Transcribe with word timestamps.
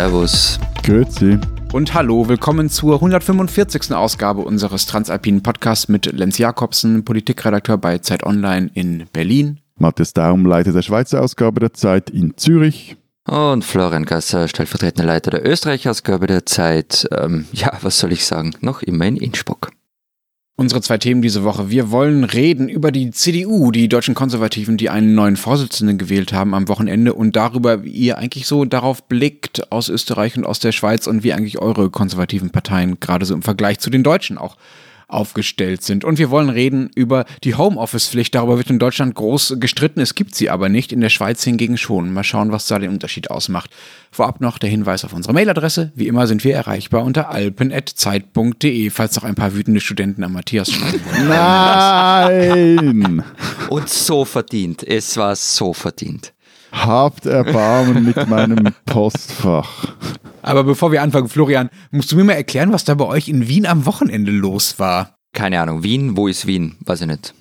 Servus. 0.00 0.58
Grüezi. 0.82 1.38
Und 1.74 1.92
hallo, 1.92 2.26
willkommen 2.26 2.70
zur 2.70 2.94
145. 2.94 3.92
Ausgabe 3.92 4.40
unseres 4.40 4.86
Transalpinen 4.86 5.42
Podcasts 5.42 5.88
mit 5.88 6.06
Lenz 6.06 6.38
Jakobsen, 6.38 7.04
Politikredakteur 7.04 7.76
bei 7.76 7.98
Zeit 7.98 8.24
Online 8.24 8.70
in 8.72 9.04
Berlin. 9.12 9.60
Matthias 9.76 10.14
Daum, 10.14 10.46
Leiter 10.46 10.72
der 10.72 10.80
Schweizer 10.80 11.20
Ausgabe 11.20 11.60
der 11.60 11.74
Zeit 11.74 12.08
in 12.08 12.34
Zürich. 12.38 12.96
Und 13.28 13.62
Florian 13.62 14.06
Gasser, 14.06 14.48
stellvertretender 14.48 15.04
Leiter 15.04 15.32
der 15.32 15.46
Österreich-Ausgabe 15.46 16.26
der 16.26 16.46
Zeit. 16.46 17.06
Ähm, 17.14 17.44
ja, 17.52 17.70
was 17.82 17.98
soll 17.98 18.12
ich 18.12 18.24
sagen? 18.24 18.54
Noch 18.62 18.80
immer 18.80 19.04
in 19.04 19.18
Innsbruck. 19.18 19.70
Unsere 20.60 20.82
zwei 20.82 20.98
Themen 20.98 21.22
diese 21.22 21.42
Woche. 21.42 21.70
Wir 21.70 21.90
wollen 21.90 22.22
reden 22.22 22.68
über 22.68 22.92
die 22.92 23.12
CDU, 23.12 23.70
die 23.70 23.88
deutschen 23.88 24.14
Konservativen, 24.14 24.76
die 24.76 24.90
einen 24.90 25.14
neuen 25.14 25.38
Vorsitzenden 25.38 25.96
gewählt 25.96 26.34
haben 26.34 26.52
am 26.52 26.68
Wochenende 26.68 27.14
und 27.14 27.34
darüber, 27.34 27.82
wie 27.82 27.88
ihr 27.88 28.18
eigentlich 28.18 28.46
so 28.46 28.66
darauf 28.66 29.02
blickt 29.04 29.72
aus 29.72 29.88
Österreich 29.88 30.36
und 30.36 30.44
aus 30.44 30.58
der 30.58 30.72
Schweiz 30.72 31.06
und 31.06 31.24
wie 31.24 31.32
eigentlich 31.32 31.60
eure 31.60 31.88
konservativen 31.88 32.50
Parteien 32.50 33.00
gerade 33.00 33.24
so 33.24 33.32
im 33.32 33.40
Vergleich 33.40 33.78
zu 33.78 33.88
den 33.88 34.02
Deutschen 34.02 34.36
auch 34.36 34.58
aufgestellt 35.12 35.82
sind. 35.82 36.04
Und 36.04 36.18
wir 36.18 36.30
wollen 36.30 36.48
reden 36.48 36.90
über 36.94 37.24
die 37.44 37.54
Homeoffice-Pflicht. 37.54 38.34
Darüber 38.34 38.58
wird 38.58 38.70
in 38.70 38.78
Deutschland 38.78 39.14
groß 39.14 39.56
gestritten. 39.58 40.00
Es 40.00 40.14
gibt 40.14 40.34
sie 40.34 40.50
aber 40.50 40.68
nicht, 40.68 40.92
in 40.92 41.00
der 41.00 41.08
Schweiz 41.08 41.42
hingegen 41.44 41.76
schon. 41.76 42.12
Mal 42.12 42.24
schauen, 42.24 42.52
was 42.52 42.66
da 42.66 42.78
den 42.78 42.90
Unterschied 42.90 43.30
ausmacht. 43.30 43.70
Vorab 44.10 44.40
noch 44.40 44.58
der 44.58 44.70
Hinweis 44.70 45.04
auf 45.04 45.12
unsere 45.12 45.34
Mailadresse. 45.34 45.92
Wie 45.94 46.06
immer 46.06 46.26
sind 46.26 46.44
wir 46.44 46.54
erreichbar 46.54 47.04
unter 47.04 47.30
alpen.zeit.de, 47.30 48.90
falls 48.90 49.16
noch 49.16 49.24
ein 49.24 49.34
paar 49.34 49.54
wütende 49.54 49.80
Studenten 49.80 50.24
an 50.24 50.32
Matthias 50.32 50.70
schreiben 50.70 51.00
wollen. 51.04 51.28
Nein! 51.28 53.24
Und 53.68 53.88
so 53.88 54.24
verdient. 54.24 54.82
Es 54.86 55.16
war 55.16 55.36
so 55.36 55.72
verdient. 55.72 56.32
Habt 56.72 57.26
Erbarmen 57.26 58.04
mit 58.04 58.28
meinem 58.28 58.68
Postfach. 58.86 59.94
Aber 60.42 60.64
bevor 60.64 60.92
wir 60.92 61.02
anfangen, 61.02 61.28
Florian, 61.28 61.70
musst 61.90 62.12
du 62.12 62.16
mir 62.16 62.24
mal 62.24 62.32
erklären, 62.32 62.72
was 62.72 62.84
da 62.84 62.94
bei 62.94 63.06
euch 63.06 63.28
in 63.28 63.48
Wien 63.48 63.66
am 63.66 63.86
Wochenende 63.86 64.30
los 64.30 64.78
war? 64.78 65.16
Keine 65.32 65.60
Ahnung. 65.60 65.82
Wien? 65.82 66.16
Wo 66.16 66.28
ist 66.28 66.46
Wien? 66.46 66.76
Weiß 66.80 67.00
ich 67.02 67.06
nicht. 67.06 67.34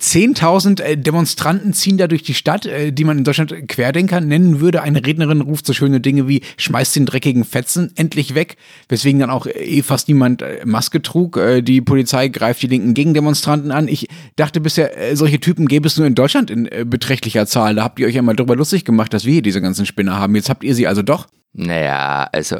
10.000 0.00 0.80
äh, 0.80 0.96
Demonstranten 0.96 1.74
ziehen 1.74 1.98
da 1.98 2.06
durch 2.06 2.22
die 2.22 2.34
Stadt, 2.34 2.64
äh, 2.64 2.90
die 2.92 3.04
man 3.04 3.18
in 3.18 3.24
Deutschland 3.24 3.68
Querdenker 3.68 4.20
nennen 4.20 4.60
würde. 4.60 4.82
Eine 4.82 5.04
Rednerin 5.04 5.42
ruft 5.42 5.66
so 5.66 5.72
schöne 5.72 6.00
Dinge 6.00 6.26
wie 6.26 6.40
schmeißt 6.56 6.96
den 6.96 7.06
dreckigen 7.06 7.44
Fetzen 7.44 7.92
endlich 7.96 8.34
weg, 8.34 8.56
weswegen 8.88 9.20
dann 9.20 9.30
auch 9.30 9.46
eh 9.46 9.82
fast 9.82 10.08
niemand 10.08 10.42
äh, 10.42 10.64
Maske 10.64 11.02
trug. 11.02 11.38
Die 11.62 11.80
Polizei 11.80 12.28
greift 12.28 12.62
die 12.62 12.66
linken 12.66 12.94
Gegendemonstranten 12.94 13.70
an. 13.70 13.88
Ich 13.88 14.08
dachte 14.36 14.60
bisher, 14.60 14.90
solche 15.14 15.40
Typen 15.40 15.68
gäbe 15.68 15.86
es 15.86 15.96
nur 15.96 16.06
in 16.06 16.14
Deutschland 16.14 16.50
in 16.50 16.68
beträchtlicher 16.88 17.46
Zahl. 17.46 17.74
Da 17.74 17.84
habt 17.84 17.98
ihr 17.98 18.06
euch 18.06 18.14
ja 18.14 18.22
mal 18.22 18.36
drüber 18.36 18.56
lustig 18.56 18.84
gemacht, 18.84 19.12
dass 19.12 19.24
wir 19.24 19.32
hier 19.32 19.42
diese 19.42 19.60
ganzen 19.60 19.86
Spinner 19.86 20.18
haben. 20.18 20.34
Jetzt 20.34 20.48
habt 20.48 20.64
ihr 20.64 20.74
sie 20.74 20.86
also 20.86 21.02
doch. 21.02 21.26
Naja, 21.52 22.28
also 22.32 22.58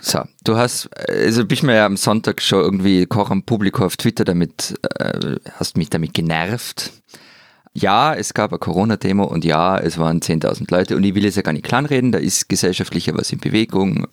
so, 0.00 0.22
du 0.44 0.56
hast, 0.56 0.88
also 1.08 1.44
bist 1.44 1.62
mir 1.62 1.76
ja 1.76 1.86
am 1.86 1.96
Sonntag 1.96 2.40
schon 2.42 2.60
irgendwie 2.60 3.06
Koch 3.06 3.30
am 3.30 3.42
Publikum 3.42 3.84
auf 3.86 3.96
Twitter 3.96 4.24
damit, 4.24 4.74
äh, 4.98 5.36
hast 5.58 5.76
mich 5.76 5.90
damit 5.90 6.14
genervt. 6.14 6.92
Ja, 7.74 8.14
es 8.14 8.34
gab 8.34 8.52
eine 8.52 8.58
Corona-Demo 8.58 9.24
und 9.24 9.44
ja, 9.44 9.78
es 9.78 9.98
waren 9.98 10.20
10.000 10.20 10.70
Leute 10.70 10.96
und 10.96 11.04
ich 11.04 11.14
will 11.14 11.24
es 11.24 11.36
ja 11.36 11.42
gar 11.42 11.52
nicht 11.52 11.64
kleinreden, 11.64 12.12
da 12.12 12.18
ist 12.18 12.48
gesellschaftlicher 12.48 13.16
was 13.16 13.32
in 13.32 13.38
Bewegung. 13.38 14.06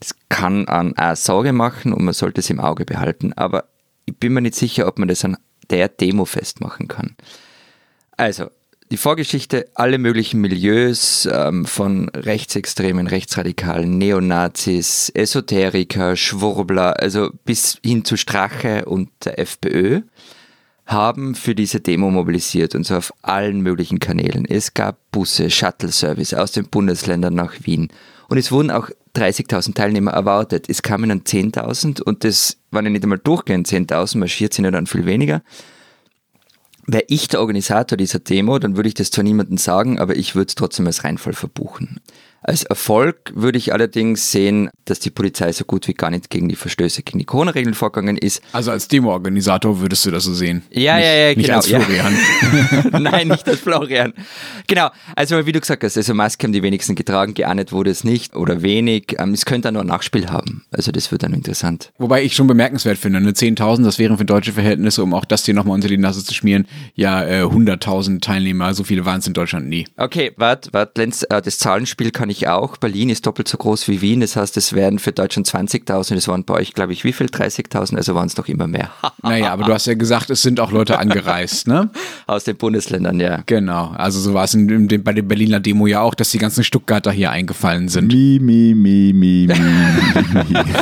Das 0.00 0.14
kann 0.28 0.66
an 0.66 0.96
auch 0.96 1.16
Sorge 1.16 1.52
machen 1.52 1.92
und 1.92 2.04
man 2.04 2.14
sollte 2.14 2.40
es 2.40 2.50
im 2.50 2.60
Auge 2.60 2.84
behalten, 2.84 3.32
aber 3.34 3.64
ich 4.06 4.16
bin 4.16 4.32
mir 4.32 4.40
nicht 4.40 4.54
sicher, 4.54 4.88
ob 4.88 4.98
man 4.98 5.08
das 5.08 5.24
an 5.24 5.36
der 5.70 5.88
Demo 5.88 6.24
festmachen 6.24 6.88
kann. 6.88 7.16
Also, 8.16 8.50
die 8.92 8.98
Vorgeschichte, 8.98 9.68
alle 9.74 9.96
möglichen 9.96 10.42
Milieus 10.42 11.26
ähm, 11.32 11.64
von 11.64 12.10
Rechtsextremen, 12.10 13.06
Rechtsradikalen, 13.06 13.96
Neonazis, 13.96 15.08
Esoteriker, 15.14 16.14
Schwurbler, 16.14 17.00
also 17.00 17.30
bis 17.46 17.78
hin 17.82 18.04
zu 18.04 18.18
Strache 18.18 18.84
und 18.84 19.08
der 19.24 19.38
FPÖ, 19.38 20.02
haben 20.84 21.34
für 21.34 21.54
diese 21.54 21.80
Demo 21.80 22.10
mobilisiert 22.10 22.74
und 22.74 22.84
zwar 22.84 22.98
auf 22.98 23.14
allen 23.22 23.62
möglichen 23.62 23.98
Kanälen. 23.98 24.44
Es 24.44 24.74
gab 24.74 24.98
Busse, 25.10 25.48
Shuttle-Service 25.48 26.34
aus 26.34 26.52
den 26.52 26.68
Bundesländern 26.68 27.34
nach 27.34 27.54
Wien 27.62 27.88
und 28.28 28.36
es 28.36 28.52
wurden 28.52 28.70
auch 28.70 28.90
30.000 29.16 29.72
Teilnehmer 29.74 30.10
erwartet. 30.10 30.68
Es 30.68 30.82
kamen 30.82 31.08
dann 31.08 31.22
10.000 31.22 32.02
und 32.02 32.24
das 32.24 32.58
waren 32.70 32.84
ja 32.84 32.90
nicht 32.90 33.04
einmal 33.04 33.18
durchgehend 33.18 33.66
10.000, 33.66 34.18
marschiert 34.18 34.52
sind 34.52 34.66
ja 34.66 34.70
dann 34.70 34.86
viel 34.86 35.06
weniger. 35.06 35.40
Wäre 36.86 37.04
ich 37.08 37.28
der 37.28 37.40
Organisator 37.40 37.96
dieser 37.96 38.18
Demo, 38.18 38.58
dann 38.58 38.76
würde 38.76 38.88
ich 38.88 38.94
das 38.94 39.10
zwar 39.10 39.24
niemandem 39.24 39.56
sagen, 39.56 39.98
aber 39.98 40.16
ich 40.16 40.34
würde 40.34 40.48
es 40.48 40.54
trotzdem 40.56 40.86
als 40.86 41.04
Reinfall 41.04 41.32
verbuchen. 41.32 42.00
Als 42.44 42.64
Erfolg 42.64 43.32
würde 43.34 43.56
ich 43.56 43.72
allerdings 43.72 44.32
sehen, 44.32 44.68
dass 44.84 44.98
die 44.98 45.10
Polizei 45.10 45.52
so 45.52 45.64
gut 45.64 45.86
wie 45.86 45.94
gar 45.94 46.10
nicht 46.10 46.28
gegen 46.28 46.48
die 46.48 46.56
Verstöße 46.56 47.02
gegen 47.02 47.20
die 47.20 47.24
Corona-Regeln 47.24 47.74
vorgegangen 47.74 48.16
ist. 48.16 48.42
Also 48.52 48.72
als 48.72 48.88
Demo-Organisator 48.88 49.80
würdest 49.80 50.04
du 50.06 50.10
das 50.10 50.24
so 50.24 50.34
sehen? 50.34 50.62
Ja, 50.70 50.96
nicht, 50.96 51.04
ja, 51.04 51.14
ja, 51.14 51.34
nicht 51.34 51.46
genau. 51.46 51.56
als 51.58 51.66
Florian. 51.68 52.16
Ja. 52.92 52.98
Nein, 52.98 53.28
nicht 53.28 53.48
als 53.48 53.60
Florian. 53.60 54.12
Genau, 54.66 54.90
also 55.14 55.46
wie 55.46 55.52
du 55.52 55.60
gesagt 55.60 55.84
hast, 55.84 55.96
also 55.96 56.14
Maske 56.14 56.44
haben 56.44 56.52
die 56.52 56.62
wenigsten 56.62 56.96
getragen, 56.96 57.34
geahndet 57.34 57.70
wurde 57.70 57.90
es 57.90 58.02
nicht 58.02 58.34
oder 58.34 58.62
wenig. 58.62 59.16
Ähm, 59.18 59.34
es 59.34 59.44
könnte 59.44 59.68
dann 59.68 59.74
nur 59.74 59.84
ein 59.84 59.88
Nachspiel 59.88 60.28
haben. 60.28 60.64
Also 60.72 60.90
das 60.90 61.12
wird 61.12 61.22
dann 61.22 61.34
interessant. 61.34 61.92
Wobei 61.98 62.24
ich 62.24 62.34
schon 62.34 62.48
bemerkenswert 62.48 62.98
finde, 62.98 63.18
eine 63.18 63.30
10.000, 63.30 63.84
das 63.84 64.00
wären 64.00 64.18
für 64.18 64.24
deutsche 64.24 64.52
Verhältnisse, 64.52 65.04
um 65.04 65.14
auch 65.14 65.24
das 65.24 65.44
hier 65.44 65.54
nochmal 65.54 65.76
unter 65.76 65.88
die 65.88 65.98
Nase 65.98 66.24
zu 66.24 66.34
schmieren, 66.34 66.66
ja 66.94 67.24
äh, 67.24 67.42
100.000 67.44 68.20
Teilnehmer, 68.20 68.74
so 68.74 68.82
viele 68.82 69.04
waren 69.04 69.20
es 69.20 69.26
in 69.28 69.34
Deutschland 69.34 69.68
nie. 69.68 69.86
Okay, 69.96 70.32
warte, 70.36 70.72
warte, 70.72 71.00
Lenz, 71.00 71.22
äh, 71.22 71.40
das 71.40 71.58
Zahlenspiel 71.58 72.10
kann 72.10 72.30
ich 72.30 72.31
auch. 72.48 72.76
Berlin 72.76 73.10
ist 73.10 73.26
doppelt 73.26 73.48
so 73.48 73.56
groß 73.56 73.88
wie 73.88 74.00
Wien. 74.00 74.20
Das 74.20 74.36
heißt, 74.36 74.56
es 74.56 74.72
werden 74.72 74.98
für 74.98 75.12
Deutschland 75.12 75.46
20.000. 75.46 76.14
Es 76.16 76.28
waren 76.28 76.44
bei 76.44 76.54
euch, 76.54 76.74
glaube 76.74 76.92
ich, 76.92 77.04
wie 77.04 77.12
viel? 77.12 77.26
30.000? 77.26 77.96
Also 77.96 78.14
waren 78.14 78.26
es 78.26 78.36
noch 78.36 78.48
immer 78.48 78.66
mehr. 78.66 78.90
naja, 79.22 79.52
aber 79.52 79.64
du 79.64 79.72
hast 79.72 79.86
ja 79.86 79.94
gesagt, 79.94 80.30
es 80.30 80.42
sind 80.42 80.60
auch 80.60 80.72
Leute 80.72 80.98
angereist, 80.98 81.68
ne? 81.68 81.90
Aus 82.26 82.44
den 82.44 82.56
Bundesländern, 82.56 83.20
ja. 83.20 83.42
Genau. 83.46 83.92
Also 83.96 84.20
so 84.20 84.34
war 84.34 84.44
es 84.44 84.54
in, 84.54 84.68
in, 84.68 85.04
bei 85.04 85.12
der 85.12 85.22
Berliner 85.22 85.60
Demo 85.60 85.86
ja 85.86 86.00
auch, 86.00 86.14
dass 86.14 86.30
die 86.30 86.38
ganzen 86.38 86.64
Stuttgarter 86.64 87.12
hier 87.12 87.30
eingefallen 87.30 87.88
sind. 87.88 88.12
Mi, 88.12 88.38
mi, 88.40 88.74
mi, 88.74 89.12
mi, 89.12 89.46
mi, 89.46 90.44
mi. 90.48 90.58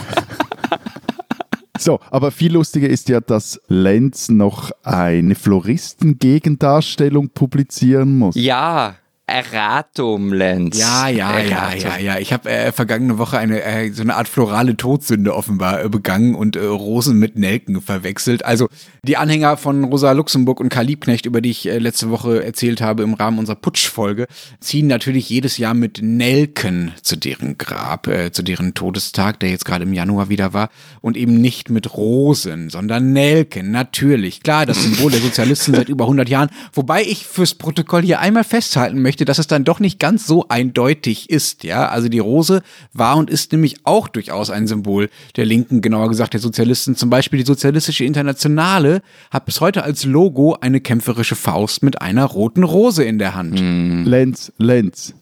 So, 1.80 1.98
aber 2.10 2.30
viel 2.30 2.52
lustiger 2.52 2.90
ist 2.90 3.08
ja, 3.08 3.22
dass 3.22 3.58
Lenz 3.68 4.28
noch 4.28 4.70
eine 4.82 5.34
Floristen-Gegendarstellung 5.34 7.30
publizieren 7.30 8.18
muss. 8.18 8.34
Ja, 8.34 8.96
Erratum, 9.30 10.32
Lenz. 10.32 10.78
Ja, 10.78 11.08
ja, 11.08 11.30
Erratum. 11.38 11.78
ja, 11.80 11.96
ja, 11.96 11.98
ja. 11.98 12.18
Ich 12.18 12.32
habe 12.32 12.50
äh, 12.50 12.72
vergangene 12.72 13.18
Woche 13.18 13.38
eine 13.38 13.62
äh, 13.62 13.90
so 13.92 14.02
eine 14.02 14.16
Art 14.16 14.28
florale 14.28 14.76
Todsünde 14.76 15.34
offenbar 15.34 15.84
äh, 15.84 15.88
begangen 15.88 16.34
und 16.34 16.56
äh, 16.56 16.64
Rosen 16.64 17.18
mit 17.18 17.36
Nelken 17.38 17.80
verwechselt. 17.80 18.44
Also 18.44 18.68
die 19.04 19.16
Anhänger 19.16 19.56
von 19.56 19.84
Rosa 19.84 20.12
Luxemburg 20.12 20.60
und 20.60 20.68
Karl 20.68 20.86
Liebknecht, 20.86 21.26
über 21.26 21.40
die 21.40 21.50
ich 21.50 21.68
äh, 21.68 21.78
letzte 21.78 22.10
Woche 22.10 22.44
erzählt 22.44 22.80
habe 22.80 23.02
im 23.02 23.14
Rahmen 23.14 23.38
unserer 23.38 23.56
Putschfolge, 23.56 24.26
ziehen 24.58 24.88
natürlich 24.88 25.28
jedes 25.28 25.58
Jahr 25.58 25.74
mit 25.74 26.00
Nelken 26.02 26.92
zu 27.02 27.16
deren 27.16 27.56
Grab, 27.56 28.08
äh, 28.08 28.32
zu 28.32 28.42
deren 28.42 28.74
Todestag, 28.74 29.40
der 29.40 29.50
jetzt 29.50 29.64
gerade 29.64 29.84
im 29.84 29.92
Januar 29.92 30.28
wieder 30.28 30.52
war, 30.52 30.70
und 31.00 31.16
eben 31.16 31.40
nicht 31.40 31.70
mit 31.70 31.96
Rosen, 31.96 32.68
sondern 32.68 33.12
Nelken. 33.12 33.70
Natürlich, 33.70 34.42
klar, 34.42 34.66
das 34.66 34.82
Symbol 34.82 35.10
der 35.10 35.20
Sozialisten 35.20 35.74
seit 35.74 35.88
über 35.88 36.04
100 36.04 36.28
Jahren. 36.28 36.50
Wobei 36.72 37.02
ich 37.02 37.26
fürs 37.26 37.54
Protokoll 37.54 38.02
hier 38.02 38.20
einmal 38.20 38.44
festhalten 38.44 39.00
möchte, 39.02 39.19
dass 39.24 39.38
es 39.38 39.46
dann 39.46 39.64
doch 39.64 39.80
nicht 39.80 39.98
ganz 39.98 40.26
so 40.26 40.46
eindeutig 40.48 41.30
ist, 41.30 41.64
ja. 41.64 41.88
Also 41.88 42.08
die 42.08 42.18
Rose 42.18 42.62
war 42.92 43.16
und 43.16 43.30
ist 43.30 43.52
nämlich 43.52 43.76
auch 43.84 44.08
durchaus 44.08 44.50
ein 44.50 44.66
Symbol 44.66 45.08
der 45.36 45.46
Linken, 45.46 45.80
genauer 45.80 46.08
gesagt 46.08 46.34
der 46.34 46.40
Sozialisten. 46.40 46.96
Zum 46.96 47.10
Beispiel 47.10 47.38
die 47.38 47.46
Sozialistische 47.46 48.04
Internationale 48.04 49.02
hat 49.30 49.46
bis 49.46 49.60
heute 49.60 49.84
als 49.84 50.04
Logo 50.04 50.56
eine 50.60 50.80
kämpferische 50.80 51.36
Faust 51.36 51.82
mit 51.82 52.00
einer 52.00 52.24
roten 52.24 52.64
Rose 52.64 53.04
in 53.04 53.18
der 53.18 53.34
Hand. 53.34 53.58
Lenz, 54.06 54.52
Lenz. 54.58 55.14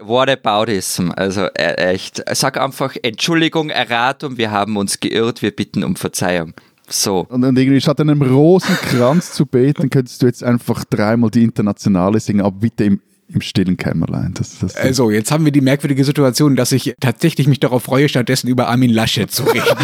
Whataboutism, 0.00 1.10
also 1.16 1.42
äh, 1.54 1.74
echt. 1.92 2.22
Sag 2.32 2.60
einfach 2.60 2.96
Entschuldigung, 3.02 3.70
Erratum, 3.70 4.38
wir 4.38 4.50
haben 4.50 4.76
uns 4.76 5.00
geirrt, 5.00 5.42
wir 5.42 5.50
bitten 5.50 5.84
um 5.84 5.96
Verzeihung. 5.96 6.54
So. 6.88 7.26
Und, 7.28 7.44
und 7.44 7.58
irgendwie 7.58 7.80
statt 7.80 8.00
einem 8.00 8.22
Rosenkranz 8.22 9.32
zu 9.32 9.46
beten, 9.46 9.90
könntest 9.90 10.22
du 10.22 10.26
jetzt 10.26 10.42
einfach 10.42 10.84
dreimal 10.84 11.30
die 11.30 11.42
Internationale 11.44 12.18
singen, 12.20 12.40
aber 12.40 12.56
bitte 12.58 12.84
im, 12.84 13.00
im 13.28 13.40
stillen 13.40 13.76
Kämmerlein. 13.76 14.34
Das, 14.34 14.58
das, 14.58 14.76
Also, 14.76 15.10
jetzt 15.10 15.30
haben 15.30 15.44
wir 15.44 15.52
die 15.52 15.60
merkwürdige 15.60 16.04
Situation, 16.04 16.56
dass 16.56 16.72
ich 16.72 16.94
tatsächlich 17.00 17.46
mich 17.46 17.60
darauf 17.60 17.82
freue, 17.84 18.08
stattdessen 18.08 18.48
über 18.48 18.68
Armin 18.68 18.90
Laschet 18.90 19.30
zu 19.30 19.44
reden. 19.44 19.64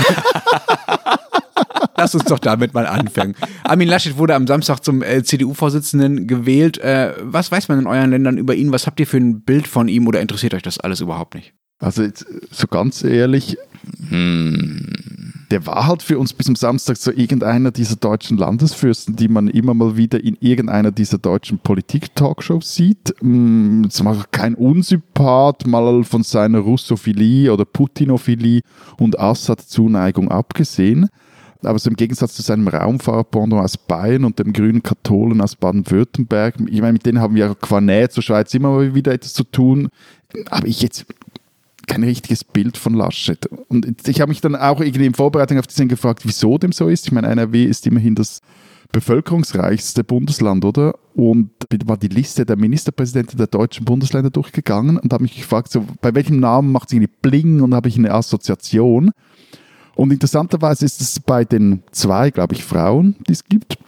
Lass 1.96 2.14
uns 2.14 2.24
doch 2.24 2.38
damit 2.40 2.74
mal 2.74 2.86
anfangen. 2.86 3.36
Armin 3.62 3.88
Laschet 3.88 4.18
wurde 4.18 4.34
am 4.34 4.46
Samstag 4.46 4.80
zum 4.80 5.02
äh, 5.02 5.22
CDU-Vorsitzenden 5.22 6.26
gewählt. 6.26 6.78
Äh, 6.78 7.14
was 7.20 7.52
weiß 7.52 7.68
man 7.68 7.78
in 7.78 7.86
euren 7.86 8.10
Ländern 8.10 8.36
über 8.38 8.54
ihn? 8.54 8.72
Was 8.72 8.86
habt 8.86 8.98
ihr 8.98 9.06
für 9.06 9.18
ein 9.18 9.42
Bild 9.42 9.68
von 9.68 9.88
ihm 9.88 10.06
oder 10.08 10.20
interessiert 10.20 10.54
euch 10.54 10.62
das 10.62 10.80
alles 10.80 11.00
überhaupt 11.00 11.34
nicht? 11.34 11.54
Also 11.78 12.02
jetzt, 12.02 12.26
so 12.50 12.66
ganz 12.66 13.04
ehrlich, 13.04 13.58
Hm. 14.08 15.33
Der 15.54 15.66
war 15.66 15.86
halt 15.86 16.02
für 16.02 16.18
uns 16.18 16.32
bis 16.32 16.46
zum 16.46 16.56
Samstag 16.56 16.96
so 16.96 17.12
irgendeiner 17.12 17.70
dieser 17.70 17.94
deutschen 17.94 18.38
Landesfürsten, 18.38 19.14
die 19.14 19.28
man 19.28 19.46
immer 19.46 19.72
mal 19.72 19.96
wieder 19.96 20.18
in 20.18 20.36
irgendeiner 20.40 20.90
dieser 20.90 21.18
deutschen 21.18 21.60
Politik-Talkshows 21.60 22.74
sieht. 22.74 23.14
Mm, 23.22 23.84
Zwar 23.88 24.24
kein 24.32 24.56
Unsympath, 24.56 25.64
mal 25.64 26.02
von 26.02 26.24
seiner 26.24 26.58
Russophilie 26.58 27.52
oder 27.52 27.64
Putinophilie 27.64 28.62
und 28.98 29.16
Assad-Zuneigung 29.16 30.28
abgesehen. 30.28 31.08
Aber 31.62 31.78
so 31.78 31.88
im 31.88 31.94
Gegensatz 31.94 32.34
zu 32.34 32.42
seinem 32.42 32.66
Raumfahrtpendant 32.66 33.62
aus 33.62 33.76
Bayern 33.76 34.24
und 34.24 34.40
dem 34.40 34.52
grünen 34.52 34.82
Katholen 34.82 35.40
aus 35.40 35.54
Baden-Württemberg, 35.54 36.56
ich 36.66 36.80
meine, 36.80 36.94
mit 36.94 37.06
denen 37.06 37.20
haben 37.20 37.36
wir 37.36 37.54
qua 37.54 37.80
Nähe 37.80 38.08
zur 38.08 38.24
Schweiz 38.24 38.52
immer 38.54 38.70
mal 38.70 38.92
wieder 38.96 39.12
etwas 39.12 39.34
zu 39.34 39.44
tun. 39.44 39.88
Aber 40.50 40.66
ich 40.66 40.82
jetzt 40.82 41.06
kein 41.86 42.02
richtiges 42.02 42.44
Bild 42.44 42.76
von 42.76 42.94
Laschet. 42.94 43.46
Und 43.68 44.08
ich 44.08 44.20
habe 44.20 44.30
mich 44.30 44.40
dann 44.40 44.56
auch 44.56 44.80
irgendwie 44.80 45.06
in 45.06 45.14
Vorbereitung 45.14 45.58
auf 45.58 45.66
die 45.66 45.74
Sendung 45.74 45.96
gefragt, 45.96 46.22
wieso 46.24 46.58
dem 46.58 46.72
so 46.72 46.88
ist. 46.88 47.06
Ich 47.06 47.12
meine, 47.12 47.28
NRW 47.28 47.64
ist 47.64 47.86
immerhin 47.86 48.14
das 48.14 48.40
bevölkerungsreichste 48.92 50.04
Bundesland, 50.04 50.64
oder? 50.64 50.94
Und 51.14 51.50
war 51.86 51.96
die 51.96 52.08
Liste 52.08 52.46
der 52.46 52.56
Ministerpräsidenten 52.56 53.36
der 53.36 53.48
deutschen 53.48 53.84
Bundesländer 53.84 54.30
durchgegangen 54.30 54.98
und 54.98 55.12
habe 55.12 55.24
mich 55.24 55.36
gefragt, 55.36 55.70
so, 55.70 55.84
bei 56.00 56.14
welchem 56.14 56.38
Namen 56.38 56.70
macht 56.70 56.88
es 56.88 56.94
irgendwie 56.94 57.12
Bling 57.20 57.60
und 57.60 57.74
habe 57.74 57.88
ich 57.88 57.98
eine 57.98 58.12
Assoziation. 58.12 59.10
Und 59.96 60.12
interessanterweise 60.12 60.84
ist 60.84 61.00
es 61.00 61.20
bei 61.20 61.44
den 61.44 61.82
zwei, 61.90 62.30
glaube 62.30 62.54
ich, 62.54 62.64
Frauen, 62.64 63.16
die 63.28 63.32
es 63.32 63.44
gibt, 63.44 63.78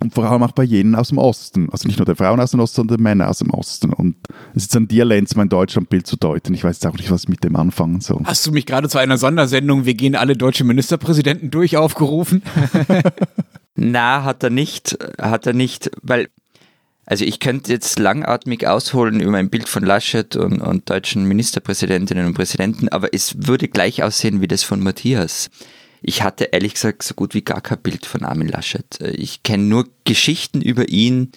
und 0.00 0.14
vor 0.14 0.30
allem 0.30 0.42
auch 0.42 0.52
bei 0.52 0.62
jenen 0.62 0.94
aus 0.94 1.08
dem 1.08 1.18
Osten. 1.18 1.68
Also 1.70 1.88
nicht 1.88 1.98
nur 1.98 2.06
der 2.06 2.16
Frauen 2.16 2.40
aus 2.40 2.52
dem 2.52 2.60
Osten, 2.60 2.76
sondern 2.76 2.98
der 2.98 3.02
Männer 3.02 3.28
aus 3.28 3.38
dem 3.38 3.50
Osten. 3.50 3.92
Und 3.92 4.16
es 4.54 4.64
ist 4.64 4.76
an 4.76 4.86
dir, 4.86 5.04
Lenz, 5.04 5.34
mein 5.34 5.48
Deutschlandbild 5.48 6.06
zu 6.06 6.16
deuten. 6.16 6.54
Ich 6.54 6.64
weiß 6.64 6.76
jetzt 6.76 6.86
auch 6.86 6.96
nicht, 6.96 7.10
was 7.10 7.24
ich 7.24 7.28
mit 7.28 7.42
dem 7.42 7.56
anfangen 7.56 8.00
soll. 8.00 8.22
Hast 8.24 8.46
du 8.46 8.52
mich 8.52 8.66
gerade 8.66 8.88
zu 8.88 8.98
einer 8.98 9.18
Sondersendung, 9.18 9.86
wir 9.86 9.94
gehen 9.94 10.14
alle 10.14 10.36
deutschen 10.36 10.66
Ministerpräsidenten 10.66 11.50
durch, 11.50 11.76
aufgerufen? 11.76 12.42
Na, 13.74 14.24
hat 14.24 14.42
er 14.42 14.50
nicht, 14.50 14.98
hat 15.20 15.46
er 15.46 15.52
nicht, 15.52 15.90
weil, 16.02 16.28
also 17.06 17.24
ich 17.24 17.40
könnte 17.40 17.72
jetzt 17.72 17.98
langatmig 17.98 18.66
ausholen 18.66 19.20
über 19.20 19.36
ein 19.36 19.50
Bild 19.50 19.68
von 19.68 19.84
Laschet 19.84 20.36
und, 20.36 20.60
und 20.60 20.90
deutschen 20.90 21.24
Ministerpräsidentinnen 21.24 22.26
und 22.26 22.34
Präsidenten, 22.34 22.88
aber 22.88 23.14
es 23.14 23.46
würde 23.46 23.68
gleich 23.68 24.02
aussehen 24.02 24.40
wie 24.40 24.48
das 24.48 24.62
von 24.62 24.80
Matthias. 24.80 25.50
Ich 26.02 26.22
hatte 26.22 26.44
ehrlich 26.44 26.74
gesagt 26.74 27.02
so 27.02 27.14
gut 27.14 27.34
wie 27.34 27.42
gar 27.42 27.60
kein 27.60 27.78
Bild 27.78 28.06
von 28.06 28.24
Armin 28.24 28.48
Laschet. 28.48 28.86
Ich 29.00 29.42
kenne 29.42 29.64
nur 29.64 29.88
Geschichten 30.04 30.60
über 30.60 30.88
ihn, 30.88 31.32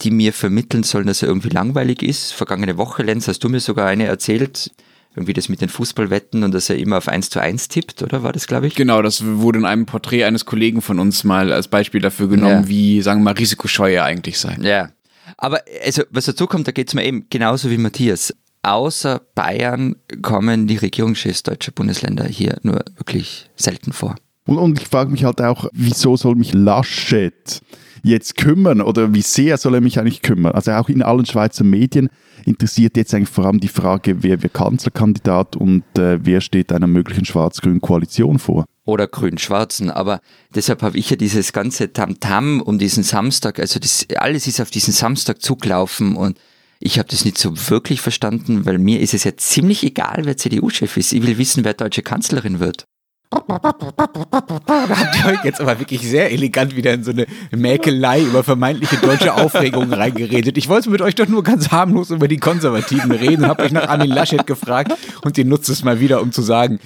die 0.00 0.10
mir 0.10 0.32
vermitteln 0.32 0.82
sollen, 0.82 1.06
dass 1.06 1.22
er 1.22 1.28
irgendwie 1.28 1.50
langweilig 1.50 2.02
ist. 2.02 2.32
Vergangene 2.32 2.76
Woche, 2.76 3.02
Lenz, 3.04 3.28
hast 3.28 3.44
du 3.44 3.48
mir 3.48 3.60
sogar 3.60 3.86
eine 3.86 4.06
erzählt, 4.06 4.72
irgendwie 5.14 5.34
das 5.34 5.48
mit 5.48 5.60
den 5.60 5.68
Fußballwetten 5.68 6.42
und 6.42 6.52
dass 6.52 6.70
er 6.70 6.76
immer 6.78 6.98
auf 6.98 7.06
1 7.06 7.30
zu 7.30 7.40
1 7.40 7.68
tippt, 7.68 8.02
oder 8.02 8.22
war 8.22 8.32
das, 8.32 8.46
glaube 8.46 8.66
ich? 8.66 8.74
Genau, 8.74 9.02
das 9.02 9.24
wurde 9.24 9.60
in 9.60 9.64
einem 9.66 9.86
Porträt 9.86 10.24
eines 10.24 10.46
Kollegen 10.46 10.82
von 10.82 10.98
uns 10.98 11.22
mal 11.22 11.52
als 11.52 11.68
Beispiel 11.68 12.00
dafür 12.00 12.28
genommen, 12.28 12.62
Ja. 12.64 12.68
wie, 12.68 13.02
sagen 13.02 13.20
wir 13.20 13.24
mal, 13.26 13.34
risikoscheu 13.38 13.92
er 13.92 14.04
eigentlich 14.04 14.38
sei. 14.38 14.56
Ja. 14.60 14.90
Aber 15.36 15.60
also, 15.84 16.02
was 16.10 16.24
dazu 16.24 16.46
kommt, 16.46 16.66
da 16.66 16.72
geht 16.72 16.88
es 16.88 16.94
mir 16.94 17.04
eben 17.04 17.26
genauso 17.30 17.70
wie 17.70 17.78
Matthias. 17.78 18.34
Außer 18.62 19.20
Bayern 19.34 19.96
kommen 20.22 20.68
die 20.68 20.76
Regierungschefs 20.76 21.42
deutscher 21.42 21.72
Bundesländer 21.72 22.24
hier 22.24 22.58
nur 22.62 22.84
wirklich 22.96 23.50
selten 23.56 23.92
vor. 23.92 24.14
Und, 24.46 24.58
und 24.58 24.80
ich 24.80 24.88
frage 24.88 25.10
mich 25.10 25.24
halt 25.24 25.40
auch, 25.40 25.66
wieso 25.72 26.16
soll 26.16 26.36
mich 26.36 26.52
Laschet 26.52 27.60
jetzt 28.04 28.36
kümmern 28.36 28.80
oder 28.80 29.14
wie 29.14 29.22
sehr 29.22 29.56
soll 29.56 29.74
er 29.74 29.80
mich 29.80 29.98
eigentlich 29.98 30.22
kümmern? 30.22 30.52
Also 30.52 30.72
auch 30.72 30.88
in 30.88 31.02
allen 31.02 31.26
Schweizer 31.26 31.64
Medien 31.64 32.08
interessiert 32.44 32.96
jetzt 32.96 33.14
eigentlich 33.14 33.28
vor 33.28 33.46
allem 33.46 33.60
die 33.60 33.68
Frage, 33.68 34.22
wer 34.22 34.42
wird 34.42 34.54
Kanzlerkandidat 34.54 35.56
und 35.56 35.84
äh, 35.96 36.24
wer 36.24 36.40
steht 36.40 36.72
einer 36.72 36.88
möglichen 36.88 37.24
schwarz-grünen 37.24 37.80
Koalition 37.80 38.38
vor. 38.38 38.64
Oder 38.84 39.06
grün-schwarzen. 39.06 39.90
Aber 39.90 40.20
deshalb 40.54 40.82
habe 40.82 40.98
ich 40.98 41.10
ja 41.10 41.16
dieses 41.16 41.52
ganze 41.52 41.92
Tamtam 41.92 42.60
um 42.60 42.78
diesen 42.78 43.04
Samstag, 43.04 43.60
also 43.60 43.78
das 43.78 44.06
alles 44.16 44.48
ist 44.48 44.60
auf 44.60 44.70
diesen 44.70 44.92
Samstag 44.92 45.40
zugelaufen 45.40 46.16
und 46.16 46.36
ich 46.84 46.98
habe 46.98 47.08
das 47.08 47.24
nicht 47.24 47.38
so 47.38 47.70
wirklich 47.70 48.00
verstanden, 48.00 48.66
weil 48.66 48.78
mir 48.78 49.00
ist 49.00 49.14
es 49.14 49.24
ja 49.24 49.36
ziemlich 49.36 49.84
egal, 49.84 50.22
wer 50.24 50.36
CDU-Chef 50.36 50.96
ist. 50.96 51.12
Ich 51.12 51.24
will 51.24 51.38
wissen, 51.38 51.64
wer 51.64 51.74
deutsche 51.74 52.02
Kanzlerin 52.02 52.58
wird. 52.58 52.86
Habt 53.32 55.18
ihr 55.18 55.26
euch 55.26 55.44
jetzt 55.44 55.60
aber 55.60 55.78
wirklich 55.78 56.02
sehr 56.02 56.32
elegant 56.32 56.76
wieder 56.76 56.92
in 56.92 57.02
so 57.02 57.12
eine 57.12 57.26
Mäkelei 57.50 58.22
über 58.22 58.44
vermeintliche 58.44 58.96
deutsche 58.96 59.32
Aufregung 59.32 59.90
reingeredet. 59.92 60.58
Ich 60.58 60.68
wollte 60.68 60.90
mit 60.90 61.00
euch 61.00 61.14
doch 61.14 61.28
nur 61.28 61.42
ganz 61.42 61.70
harmlos 61.70 62.10
über 62.10 62.28
die 62.28 62.36
Konservativen 62.36 63.12
reden, 63.12 63.46
habe 63.46 63.62
euch 63.62 63.72
nach 63.72 63.88
Armin 63.88 64.10
Laschet 64.10 64.46
gefragt 64.46 64.92
und 65.24 65.38
ihr 65.38 65.46
nutzt 65.46 65.70
es 65.70 65.82
mal 65.82 66.00
wieder, 66.00 66.20
um 66.20 66.30
zu 66.32 66.42
sagen, 66.42 66.78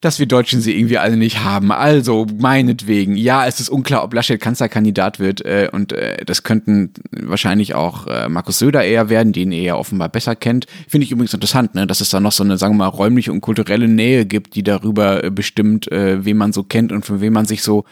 dass 0.00 0.18
wir 0.18 0.26
Deutschen 0.26 0.60
sie 0.60 0.76
irgendwie 0.76 0.98
alle 0.98 1.16
nicht 1.16 1.42
haben. 1.44 1.72
Also, 1.72 2.26
meinetwegen, 2.38 3.16
ja, 3.16 3.46
es 3.46 3.60
ist 3.60 3.68
unklar, 3.68 4.04
ob 4.04 4.14
Laschet 4.14 4.40
Kanzlerkandidat 4.40 5.18
wird 5.18 5.44
äh, 5.44 5.68
und 5.72 5.92
äh, 5.92 6.24
das 6.24 6.42
könnten 6.42 6.92
wahrscheinlich 7.10 7.74
auch 7.74 8.06
äh, 8.06 8.28
Markus 8.28 8.58
Söder 8.58 8.84
eher 8.84 9.10
werden, 9.10 9.32
den 9.32 9.52
er 9.52 9.62
ja 9.62 9.74
offenbar 9.76 10.08
besser 10.08 10.36
kennt. 10.36 10.66
Finde 10.88 11.04
ich 11.04 11.10
übrigens 11.10 11.34
interessant, 11.34 11.74
ne, 11.74 11.86
dass 11.86 12.00
es 12.00 12.10
da 12.10 12.20
noch 12.20 12.32
so 12.32 12.44
eine, 12.44 12.58
sagen 12.58 12.74
wir 12.74 12.84
mal, 12.84 12.86
räumliche 12.88 13.32
und 13.32 13.40
kulturelle 13.40 13.88
Nähe 13.88 14.26
gibt, 14.26 14.54
die 14.54 14.62
darüber 14.62 15.24
äh, 15.24 15.30
bestimmt, 15.30 15.90
äh, 15.90 16.24
wen 16.24 16.36
man 16.36 16.52
so 16.52 16.62
kennt 16.62 16.92
und 16.92 17.04
für 17.04 17.20
wen 17.20 17.32
man 17.32 17.46
sich 17.46 17.62
so 17.62 17.84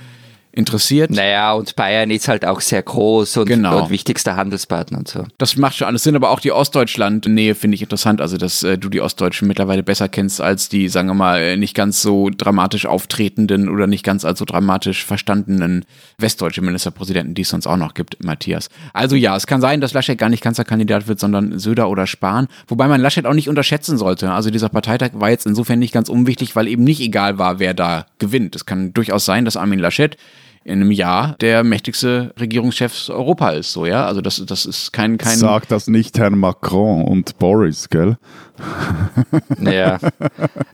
interessiert. 0.57 1.11
Naja, 1.11 1.53
und 1.53 1.77
Bayern 1.77 2.11
ist 2.11 2.29
halt 2.29 2.45
auch 2.45 2.61
sehr 2.61 2.83
groß 2.83 3.37
und, 3.37 3.47
Genau. 3.47 3.83
und 3.85 3.91
wichtigster 3.91 4.37
Handelspartner 4.37 4.99
und 4.99 5.07
so. 5.07 5.25
Das 5.39 5.57
macht 5.57 5.77
schon 5.77 5.87
alles 5.87 6.03
Sinn, 6.03 6.17
aber 6.17 6.31
auch 6.31 6.41
die 6.41 6.51
Ostdeutschland-Nähe 6.51 7.55
finde 7.55 7.75
ich 7.75 7.83
interessant. 7.83 8.21
Also, 8.21 8.39
dass 8.39 8.63
äh, 8.63 8.79
du 8.79 8.89
die 8.89 9.01
Ostdeutschen 9.01 9.47
mittlerweile 9.49 9.83
besser 9.83 10.09
kennst 10.09 10.41
als 10.41 10.69
die, 10.69 10.89
sagen 10.89 11.09
wir 11.09 11.15
mal, 11.15 11.41
äh, 11.41 11.57
nicht 11.57 11.75
ganz 11.75 12.01
so 12.01 12.31
dramatisch 12.37 12.87
auftretenden 12.87 13.69
oder 13.69 13.87
nicht 13.87 14.03
ganz 14.05 14.25
als 14.25 14.39
so 14.39 14.45
dramatisch 14.45 15.05
verstandenen 15.05 15.85
westdeutsche 16.19 16.63
Ministerpräsidenten, 16.63 17.35
die 17.35 17.43
es 17.43 17.51
sonst 17.51 17.67
auch 17.67 17.77
noch 17.77 17.95
gibt, 17.95 18.25
Matthias. 18.25 18.71
Also 18.95 19.15
ja, 19.15 19.37
es 19.37 19.47
kann 19.47 19.61
sein, 19.61 19.81
dass 19.81 19.93
Laschet 19.93 20.17
gar 20.17 20.31
nicht 20.31 20.43
Kanzlerkandidat 20.43 21.07
wird, 21.07 21.21
sondern 21.21 21.59
Söder 21.59 21.91
oder 21.91 22.07
Spahn. 22.07 22.49
Wobei 22.67 22.89
man 22.89 23.01
Laschet 23.01 23.27
auch 23.27 23.35
nicht 23.35 23.49
unterschätzen 23.51 23.99
sollte. 23.99 24.33
Also 24.33 24.51
dieser 24.51 24.71
Parteitag 24.71 25.11
war 25.13 25.29
jetzt 25.31 25.47
insofern 25.47 25.79
nicht 25.79 25.93
ganz 25.93 26.09
unwichtig, 26.09 26.57
weil 26.57 26.67
eben 26.67 26.85
nicht 26.85 27.01
egal 27.01 27.39
war, 27.39 27.59
wer 27.59 27.75
da 27.75 28.07
gewinnt. 28.19 28.57
Es 28.57 28.65
kann 28.65 28.95
durchaus 28.95 29.27
sein, 29.27 29.45
dass 29.45 29.57
Armin 29.57 29.79
Laschet 29.79 30.17
in 30.67 30.81
einem 30.81 30.91
Jahr 30.91 31.37
der 31.41 31.63
mächtigste 31.63 32.33
Regierungschef 32.41 33.09
Europa 33.09 33.51
ist, 33.51 33.73
so, 33.73 33.87
ja. 33.87 34.05
Also 34.05 34.21
das, 34.21 34.45
das 34.45 34.67
ist 34.67 34.93
kein, 34.93 35.17
kein, 35.17 35.39
Sagt 35.39 35.71
das 35.71 35.87
nicht 35.87 36.19
Herrn 36.19 36.37
Macron 36.37 37.05
und 37.05 37.39
Boris, 37.39 37.89
gell? 37.89 38.17
Naja, 39.59 39.99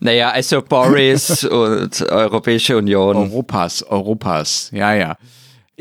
naja 0.00 0.30
also 0.30 0.62
Boris 0.62 1.44
und 1.44 2.00
Europäische 2.08 2.76
Union. 2.78 3.16
Europas, 3.16 3.82
Europas, 3.82 4.70
ja, 4.72 4.94
ja. 4.94 5.16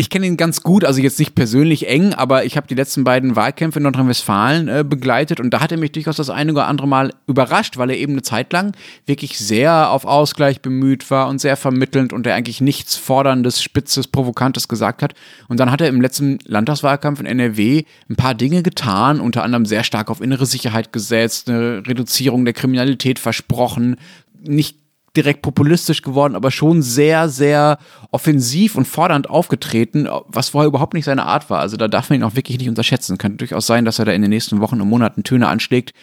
Ich 0.01 0.09
kenne 0.09 0.25
ihn 0.25 0.35
ganz 0.35 0.63
gut, 0.63 0.83
also 0.83 0.99
jetzt 0.99 1.19
nicht 1.19 1.35
persönlich 1.35 1.87
eng, 1.87 2.15
aber 2.15 2.43
ich 2.43 2.57
habe 2.57 2.65
die 2.65 2.73
letzten 2.73 3.03
beiden 3.03 3.35
Wahlkämpfe 3.35 3.77
in 3.77 3.83
Nordrhein-Westfalen 3.83 4.67
äh, 4.67 4.83
begleitet 4.83 5.39
und 5.39 5.51
da 5.51 5.61
hat 5.61 5.71
er 5.71 5.77
mich 5.77 5.91
durchaus 5.91 6.15
das 6.15 6.31
eine 6.31 6.53
oder 6.53 6.67
andere 6.67 6.87
Mal 6.87 7.13
überrascht, 7.27 7.77
weil 7.77 7.91
er 7.91 7.97
eben 7.99 8.13
eine 8.13 8.23
Zeit 8.23 8.51
lang 8.51 8.75
wirklich 9.05 9.37
sehr 9.37 9.91
auf 9.91 10.05
Ausgleich 10.05 10.63
bemüht 10.63 11.11
war 11.11 11.29
und 11.29 11.39
sehr 11.39 11.55
vermittelnd 11.55 12.13
und 12.13 12.25
er 12.25 12.33
eigentlich 12.33 12.61
nichts 12.61 12.95
Forderndes, 12.95 13.61
Spitzes, 13.61 14.07
Provokantes 14.07 14.67
gesagt 14.67 15.03
hat. 15.03 15.13
Und 15.49 15.59
dann 15.59 15.69
hat 15.69 15.81
er 15.81 15.87
im 15.87 16.01
letzten 16.01 16.39
Landtagswahlkampf 16.45 17.19
in 17.19 17.27
NRW 17.27 17.83
ein 18.09 18.15
paar 18.15 18.33
Dinge 18.33 18.63
getan, 18.63 19.19
unter 19.19 19.43
anderem 19.43 19.67
sehr 19.67 19.83
stark 19.83 20.09
auf 20.09 20.19
innere 20.19 20.47
Sicherheit 20.47 20.91
gesetzt, 20.93 21.47
eine 21.47 21.83
Reduzierung 21.85 22.43
der 22.43 22.55
Kriminalität 22.55 23.19
versprochen, 23.19 23.97
nicht 24.43 24.80
direkt 25.15 25.41
populistisch 25.41 26.01
geworden, 26.01 26.35
aber 26.35 26.51
schon 26.51 26.81
sehr, 26.81 27.27
sehr 27.27 27.77
offensiv 28.11 28.75
und 28.75 28.85
fordernd 28.85 29.29
aufgetreten, 29.29 30.07
was 30.27 30.49
vorher 30.49 30.67
überhaupt 30.67 30.93
nicht 30.93 31.05
seine 31.05 31.25
Art 31.25 31.49
war. 31.49 31.59
Also 31.59 31.75
da 31.75 31.87
darf 31.87 32.09
man 32.09 32.19
ihn 32.19 32.23
auch 32.23 32.35
wirklich 32.35 32.57
nicht 32.57 32.69
unterschätzen. 32.69 33.17
Könnte 33.17 33.37
durchaus 33.37 33.67
sein, 33.67 33.83
dass 33.83 33.99
er 33.99 34.05
da 34.05 34.13
in 34.13 34.21
den 34.21 34.29
nächsten 34.29 34.61
Wochen 34.61 34.79
und 34.79 34.87
Monaten 34.87 35.23
Töne 35.23 35.47
anschlägt, 35.47 35.93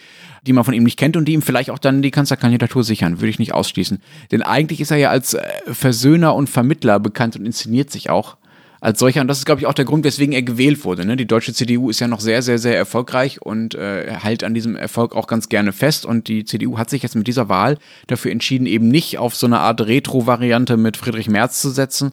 die 0.45 0.53
man 0.53 0.63
von 0.63 0.73
ihm 0.73 0.83
nicht 0.83 0.97
kennt 0.97 1.17
und 1.17 1.25
die 1.25 1.33
ihm 1.33 1.41
vielleicht 1.41 1.71
auch 1.71 1.79
dann 1.79 2.01
die 2.01 2.11
Kanzlerkandidatur 2.11 2.83
sichern. 2.83 3.19
Würde 3.19 3.29
ich 3.29 3.39
nicht 3.39 3.53
ausschließen. 3.53 3.99
Denn 4.31 4.43
eigentlich 4.43 4.79
ist 4.79 4.91
er 4.91 4.97
ja 4.97 5.09
als 5.09 5.33
äh, 5.33 5.43
Versöhner 5.65 6.35
und 6.35 6.49
Vermittler 6.49 6.99
bekannt 6.99 7.35
und 7.35 7.45
inszeniert 7.45 7.89
sich 7.91 8.09
auch 8.09 8.37
als 8.81 8.99
solcher. 8.99 9.21
Und 9.21 9.27
das 9.27 9.39
ist, 9.39 9.45
glaube 9.45 9.61
ich, 9.61 9.67
auch 9.67 9.73
der 9.73 9.85
Grund, 9.85 10.03
weswegen 10.03 10.33
er 10.33 10.41
gewählt 10.41 10.83
wurde. 10.85 11.05
Ne? 11.05 11.17
Die 11.17 11.27
deutsche 11.27 11.53
CDU 11.53 11.89
ist 11.89 11.99
ja 11.99 12.07
noch 12.07 12.19
sehr, 12.19 12.41
sehr, 12.41 12.59
sehr 12.59 12.77
erfolgreich 12.77 13.41
und 13.41 13.75
äh, 13.75 14.13
hält 14.13 14.43
an 14.43 14.53
diesem 14.53 14.75
Erfolg 14.75 15.15
auch 15.15 15.27
ganz 15.27 15.49
gerne 15.49 15.73
fest. 15.73 16.05
Und 16.05 16.27
die 16.27 16.45
CDU 16.45 16.77
hat 16.77 16.89
sich 16.89 17.03
jetzt 17.03 17.15
mit 17.15 17.27
dieser 17.27 17.49
Wahl 17.49 17.77
dafür 18.07 18.31
entschieden, 18.31 18.65
eben 18.65 18.87
nicht 18.87 19.17
auf 19.17 19.35
so 19.35 19.47
eine 19.47 19.59
Art 19.59 19.81
Retro-Variante 19.81 20.77
mit 20.77 20.97
Friedrich 20.97 21.29
Merz 21.29 21.61
zu 21.61 21.69
setzen. 21.69 22.11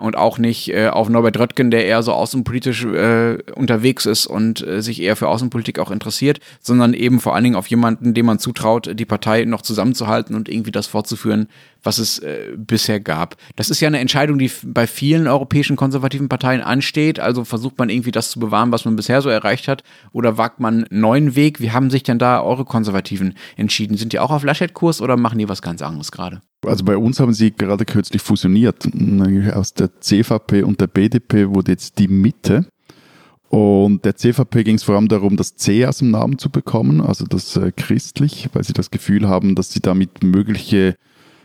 Und 0.00 0.16
auch 0.16 0.38
nicht 0.38 0.72
äh, 0.72 0.88
auf 0.88 1.08
Norbert 1.08 1.40
Röttgen, 1.40 1.72
der 1.72 1.84
eher 1.84 2.04
so 2.04 2.12
außenpolitisch 2.12 2.84
äh, 2.84 3.38
unterwegs 3.56 4.06
ist 4.06 4.28
und 4.28 4.64
äh, 4.64 4.80
sich 4.80 5.02
eher 5.02 5.16
für 5.16 5.26
Außenpolitik 5.26 5.80
auch 5.80 5.90
interessiert, 5.90 6.38
sondern 6.60 6.94
eben 6.94 7.18
vor 7.18 7.34
allen 7.34 7.42
Dingen 7.42 7.56
auf 7.56 7.66
jemanden, 7.66 8.14
dem 8.14 8.26
man 8.26 8.38
zutraut, 8.38 8.88
die 8.94 9.04
Partei 9.04 9.44
noch 9.44 9.60
zusammenzuhalten 9.62 10.36
und 10.36 10.48
irgendwie 10.48 10.70
das 10.70 10.86
fortzuführen, 10.86 11.48
was 11.82 11.98
es 11.98 12.20
äh, 12.20 12.52
bisher 12.56 13.00
gab. 13.00 13.36
Das 13.56 13.70
ist 13.70 13.80
ja 13.80 13.88
eine 13.88 13.98
Entscheidung, 13.98 14.38
die 14.38 14.50
bei 14.64 14.86
vielen 14.86 15.26
europäischen 15.26 15.74
konservativen 15.74 16.28
Parteien 16.28 16.60
ansteht. 16.60 17.18
Also 17.18 17.42
versucht 17.44 17.78
man 17.78 17.90
irgendwie 17.90 18.12
das 18.12 18.30
zu 18.30 18.38
bewahren, 18.38 18.70
was 18.70 18.84
man 18.84 18.94
bisher 18.94 19.20
so 19.20 19.28
erreicht 19.28 19.66
hat, 19.66 19.82
oder 20.12 20.38
wagt 20.38 20.60
man 20.60 20.84
einen 20.84 21.00
neuen 21.00 21.34
Weg? 21.34 21.60
Wie 21.60 21.72
haben 21.72 21.90
sich 21.90 22.04
denn 22.04 22.20
da 22.20 22.40
eure 22.40 22.64
Konservativen 22.64 23.34
entschieden? 23.56 23.96
Sind 23.96 24.12
die 24.12 24.20
auch 24.20 24.30
auf 24.30 24.44
Laschet-Kurs 24.44 25.00
oder 25.00 25.16
machen 25.16 25.38
die 25.38 25.48
was 25.48 25.60
ganz 25.60 25.82
anderes 25.82 26.12
gerade? 26.12 26.40
Also 26.66 26.84
bei 26.84 26.96
uns 26.96 27.20
haben 27.20 27.32
sie 27.32 27.52
gerade 27.52 27.84
kürzlich 27.84 28.20
fusioniert. 28.20 28.88
Aus 29.54 29.74
der 29.74 30.00
CVP 30.00 30.62
und 30.62 30.80
der 30.80 30.88
BDP 30.88 31.48
wurde 31.48 31.72
jetzt 31.72 31.98
die 31.98 32.08
Mitte. 32.08 32.66
Und 33.48 34.04
der 34.04 34.16
CVP 34.16 34.64
ging 34.64 34.74
es 34.74 34.82
vor 34.82 34.96
allem 34.96 35.08
darum, 35.08 35.36
das 35.36 35.56
C 35.56 35.86
aus 35.86 35.98
dem 35.98 36.10
Namen 36.10 36.38
zu 36.38 36.50
bekommen, 36.50 37.00
also 37.00 37.24
das 37.24 37.56
äh, 37.56 37.72
christlich, 37.74 38.50
weil 38.52 38.62
sie 38.62 38.74
das 38.74 38.90
Gefühl 38.90 39.26
haben, 39.26 39.54
dass 39.54 39.72
sie 39.72 39.80
damit 39.80 40.22
mögliche 40.22 40.96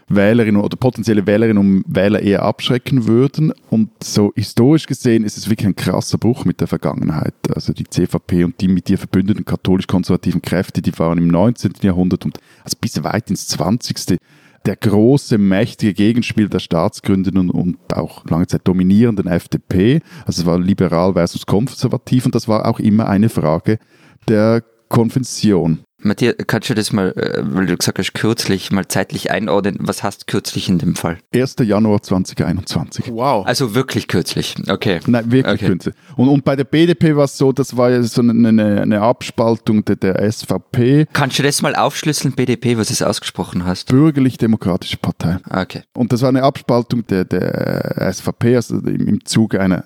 Wählerinnen 0.10 0.62
oder 0.62 0.76
potenzielle 0.76 1.26
Wählerinnen 1.26 1.58
und 1.58 1.84
Wähler 1.88 2.22
eher 2.22 2.44
abschrecken 2.44 3.08
würden. 3.08 3.54
Und 3.70 3.90
so 4.04 4.34
historisch 4.36 4.86
gesehen 4.86 5.24
ist 5.24 5.38
es 5.38 5.50
wirklich 5.50 5.68
ein 5.68 5.76
krasser 5.76 6.18
Bruch 6.18 6.44
mit 6.44 6.60
der 6.60 6.68
Vergangenheit. 6.68 7.36
Also 7.56 7.72
die 7.72 7.86
CVP 7.86 8.44
und 8.44 8.60
die 8.60 8.68
mit 8.68 8.90
ihr 8.90 8.98
verbündeten 8.98 9.46
katholisch-konservativen 9.46 10.42
Kräfte, 10.42 10.82
die 10.82 10.98
waren 11.00 11.18
im 11.18 11.28
19. 11.28 11.74
Jahrhundert 11.84 12.26
und 12.26 12.38
also 12.66 12.78
bis 12.82 13.02
weit 13.04 13.30
ins 13.30 13.48
20 13.48 14.20
der 14.66 14.76
große, 14.76 15.38
mächtige 15.38 15.94
Gegenspiel 15.94 16.48
der 16.48 16.60
staatsgründenden 16.60 17.50
und 17.50 17.78
auch 17.94 18.26
lange 18.26 18.48
Zeit 18.48 18.62
dominierenden 18.64 19.28
FDP. 19.28 20.02
Also 20.26 20.42
es 20.42 20.46
war 20.46 20.60
liberal 20.60 21.14
versus 21.14 21.46
konservativ 21.46 22.26
und 22.26 22.36
das 22.36 22.48
war 22.48 22.68
auch 22.68 22.80
immer 22.80 23.08
eine 23.08 23.30
Frage 23.30 23.80
der 24.28 24.64
Konvention. 24.88 25.80
Matthias, 26.04 26.36
kannst 26.48 26.70
du 26.70 26.74
das 26.74 26.92
mal, 26.92 27.12
äh, 27.12 27.42
weil 27.44 27.66
du 27.66 27.78
gesagt 27.78 28.00
hast, 28.00 28.14
kürzlich 28.14 28.72
mal 28.72 28.88
zeitlich 28.88 29.32
einordnen? 29.32 29.78
Was 29.80 30.04
heißt 30.04 30.28
kürzlich 30.28 30.70
in 30.70 30.78
dem 30.78 30.96
Fall? 30.96 31.18
1. 31.34 31.56
Januar 31.64 32.02
2021. 32.02 33.06
Wow. 33.10 33.46
Also 33.46 33.76
wirklich 33.76 34.08
kürzlich, 34.08 34.56
okay. 34.70 35.00
Nein, 35.08 35.32
wirklich 35.32 35.56
okay. 35.56 35.68
kürzlich. 35.68 35.96
Und, 36.16 36.30
und 36.30 36.44
bei 36.44 36.56
der 36.56 36.66
BDP 36.66 37.16
war 37.16 37.26
es 37.26 37.38
so, 37.38 37.52
das 37.52 37.78
war 37.78 37.90
ja 37.90 38.04
so 38.04 38.22
eine, 38.22 38.82
eine 38.82 39.02
Abspaltung 39.02 39.86
der, 39.86 39.96
der 39.96 40.32
SVP. 40.32 41.08
Kannst 41.14 41.40
du 41.40 41.44
das 41.44 41.62
mal 41.62 41.76
aufschlüsseln, 41.76 42.34
BDP, 42.34 42.78
was 42.78 42.96
du 42.96 43.08
ausgesprochen 43.08 43.66
hast? 43.66 43.90
Bürgerlich-Demokratische 43.90 44.98
Partei. 44.98 45.38
Okay. 45.50 45.84
Und 45.94 46.12
das 46.12 46.22
war 46.22 46.30
eine 46.30 46.44
Abspaltung 46.44 47.06
der, 47.08 47.26
der 47.26 48.12
SVP, 48.14 48.56
also 48.56 48.78
im, 48.78 49.08
im 49.08 49.26
Zuge 49.26 49.60
einer 49.60 49.86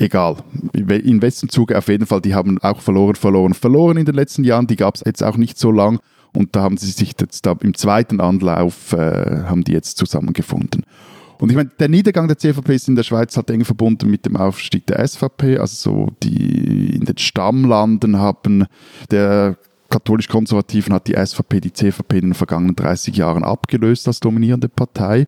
egal. 0.00 0.36
In 0.72 1.22
wessen 1.22 1.48
Zuge 1.48 1.76
auf 1.76 1.88
jeden 1.88 2.06
Fall, 2.06 2.20
die 2.20 2.34
haben 2.34 2.58
auch 2.58 2.80
verloren, 2.80 3.14
verloren, 3.14 3.54
verloren 3.54 3.96
in 3.96 4.04
den 4.04 4.14
letzten 4.14 4.44
Jahren. 4.44 4.66
Die 4.66 4.76
gab 4.76 4.96
es 4.96 5.02
jetzt 5.04 5.22
auch 5.22 5.36
nicht 5.36 5.58
so 5.58 5.70
lang. 5.70 6.00
Und 6.32 6.54
da 6.54 6.62
haben 6.62 6.76
sie 6.76 6.90
sich 6.90 7.14
jetzt 7.18 7.46
im 7.46 7.74
zweiten 7.74 8.20
Anlauf, 8.20 8.92
äh, 8.92 9.44
haben 9.46 9.64
die 9.64 9.72
jetzt 9.72 9.98
zusammengefunden. 9.98 10.84
Und 11.40 11.50
ich 11.50 11.56
meine, 11.56 11.70
der 11.78 11.88
Niedergang 11.88 12.28
der 12.28 12.38
CVP 12.38 12.74
ist 12.74 12.88
in 12.88 12.96
der 12.96 13.02
Schweiz 13.02 13.36
halt 13.36 13.50
eng 13.50 13.64
verbunden 13.64 14.10
mit 14.10 14.26
dem 14.26 14.36
Aufstieg 14.36 14.86
der 14.86 15.06
SVP. 15.06 15.58
Also 15.58 15.90
so 15.90 16.08
die 16.22 16.94
in 16.94 17.06
den 17.06 17.16
Stammlanden 17.16 18.18
haben 18.18 18.66
der 19.10 19.56
katholisch-konservativen 19.88 20.92
hat 20.94 21.08
die 21.08 21.16
SVP 21.16 21.60
die 21.60 21.72
CVP 21.72 22.18
in 22.18 22.26
den 22.26 22.34
vergangenen 22.34 22.76
30 22.76 23.16
Jahren 23.16 23.42
abgelöst 23.42 24.06
als 24.06 24.20
dominierende 24.20 24.68
Partei. 24.68 25.26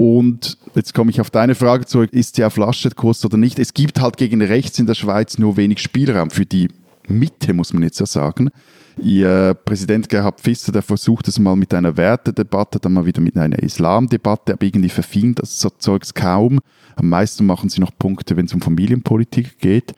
Und 0.00 0.56
jetzt 0.74 0.94
komme 0.94 1.10
ich 1.10 1.20
auf 1.20 1.28
deine 1.28 1.54
Frage 1.54 1.84
zurück, 1.84 2.14
ist 2.14 2.36
sie 2.36 2.44
auf 2.46 2.56
Laschet-Kurs 2.56 3.22
oder 3.26 3.36
nicht? 3.36 3.58
Es 3.58 3.74
gibt 3.74 4.00
halt 4.00 4.16
gegen 4.16 4.40
rechts 4.40 4.78
in 4.78 4.86
der 4.86 4.94
Schweiz 4.94 5.36
nur 5.36 5.58
wenig 5.58 5.80
Spielraum 5.80 6.30
für 6.30 6.46
die 6.46 6.68
Mitte, 7.06 7.52
muss 7.52 7.74
man 7.74 7.82
jetzt 7.82 8.00
ja 8.00 8.06
sagen. 8.06 8.48
Ihr 8.96 9.52
Präsident 9.66 10.08
Gerhard 10.08 10.40
Pfister, 10.40 10.72
der 10.72 10.80
versucht 10.80 11.28
es 11.28 11.38
mal 11.38 11.54
mit 11.54 11.74
einer 11.74 11.98
Wertedebatte, 11.98 12.80
dann 12.80 12.94
mal 12.94 13.04
wieder 13.04 13.20
mit 13.20 13.36
einer 13.36 13.58
Islamdebatte, 13.58 14.54
aber 14.54 14.64
irgendwie 14.64 14.88
verfing 14.88 15.34
das 15.34 15.60
so 15.60 15.68
Zeugs 15.68 16.14
kaum. 16.14 16.60
Am 16.96 17.10
meisten 17.10 17.44
machen 17.44 17.68
sie 17.68 17.82
noch 17.82 17.92
Punkte, 17.98 18.38
wenn 18.38 18.46
es 18.46 18.54
um 18.54 18.62
Familienpolitik 18.62 19.58
geht. 19.58 19.92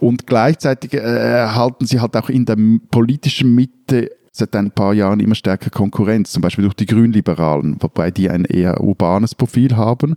Und 0.00 0.26
gleichzeitig 0.26 0.92
äh, 0.92 0.96
erhalten 0.96 1.86
sie 1.86 2.00
halt 2.00 2.16
auch 2.16 2.30
in 2.30 2.46
der 2.46 2.56
politischen 2.90 3.54
Mitte 3.54 4.10
seit 4.36 4.54
ein 4.56 4.70
paar 4.70 4.94
Jahren 4.94 5.20
immer 5.20 5.34
stärker 5.34 5.70
Konkurrenz, 5.70 6.32
zum 6.32 6.42
Beispiel 6.42 6.64
durch 6.64 6.74
die 6.74 6.86
Grünliberalen, 6.86 7.76
wobei 7.80 8.10
die 8.10 8.30
ein 8.30 8.44
eher 8.44 8.80
urbanes 8.80 9.34
Profil 9.34 9.76
haben. 9.76 10.16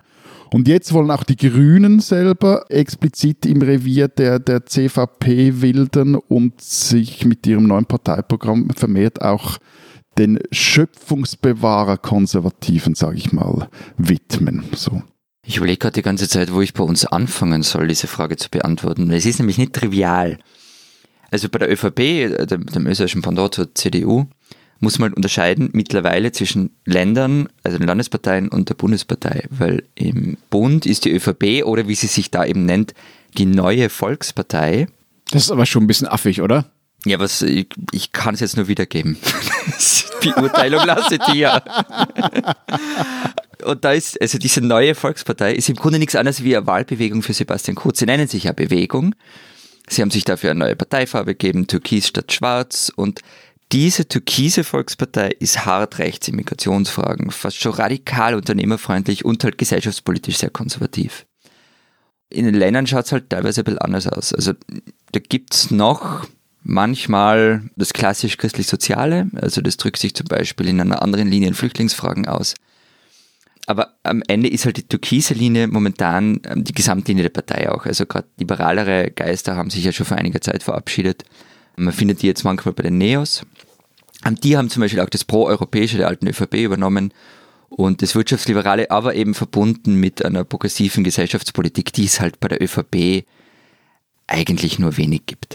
Und 0.51 0.67
jetzt 0.67 0.93
wollen 0.93 1.11
auch 1.11 1.23
die 1.23 1.37
Grünen 1.37 1.99
selber 1.99 2.65
explizit 2.69 3.45
im 3.45 3.61
Revier 3.61 4.07
der, 4.07 4.39
der 4.39 4.65
CVP 4.65 5.61
wilden 5.61 6.15
und 6.15 6.59
sich 6.59 7.23
mit 7.25 7.45
ihrem 7.45 7.67
neuen 7.67 7.85
Parteiprogramm 7.85 8.71
vermehrt 8.71 9.21
auch 9.21 9.59
den 10.17 10.39
Schöpfungsbewahrer-Konservativen, 10.51 12.95
sage 12.95 13.17
ich 13.17 13.31
mal, 13.31 13.69
widmen. 13.97 14.63
So. 14.75 15.03
Ich 15.45 15.57
überlege 15.57 15.77
gerade 15.77 15.93
die 15.93 16.01
ganze 16.01 16.27
Zeit, 16.27 16.51
wo 16.53 16.61
ich 16.61 16.73
bei 16.73 16.83
uns 16.83 17.05
anfangen 17.05 17.61
soll, 17.63 17.87
diese 17.87 18.07
Frage 18.07 18.35
zu 18.35 18.49
beantworten. 18.49 19.09
Es 19.11 19.25
ist 19.25 19.39
nämlich 19.39 19.57
nicht 19.57 19.71
trivial. 19.73 20.37
Also 21.31 21.49
bei 21.49 21.59
der 21.59 21.71
ÖVP, 21.71 21.99
äh, 21.99 22.45
dem, 22.45 22.65
dem 22.65 22.87
österreichischen 22.87 23.21
Pendant 23.21 23.53
zur 23.53 23.73
CDU, 23.75 24.27
muss 24.79 24.99
man 24.99 25.13
unterscheiden 25.13 25.69
mittlerweile 25.73 26.31
zwischen 26.31 26.71
Ländern, 26.85 27.49
also 27.63 27.77
den 27.77 27.87
Landesparteien 27.87 28.47
und 28.47 28.69
der 28.69 28.75
Bundespartei, 28.75 29.45
weil 29.49 29.83
im 29.95 30.37
Bund 30.49 30.85
ist 30.85 31.05
die 31.05 31.11
ÖVP 31.11 31.65
oder 31.65 31.87
wie 31.87 31.95
sie 31.95 32.07
sich 32.07 32.31
da 32.31 32.45
eben 32.45 32.65
nennt, 32.65 32.93
die 33.37 33.45
neue 33.45 33.89
Volkspartei. 33.89 34.87
Das 35.31 35.43
ist 35.43 35.51
aber 35.51 35.65
schon 35.65 35.83
ein 35.83 35.87
bisschen 35.87 36.07
affig, 36.07 36.41
oder? 36.41 36.71
Ja, 37.05 37.19
was 37.19 37.41
ich, 37.41 37.67
ich 37.91 38.11
kann 38.11 38.33
es 38.33 38.39
jetzt 38.39 38.57
nur 38.57 38.67
wiedergeben. 38.67 39.17
die 40.23 40.31
Beurteilung 40.31 40.85
lasse 40.85 41.15
ich 41.15 41.21
dir. 41.31 41.61
Und 43.63 43.83
da 43.83 43.91
ist, 43.91 44.19
also 44.21 44.37
diese 44.37 44.61
neue 44.61 44.95
Volkspartei 44.95 45.53
ist 45.53 45.69
im 45.69 45.75
Grunde 45.75 45.99
nichts 45.99 46.15
anderes 46.15 46.43
wie 46.43 46.55
eine 46.55 46.65
Wahlbewegung 46.65 47.21
für 47.21 47.33
Sebastian 47.33 47.75
Kurz. 47.75 47.99
Sie 47.99 48.05
nennen 48.05 48.27
sich 48.27 48.45
ja 48.45 48.53
Bewegung, 48.53 49.15
Sie 49.89 50.01
haben 50.01 50.11
sich 50.11 50.23
dafür 50.23 50.51
eine 50.51 50.59
neue 50.59 50.75
Parteifarbe 50.75 51.33
gegeben, 51.33 51.67
Türkis 51.67 52.07
statt 52.07 52.31
Schwarz. 52.31 52.91
Und 52.95 53.21
diese 53.71 54.07
türkise 54.07 54.63
Volkspartei 54.63 55.29
ist 55.39 55.65
hart 55.65 55.99
rechts 55.99 56.27
in 56.27 56.35
Migrationsfragen, 56.35 57.31
fast 57.31 57.57
schon 57.57 57.73
radikal 57.73 58.35
unternehmerfreundlich 58.35 59.25
und 59.25 59.43
halt 59.43 59.57
gesellschaftspolitisch 59.57 60.37
sehr 60.37 60.51
konservativ. 60.51 61.25
In 62.29 62.45
den 62.45 62.53
Ländern 62.53 62.85
schaut 62.85 63.05
es 63.05 63.11
halt 63.11 63.29
teilweise 63.29 63.61
ein 63.61 63.65
bisschen 63.65 63.79
anders 63.79 64.07
aus. 64.07 64.33
Also 64.33 64.53
da 65.11 65.19
gibt 65.19 65.55
es 65.55 65.71
noch 65.71 66.27
manchmal 66.61 67.63
das 67.75 67.93
klassisch 67.93 68.37
christlich-soziale, 68.37 69.29
also 69.35 69.61
das 69.61 69.77
drückt 69.77 69.97
sich 69.97 70.13
zum 70.13 70.27
Beispiel 70.27 70.67
in 70.67 70.79
einer 70.79 71.01
anderen 71.01 71.27
Linie 71.27 71.47
in 71.47 71.53
Flüchtlingsfragen 71.55 72.27
aus. 72.27 72.53
Aber 73.69 73.93
am 74.01 74.23
Ende 74.27 74.49
ist 74.49 74.65
halt 74.65 74.77
die 74.77 74.87
türkise 74.87 75.35
Linie 75.35 75.67
momentan 75.67 76.41
ähm, 76.45 76.63
die 76.63 76.73
Gesamtlinie 76.73 77.21
der 77.21 77.29
Partei 77.29 77.71
auch. 77.71 77.85
Also 77.85 78.07
gerade 78.07 78.27
liberalere 78.39 79.11
Geister 79.11 79.55
haben 79.55 79.69
sich 79.69 79.83
ja 79.83 79.91
schon 79.91 80.07
vor 80.07 80.17
einiger 80.17 80.41
Zeit 80.41 80.63
verabschiedet. 80.63 81.23
Man 81.75 81.93
findet 81.93 82.23
die 82.23 82.25
jetzt 82.25 82.43
manchmal 82.43 82.73
bei 82.73 82.81
den 82.81 82.97
Neos. 82.97 83.45
Die 84.43 84.57
haben 84.57 84.71
zum 84.71 84.81
Beispiel 84.81 85.01
auch 85.01 85.09
das 85.09 85.23
Pro-Europäische 85.23 85.97
der 85.97 86.07
alten 86.07 86.27
ÖVP 86.27 86.55
übernommen 86.55 87.13
und 87.69 88.01
das 88.01 88.15
Wirtschaftsliberale, 88.15 88.89
aber 88.89 89.13
eben 89.13 89.35
verbunden 89.35 89.93
mit 89.93 90.25
einer 90.25 90.45
progressiven 90.45 91.03
Gesellschaftspolitik, 91.03 91.93
die 91.93 92.05
es 92.05 92.19
halt 92.19 92.39
bei 92.39 92.47
der 92.47 92.63
ÖVP 92.63 93.23
eigentlich 94.25 94.79
nur 94.79 94.97
wenig 94.97 95.27
gibt. 95.27 95.48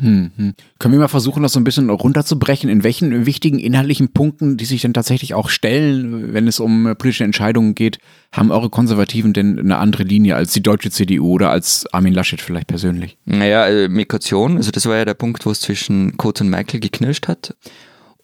Mhm. 0.00 0.54
Können 0.78 0.94
wir 0.94 0.98
mal 0.98 1.08
versuchen, 1.08 1.42
das 1.42 1.52
so 1.52 1.60
ein 1.60 1.64
bisschen 1.64 1.88
runterzubrechen? 1.88 2.68
In 2.68 2.82
welchen 2.82 3.26
wichtigen 3.26 3.58
inhaltlichen 3.58 4.12
Punkten, 4.12 4.56
die 4.56 4.64
sich 4.64 4.82
denn 4.82 4.92
tatsächlich 4.92 5.34
auch 5.34 5.48
stellen, 5.48 6.32
wenn 6.32 6.48
es 6.48 6.58
um 6.58 6.94
politische 6.98 7.24
Entscheidungen 7.24 7.74
geht, 7.74 7.98
haben 8.32 8.50
eure 8.50 8.70
Konservativen 8.70 9.32
denn 9.32 9.58
eine 9.58 9.78
andere 9.78 10.02
Linie 10.02 10.34
als 10.36 10.52
die 10.52 10.62
deutsche 10.62 10.90
CDU 10.90 11.32
oder 11.32 11.50
als 11.50 11.86
Armin 11.92 12.12
Laschet 12.12 12.40
vielleicht 12.40 12.66
persönlich? 12.66 13.16
Naja, 13.24 13.66
äh, 13.66 13.88
Migration, 13.88 14.56
also 14.56 14.70
das 14.70 14.86
war 14.86 14.96
ja 14.96 15.04
der 15.04 15.14
Punkt, 15.14 15.46
wo 15.46 15.50
es 15.50 15.60
zwischen 15.60 16.16
Kurz 16.16 16.40
und 16.40 16.50
Michael 16.50 16.80
geknirscht 16.80 17.28
hat. 17.28 17.54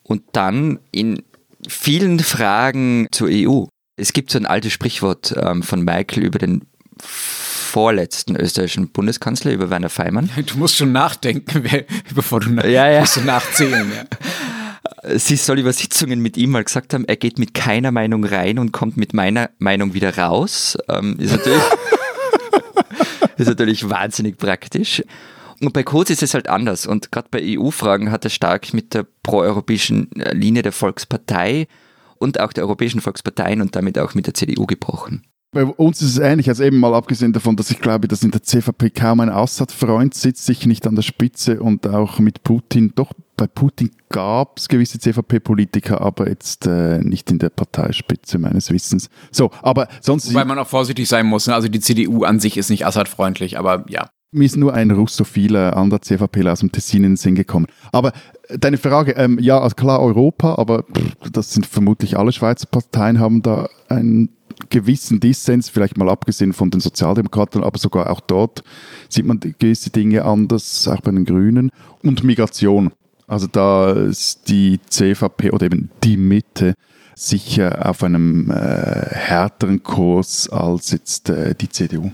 Und 0.03 0.23
dann 0.33 0.81
in 0.91 1.23
vielen 1.69 2.19
Fragen 2.19 3.07
zur 3.13 3.29
EU. 3.31 3.67
Es 3.97 4.13
gibt 4.13 4.31
so 4.31 4.39
ein 4.39 4.47
altes 4.47 4.73
Sprichwort 4.73 5.35
ähm, 5.41 5.63
von 5.63 5.85
Michael 5.85 6.25
über 6.25 6.39
den 6.39 6.63
vorletzten 7.71 8.35
österreichischen 8.37 8.89
Bundeskanzler, 8.89 9.53
über 9.53 9.71
Werner 9.71 9.91
Feimann. 9.91 10.29
Du 10.47 10.59
musst 10.59 10.77
schon 10.77 10.93
nachdenken, 10.93 11.65
bevor 12.15 12.41
du, 12.41 12.51
nach, 12.51 12.65
ja, 12.65 12.91
ja. 12.91 13.01
musst 13.01 13.17
du 13.17 13.21
nachzählen. 13.21 13.91
Ja. 13.95 15.19
Sie 15.19 15.37
soll 15.37 15.61
über 15.61 15.73
Sitzungen 15.73 16.21
mit 16.21 16.37
ihm 16.37 16.51
mal 16.51 16.65
gesagt 16.65 16.93
haben, 16.93 17.05
er 17.07 17.17
geht 17.17 17.39
mit 17.39 17.55
keiner 17.55 17.93
Meinung 17.93 18.25
rein 18.25 18.59
und 18.59 18.73
kommt 18.73 18.97
mit 18.97 19.15
meiner 19.15 19.51
Meinung 19.59 19.95
wieder 19.95 20.19
raus. 20.19 20.77
Ähm, 20.89 21.17
ist, 21.19 21.31
natürlich, 21.31 21.63
ist 23.37 23.47
natürlich 23.47 23.89
wahnsinnig 23.89 24.37
praktisch. 24.37 25.03
Und 25.61 25.73
bei 25.73 25.85
Kurz 25.85 26.11
ist 26.11 26.23
es 26.23 26.35
halt 26.35 26.49
anders. 26.49 26.87
Und 26.87 27.13
gerade 27.13 27.29
bei 27.31 27.41
EU-Fragen 27.43 28.11
hat 28.11 28.25
er 28.25 28.31
stark 28.31 28.75
mit 28.75 28.95
der 28.95 29.07
proeuropäischen 29.23 30.11
äh, 30.17 30.35
Linie 30.35 30.63
der 30.63 30.73
Volkspartei 30.73 31.69
und 32.19 32.41
auch 32.41 32.53
der 32.53 32.65
Europäischen 32.65 33.01
Volksparteien 33.01 33.61
und 33.61 33.77
damit 33.77 33.99
auch 33.99 34.15
mit 34.15 34.27
der 34.27 34.35
CDU 34.35 34.67
gebrochen. 34.67 35.25
Bei 35.53 35.65
uns 35.65 36.01
ist 36.01 36.13
es 36.13 36.19
ähnlich, 36.19 36.49
also 36.49 36.63
eben 36.63 36.79
mal 36.79 36.95
abgesehen 36.95 37.33
davon, 37.33 37.57
dass 37.57 37.73
ich 37.73 37.81
glaube, 37.81 38.07
dass 38.07 38.23
in 38.23 38.31
der 38.31 38.45
CVP 38.45 38.91
kaum 38.91 39.19
ein 39.19 39.29
Assad-Freund 39.29 40.15
sitzt, 40.15 40.47
sicher 40.47 40.69
nicht 40.69 40.87
an 40.87 40.95
der 40.95 41.03
Spitze 41.03 41.61
und 41.61 41.89
auch 41.89 42.21
mit 42.21 42.45
Putin, 42.45 42.93
doch 42.95 43.13
bei 43.37 43.49
Putin 43.49 43.91
gab 44.11 44.59
es 44.59 44.69
gewisse 44.69 45.01
CVP-Politiker, 45.01 46.01
aber 46.03 46.29
jetzt 46.29 46.69
äh, 46.69 46.99
nicht 46.99 47.33
in 47.33 47.41
der 47.41 47.49
Parteispitze 47.49 48.39
meines 48.39 48.71
Wissens. 48.71 49.11
So, 49.33 49.51
aber 49.63 49.89
sonst. 50.01 50.33
Weil 50.33 50.45
man 50.45 50.59
auch 50.59 50.69
vorsichtig 50.69 51.09
sein 51.09 51.27
muss, 51.27 51.49
ne? 51.49 51.55
also 51.55 51.67
die 51.67 51.81
CDU 51.81 52.23
an 52.23 52.39
sich 52.39 52.57
ist 52.57 52.71
nicht 52.71 52.87
Assad-freundlich, 52.87 53.59
aber 53.59 53.85
ja. 53.89 54.09
Mir 54.33 54.45
ist 54.45 54.57
nur 54.57 54.73
ein 54.73 54.93
russophiler 54.93 55.77
anderer 55.77 56.01
CVP 56.01 56.49
aus 56.49 56.61
dem 56.61 56.71
Tessin 56.71 56.99
in 56.99 57.11
den 57.13 57.17
Sinn 57.17 57.35
gekommen. 57.35 57.67
Aber 57.91 58.13
äh, 58.47 58.57
deine 58.57 58.79
Frage, 58.79 59.13
ähm, 59.13 59.41
ja, 59.41 59.59
also 59.59 59.75
klar 59.75 60.01
Europa, 60.01 60.55
aber 60.55 60.85
pff, 60.85 61.33
das 61.33 61.53
sind 61.53 61.67
vermutlich 61.67 62.17
alle 62.17 62.31
Schweizer 62.31 62.69
Parteien 62.69 63.19
haben 63.19 63.43
da 63.43 63.69
einen 63.89 64.29
gewissen 64.71 65.21
Dissens, 65.21 65.69
vielleicht 65.69 65.97
mal 65.97 66.09
abgesehen 66.09 66.53
von 66.53 66.71
den 66.71 66.81
Sozialdemokraten, 66.81 67.63
aber 67.63 67.79
sogar 67.79 68.11
auch 68.11 68.21
dort 68.21 68.63
sieht 69.09 69.27
man 69.27 69.41
gewisse 69.41 69.91
Dinge 69.91 70.25
anders, 70.25 70.89
auch 70.89 71.01
bei 71.01 71.11
den 71.11 71.25
Grünen. 71.25 71.71
Und 72.03 72.25
Migration. 72.25 72.93
Also 73.27 73.47
da 73.47 73.93
ist 73.93 74.49
die 74.49 74.81
CVP 74.89 75.51
oder 75.51 75.67
eben 75.67 75.91
die 76.03 76.17
Mitte 76.17 76.75
sicher 77.15 77.89
auf 77.89 78.03
einem 78.03 78.51
äh, 78.51 78.55
härteren 78.55 79.83
Kurs 79.83 80.49
als 80.49 80.91
jetzt 80.91 81.29
äh, 81.29 81.55
die 81.55 81.69
CDU. 81.69 82.11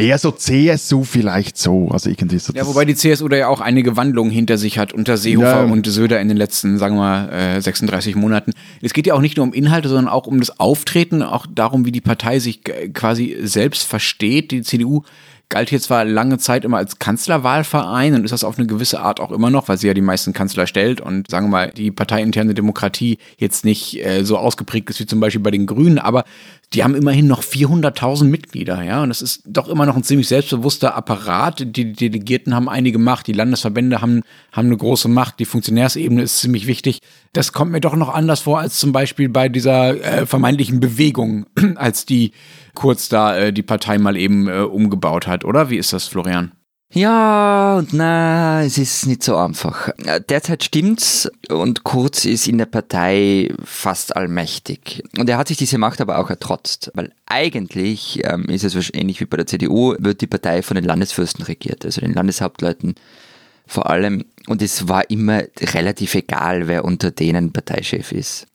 Eher 0.00 0.18
so 0.18 0.30
CSU 0.30 1.04
vielleicht 1.04 1.58
so, 1.58 1.88
also 1.88 2.10
irgendwie 2.10 2.38
so. 2.38 2.52
Ja, 2.52 2.66
wobei 2.66 2.84
die 2.84 2.94
CSU 2.94 3.28
da 3.28 3.36
ja 3.36 3.48
auch 3.48 3.60
einige 3.60 3.96
Wandlungen 3.96 4.30
hinter 4.32 4.58
sich 4.58 4.78
hat 4.78 4.92
unter 4.92 5.16
Seehofer 5.16 5.64
Ja. 5.66 5.72
und 5.72 5.86
Söder 5.86 6.20
in 6.20 6.28
den 6.28 6.36
letzten, 6.36 6.78
sagen 6.78 6.96
wir 6.96 7.00
mal, 7.00 7.28
äh, 7.56 7.60
36 7.60 8.16
Monaten. 8.16 8.52
Es 8.82 8.92
geht 8.92 9.06
ja 9.06 9.14
auch 9.14 9.20
nicht 9.20 9.36
nur 9.36 9.46
um 9.46 9.52
Inhalte, 9.52 9.88
sondern 9.88 10.08
auch 10.08 10.26
um 10.26 10.40
das 10.40 10.58
Auftreten, 10.58 11.22
auch 11.22 11.46
darum, 11.52 11.84
wie 11.84 11.92
die 11.92 12.00
Partei 12.00 12.38
sich 12.38 12.60
äh, 12.68 12.88
quasi 12.88 13.36
selbst 13.42 13.84
versteht. 13.84 14.50
Die 14.50 14.62
CDU 14.62 15.02
galt 15.50 15.68
hier 15.68 15.80
zwar 15.80 16.04
lange 16.04 16.38
Zeit 16.38 16.64
immer 16.64 16.78
als 16.78 16.98
Kanzlerwahlverein 16.98 18.14
und 18.14 18.24
ist 18.24 18.30
das 18.30 18.44
auf 18.44 18.56
eine 18.56 18.66
gewisse 18.66 19.00
Art 19.00 19.20
auch 19.20 19.32
immer 19.32 19.50
noch, 19.50 19.68
weil 19.68 19.76
sie 19.76 19.88
ja 19.88 19.94
die 19.94 20.00
meisten 20.00 20.32
Kanzler 20.32 20.66
stellt 20.66 21.00
und 21.00 21.30
sagen 21.30 21.46
wir 21.46 21.50
mal, 21.50 21.70
die 21.70 21.90
parteiinterne 21.90 22.54
Demokratie 22.54 23.18
jetzt 23.36 23.64
nicht 23.64 24.02
äh, 24.04 24.24
so 24.24 24.38
ausgeprägt 24.38 24.88
ist 24.88 25.00
wie 25.00 25.06
zum 25.06 25.20
Beispiel 25.20 25.42
bei 25.42 25.50
den 25.50 25.66
Grünen, 25.66 25.98
aber 25.98 26.24
die 26.72 26.84
haben 26.84 26.94
immerhin 26.94 27.26
noch 27.26 27.42
400.000 27.42 28.24
Mitglieder, 28.24 28.84
ja, 28.84 29.02
und 29.02 29.08
das 29.08 29.22
ist 29.22 29.42
doch 29.44 29.68
immer 29.68 29.86
noch 29.86 29.96
ein 29.96 30.04
ziemlich 30.04 30.28
selbstbewusster 30.28 30.94
Apparat. 30.94 31.76
Die 31.76 31.92
Delegierten 31.92 32.54
haben 32.54 32.68
einige 32.68 32.98
Macht, 32.98 33.26
die 33.26 33.32
Landesverbände 33.32 34.00
haben, 34.00 34.22
haben 34.52 34.66
eine 34.66 34.76
große 34.76 35.08
Macht, 35.08 35.40
die 35.40 35.46
Funktionärsebene 35.46 36.22
ist 36.22 36.38
ziemlich 36.38 36.68
wichtig. 36.68 37.00
Das 37.32 37.52
kommt 37.52 37.72
mir 37.72 37.80
doch 37.80 37.96
noch 37.96 38.08
anders 38.08 38.40
vor 38.40 38.60
als 38.60 38.78
zum 38.78 38.92
Beispiel 38.92 39.28
bei 39.28 39.48
dieser 39.48 40.00
äh, 40.00 40.26
vermeintlichen 40.26 40.78
Bewegung, 40.78 41.46
als 41.74 42.06
die 42.06 42.30
kurz 42.74 43.08
da 43.08 43.36
äh, 43.36 43.52
die 43.52 43.62
Partei 43.62 43.98
mal 43.98 44.16
eben 44.16 44.48
äh, 44.48 44.60
umgebaut 44.60 45.26
hat, 45.26 45.44
oder? 45.44 45.70
Wie 45.70 45.78
ist 45.78 45.92
das, 45.92 46.08
Florian? 46.08 46.52
Ja 46.92 47.76
und 47.78 47.92
na, 47.92 48.64
es 48.64 48.76
ist 48.76 49.06
nicht 49.06 49.22
so 49.22 49.36
einfach. 49.36 49.90
Derzeit 50.28 50.64
stimmt's 50.64 51.30
und 51.48 51.84
Kurz 51.84 52.24
ist 52.24 52.48
in 52.48 52.58
der 52.58 52.66
Partei 52.66 53.54
fast 53.62 54.16
allmächtig. 54.16 55.04
Und 55.16 55.28
er 55.28 55.38
hat 55.38 55.46
sich 55.46 55.56
diese 55.56 55.78
Macht 55.78 56.00
aber 56.00 56.18
auch 56.18 56.30
ertrotzt, 56.30 56.90
weil 56.94 57.12
eigentlich 57.26 58.20
ähm, 58.24 58.46
ist 58.46 58.64
es 58.64 58.74
wahrscheinlich 58.74 59.00
ähnlich 59.00 59.20
wie 59.20 59.26
bei 59.26 59.36
der 59.36 59.46
CDU, 59.46 59.94
wird 60.00 60.20
die 60.20 60.26
Partei 60.26 60.62
von 60.62 60.74
den 60.74 60.84
Landesfürsten 60.84 61.44
regiert, 61.44 61.84
also 61.84 62.00
den 62.00 62.12
Landeshauptleuten 62.12 62.96
vor 63.68 63.88
allem. 63.88 64.24
Und 64.48 64.60
es 64.60 64.88
war 64.88 65.08
immer 65.10 65.44
relativ 65.60 66.16
egal, 66.16 66.66
wer 66.66 66.84
unter 66.84 67.12
denen 67.12 67.52
Parteichef 67.52 68.10
ist. 68.10 68.48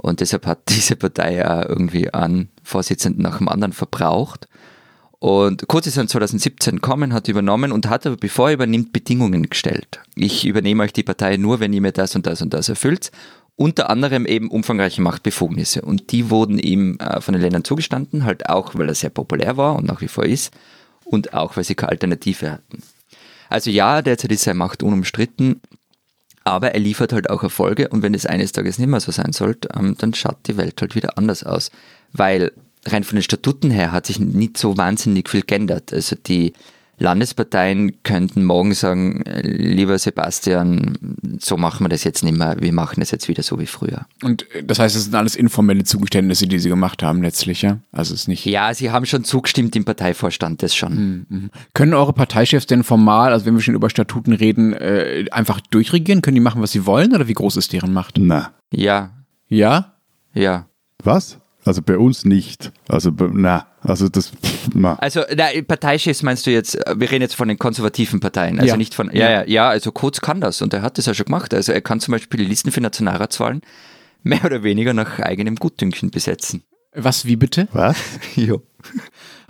Und 0.00 0.20
deshalb 0.20 0.46
hat 0.46 0.60
diese 0.68 0.96
Partei 0.96 1.36
ja 1.36 1.68
irgendwie 1.68 2.12
einen 2.12 2.48
Vorsitzenden 2.62 3.22
nach 3.22 3.38
dem 3.38 3.48
anderen 3.48 3.72
verbraucht. 3.72 4.48
Und 5.18 5.68
Kurz 5.68 5.86
ist 5.86 5.98
dann 5.98 6.08
2017 6.08 6.76
gekommen, 6.76 7.12
hat 7.12 7.28
übernommen 7.28 7.72
und 7.72 7.90
hat 7.90 8.06
aber, 8.06 8.16
bevor 8.16 8.48
er 8.48 8.54
übernimmt, 8.54 8.92
Bedingungen 8.94 9.50
gestellt. 9.50 10.00
Ich 10.16 10.46
übernehme 10.46 10.82
euch 10.82 10.94
die 10.94 11.02
Partei 11.02 11.36
nur, 11.36 11.60
wenn 11.60 11.74
ihr 11.74 11.82
mir 11.82 11.92
das 11.92 12.16
und 12.16 12.26
das 12.26 12.40
und 12.40 12.54
das 12.54 12.70
erfüllt. 12.70 13.12
Unter 13.54 13.90
anderem 13.90 14.24
eben 14.24 14.48
umfangreiche 14.48 15.02
Machtbefugnisse. 15.02 15.82
Und 15.82 16.12
die 16.12 16.30
wurden 16.30 16.58
ihm 16.58 16.96
äh, 16.98 17.20
von 17.20 17.34
den 17.34 17.42
Ländern 17.42 17.64
zugestanden, 17.64 18.24
halt 18.24 18.48
auch, 18.48 18.74
weil 18.74 18.88
er 18.88 18.94
sehr 18.94 19.10
populär 19.10 19.58
war 19.58 19.76
und 19.76 19.86
nach 19.86 20.00
wie 20.00 20.08
vor 20.08 20.24
ist. 20.24 20.54
Und 21.04 21.34
auch, 21.34 21.56
weil 21.56 21.64
sie 21.64 21.74
keine 21.74 21.90
Alternative 21.90 22.52
hatten. 22.52 22.82
Also 23.50 23.68
ja, 23.70 24.00
derzeit 24.00 24.32
ist 24.32 24.44
seine 24.44 24.58
Macht 24.58 24.82
unumstritten, 24.82 25.60
aber 26.44 26.72
er 26.72 26.80
liefert 26.80 27.12
halt 27.12 27.30
auch 27.30 27.42
Erfolge 27.42 27.88
und 27.88 28.02
wenn 28.02 28.14
es 28.14 28.26
eines 28.26 28.52
Tages 28.52 28.78
nicht 28.78 28.88
mehr 28.88 29.00
so 29.00 29.12
sein 29.12 29.32
sollte, 29.32 29.68
ähm, 29.76 29.96
dann 29.98 30.14
schaut 30.14 30.38
die 30.46 30.56
Welt 30.56 30.80
halt 30.80 30.94
wieder 30.94 31.18
anders 31.18 31.44
aus. 31.44 31.70
Weil 32.12 32.52
rein 32.86 33.04
von 33.04 33.16
den 33.16 33.22
Statuten 33.22 33.70
her 33.70 33.92
hat 33.92 34.06
sich 34.06 34.18
nicht 34.18 34.56
so 34.56 34.76
wahnsinnig 34.76 35.28
viel 35.28 35.42
geändert. 35.42 35.92
Also 35.92 36.16
die 36.16 36.54
Landesparteien 37.00 38.02
könnten 38.02 38.44
morgen 38.44 38.74
sagen, 38.74 39.22
äh, 39.22 39.40
lieber 39.40 39.98
Sebastian, 39.98 40.98
so 41.40 41.56
machen 41.56 41.84
wir 41.84 41.88
das 41.88 42.04
jetzt 42.04 42.22
nicht 42.22 42.36
mehr, 42.36 42.56
wir 42.60 42.72
machen 42.72 43.00
das 43.00 43.10
jetzt 43.10 43.26
wieder 43.26 43.42
so 43.42 43.58
wie 43.58 43.66
früher. 43.66 44.06
Und 44.22 44.48
äh, 44.54 44.62
das 44.62 44.78
heißt, 44.78 44.94
es 44.94 45.04
sind 45.04 45.14
alles 45.14 45.34
informelle 45.34 45.84
Zugeständnisse, 45.84 46.46
die 46.46 46.58
sie 46.58 46.68
gemacht 46.68 47.02
haben 47.02 47.22
letztlich, 47.22 47.62
ja? 47.62 47.78
Also 47.90 48.14
es 48.14 48.20
ist 48.22 48.28
nicht. 48.28 48.44
Ja, 48.44 48.72
sie 48.74 48.90
haben 48.90 49.06
schon 49.06 49.24
zugestimmt 49.24 49.74
im 49.76 49.84
Parteivorstand, 49.84 50.62
das 50.62 50.74
schon. 50.76 51.50
Können 51.74 51.94
eure 51.94 52.12
Parteichefs 52.12 52.66
denn 52.66 52.84
formal, 52.84 53.32
also 53.32 53.46
wenn 53.46 53.54
wir 53.54 53.62
schon 53.62 53.74
über 53.74 53.90
Statuten 53.90 54.34
reden, 54.34 54.74
äh, 54.74 55.24
einfach 55.30 55.60
durchregieren? 55.60 56.20
Können 56.22 56.34
die 56.34 56.40
machen, 56.40 56.60
was 56.62 56.72
sie 56.72 56.84
wollen 56.86 57.14
oder 57.14 57.26
wie 57.26 57.32
groß 57.34 57.56
ist 57.56 57.72
deren 57.72 57.92
Macht? 57.92 58.18
Na, 58.18 58.52
Ja, 58.72 59.10
Ja? 59.48 59.94
ja. 60.34 60.66
was? 61.02 61.39
Also 61.64 61.82
bei 61.82 61.98
uns 61.98 62.24
nicht. 62.24 62.72
Also 62.88 63.12
bei- 63.12 63.28
na, 63.32 63.66
also 63.82 64.08
das 64.08 64.28
pff, 64.30 64.68
na. 64.74 64.94
Also 64.96 65.22
na, 65.36 65.46
Parteichefs 65.66 66.22
meinst 66.22 66.46
du 66.46 66.50
jetzt, 66.50 66.74
äh, 66.86 66.94
wir 66.98 67.10
reden 67.10 67.22
jetzt 67.22 67.34
von 67.36 67.48
den 67.48 67.58
konservativen 67.58 68.18
Parteien, 68.20 68.58
also 68.58 68.68
Ja. 68.70 68.76
nicht 68.76 68.94
von, 68.94 69.10
ja, 69.14 69.30
ja, 69.30 69.44
ja, 69.46 69.68
also 69.68 69.92
Kurz 69.92 70.20
kann 70.20 70.40
das 70.40 70.62
und 70.62 70.72
er 70.72 70.82
hat 70.82 70.96
das 70.98 71.06
ja 71.06 71.14
schon 71.14 71.26
gemacht. 71.26 71.52
Also 71.52 71.72
er 71.72 71.80
kann 71.82 72.00
zum 72.00 72.12
Beispiel 72.12 72.38
die 72.40 72.46
Listen 72.46 72.70
für 72.72 72.80
Nationalratswahlen 72.80 73.60
mehr 74.22 74.44
oder 74.44 74.62
weniger 74.62 74.94
nach 74.94 75.18
eigenem 75.20 75.56
Gutdünken 75.56 76.10
besetzen. 76.10 76.62
Was, 76.94 77.24
wie 77.26 77.36
bitte? 77.36 77.68
Was? 77.72 77.96
Ja. 78.36 78.56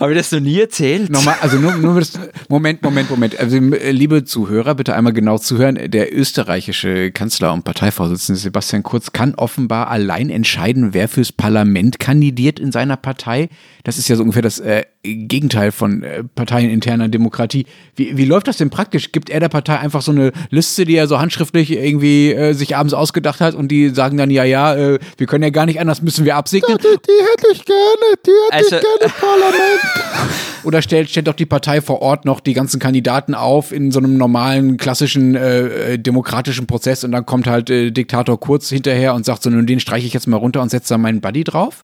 Habe 0.01 0.13
ich 0.13 0.19
das 0.19 0.33
noch 0.33 0.41
nie 0.41 0.59
erzählt? 0.59 1.11
Nochmal, 1.11 1.37
also 1.43 1.59
nur, 1.59 1.77
nur 1.77 2.01
Moment, 2.49 2.83
Moment, 2.83 3.11
Moment. 3.11 3.39
Also, 3.39 3.59
liebe 3.59 4.25
Zuhörer, 4.25 4.75
bitte 4.75 4.97
einmal 4.97 5.13
genau 5.13 5.37
zuhören. 5.37 5.79
Der 5.91 6.17
österreichische 6.17 7.13
Kanzler 7.13 7.53
und 7.53 7.65
Parteivorsitzende 7.65 8.41
Sebastian 8.41 8.83
Kurz 8.83 9.13
kann 9.13 9.35
offenbar 9.35 9.89
allein 9.91 10.31
entscheiden, 10.31 10.95
wer 10.95 11.07
fürs 11.07 11.33
Parlament 11.33 11.99
kandidiert 11.99 12.59
in 12.59 12.73
seiner 12.73 12.97
Partei. 12.97 13.51
Das 13.85 13.99
ist 13.99 14.09
ja 14.09 14.17
so 14.17 14.23
ungefähr 14.23 14.41
das 14.41 14.59
äh, 14.59 14.85
Gegenteil 15.03 15.73
von 15.73 16.03
äh, 16.03 16.25
parteieninterner 16.25 17.09
Demokratie. 17.09 17.65
Wie, 17.97 18.17
wie 18.19 18.27
läuft 18.27 18.49
das 18.49 18.59
denn 18.59 18.69
praktisch? 18.69 19.13
Gibt 19.13 19.31
er 19.31 19.41
der 19.41 19.49
Partei 19.49 19.79
einfach 19.79 20.03
so 20.03 20.13
eine 20.13 20.33
Liste, 20.51 20.85
die 20.85 20.95
er 20.95 21.07
so 21.07 21.19
handschriftlich 21.19 21.71
irgendwie 21.73 22.33
äh, 22.33 22.53
sich 22.53 22.77
abends 22.77 22.93
ausgedacht 22.93 23.41
hat 23.41 23.55
und 23.55 23.69
die 23.69 23.89
sagen 23.91 24.19
dann, 24.19 24.31
ja, 24.31 24.45
ja, 24.45 24.75
äh, 24.75 24.99
wir 25.17 25.27
können 25.27 25.43
ja 25.45 25.51
gar 25.51 25.65
nicht 25.65 25.81
anders, 25.81 26.03
müssen 26.03 26.25
wir 26.27 26.37
absegnen? 26.37 26.77
Die, 26.79 26.83
die 26.83 27.25
hätte 27.33 27.47
ich 27.53 27.65
gerne, 27.65 28.17
die 28.27 28.31
hätte 28.31 28.53
Also- 28.53 28.77
ich 28.77 28.83
gerne 28.83 29.05
im 29.05 29.11
Parlament. 29.13 29.81
Oder 30.65 30.83
stellt, 30.83 31.09
stellt 31.09 31.27
doch 31.27 31.35
die 31.35 31.47
Partei 31.47 31.81
vor 31.81 32.03
Ort 32.03 32.27
noch 32.27 32.41
die 32.41 32.53
ganzen 32.53 32.79
Kandidaten 32.79 33.35
auf 33.35 33.73
in 33.73 33.91
so 33.93 33.99
einem 33.99 34.19
normalen, 34.19 34.77
klassischen, 34.77 35.35
äh, 35.35 35.95
äh, 35.95 35.99
demokratischen 35.99 36.67
Prozess 36.67 37.03
und 37.03 37.13
dann 37.13 37.25
kommt 37.25 37.47
halt 37.47 37.71
äh, 37.71 37.91
Diktator 37.91 38.39
Kurz 38.39 38.69
hinterher 38.69 39.15
und 39.15 39.25
sagt 39.25 39.43
so, 39.45 39.49
nun, 39.49 39.67
den 39.67 39.81
streiche 39.81 40.07
ich 40.07 40.13
jetzt 40.13 40.27
mal 40.27 40.37
runter 40.37 40.61
und 40.61 40.69
setze 40.71 40.93
da 40.93 40.99
meinen 40.99 41.23
Buddy 41.23 41.45
drauf? 41.45 41.83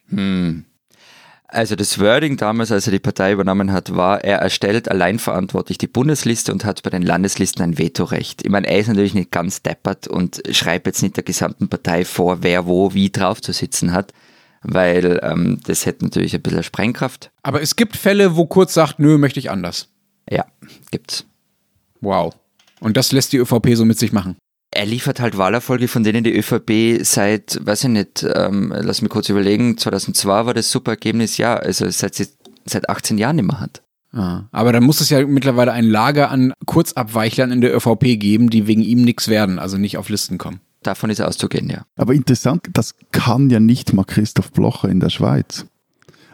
Also 1.49 1.77
das 1.77 2.01
Wording 2.01 2.37
damals, 2.37 2.73
als 2.73 2.87
er 2.87 2.93
die 2.93 2.99
Partei 2.99 3.33
übernommen 3.33 3.73
hat, 3.73 3.95
war, 3.95 4.23
er 4.25 4.39
erstellt 4.39 4.91
allein 4.91 5.19
verantwortlich 5.19 5.79
die 5.79 5.87
Bundesliste 5.87 6.53
und 6.53 6.65
hat 6.65 6.83
bei 6.83 6.91
den 6.91 7.03
Landeslisten 7.03 7.63
ein 7.63 7.79
Vetorecht. 7.79 8.45
Ich 8.45 8.51
meine, 8.51 8.67
er 8.67 8.79
ist 8.79 8.89
natürlich 8.89 9.15
nicht 9.15 9.31
ganz 9.31 9.63
deppert 9.63 10.09
und 10.09 10.43
schreibt 10.51 10.87
jetzt 10.87 11.03
nicht 11.03 11.17
der 11.17 11.25
gesamten 11.25 11.69
Partei 11.69 12.05
vor, 12.05 12.43
wer 12.43 12.67
wo 12.67 12.95
wie 12.95 13.11
drauf 13.11 13.41
zu 13.41 13.53
sitzen 13.53 13.93
hat, 13.93 14.13
weil 14.63 15.21
ähm, 15.23 15.61
das 15.65 15.87
hätte 15.87 16.05
natürlich 16.05 16.35
ein 16.35 16.43
bisschen 16.43 16.65
Sprengkraft. 16.65 17.31
Aber 17.43 17.63
es 17.63 17.77
gibt 17.77 17.97
Fälle, 17.97 18.35
wo 18.35 18.47
Kurz 18.47 18.75
sagt, 18.75 18.99
nö, 18.99 19.17
möchte 19.17 19.39
ich 19.39 19.51
anders. 19.51 19.89
Ja, 20.29 20.47
gibt's. 20.91 21.27
Wow. 22.01 22.35
Und 22.81 22.97
das 22.97 23.13
lässt 23.13 23.33
die 23.33 23.39
ÖVP 23.39 23.75
so 23.75 23.85
mit 23.85 23.99
sich 23.99 24.13
machen. 24.13 24.37
Er 24.77 24.87
liefert 24.87 25.21
halt 25.21 25.39
Wahlerfolge, 25.39 25.89
von 25.89 26.05
denen 26.05 26.23
die 26.23 26.37
ÖVP 26.37 27.03
seit, 27.03 27.59
weiß 27.65 27.85
ich 27.85 27.91
nicht, 27.91 28.27
ähm, 28.35 28.75
lass 28.77 29.01
mich 29.03 29.11
kurz 29.11 29.29
überlegen, 29.29 29.79
2002 29.79 30.47
war 30.47 30.55
das 30.55 30.71
super 30.71 30.93
Ergebnis, 30.93 31.39
ja, 31.39 31.55
also 31.57 31.89
seit, 31.91 32.15
sie- 32.15 32.29
seit 32.67 32.89
18 32.91 33.17
Jahren 33.19 33.37
nicht 33.37 33.47
mehr 33.47 33.61
hat. 33.61 33.83
Ah. 34.13 34.43
Aber 34.53 34.73
dann 34.73 34.85
muss 34.85 35.01
es 35.01 35.11
ja 35.11 35.25
mittlerweile 35.27 35.73
ein 35.73 35.85
Lager 35.85 36.31
an 36.31 36.53
Kurzabweichlern 36.67 37.53
in 37.53 37.61
der 37.61 37.75
ÖVP 37.75 38.17
geben, 38.19 38.51
die 38.51 38.67
wegen 38.67 38.83
ihm 38.83 39.03
nichts 39.03 39.29
werden, 39.29 39.59
also 39.59 39.79
nicht 39.79 39.97
auf 39.99 40.09
Listen 40.09 40.39
kommen. 40.39 40.61
Davon 40.83 41.11
ist 41.11 41.21
auszugehen, 41.21 41.69
ja. 41.69 41.85
Aber 41.97 42.13
interessant, 42.15 42.67
das 42.73 42.95
kann 43.13 43.51
ja 43.51 43.61
nicht 43.61 43.93
mal 43.93 44.05
Christoph 44.05 44.53
Blocher 44.53 44.89
in 44.89 45.01
der 45.01 45.11
Schweiz. 45.11 45.67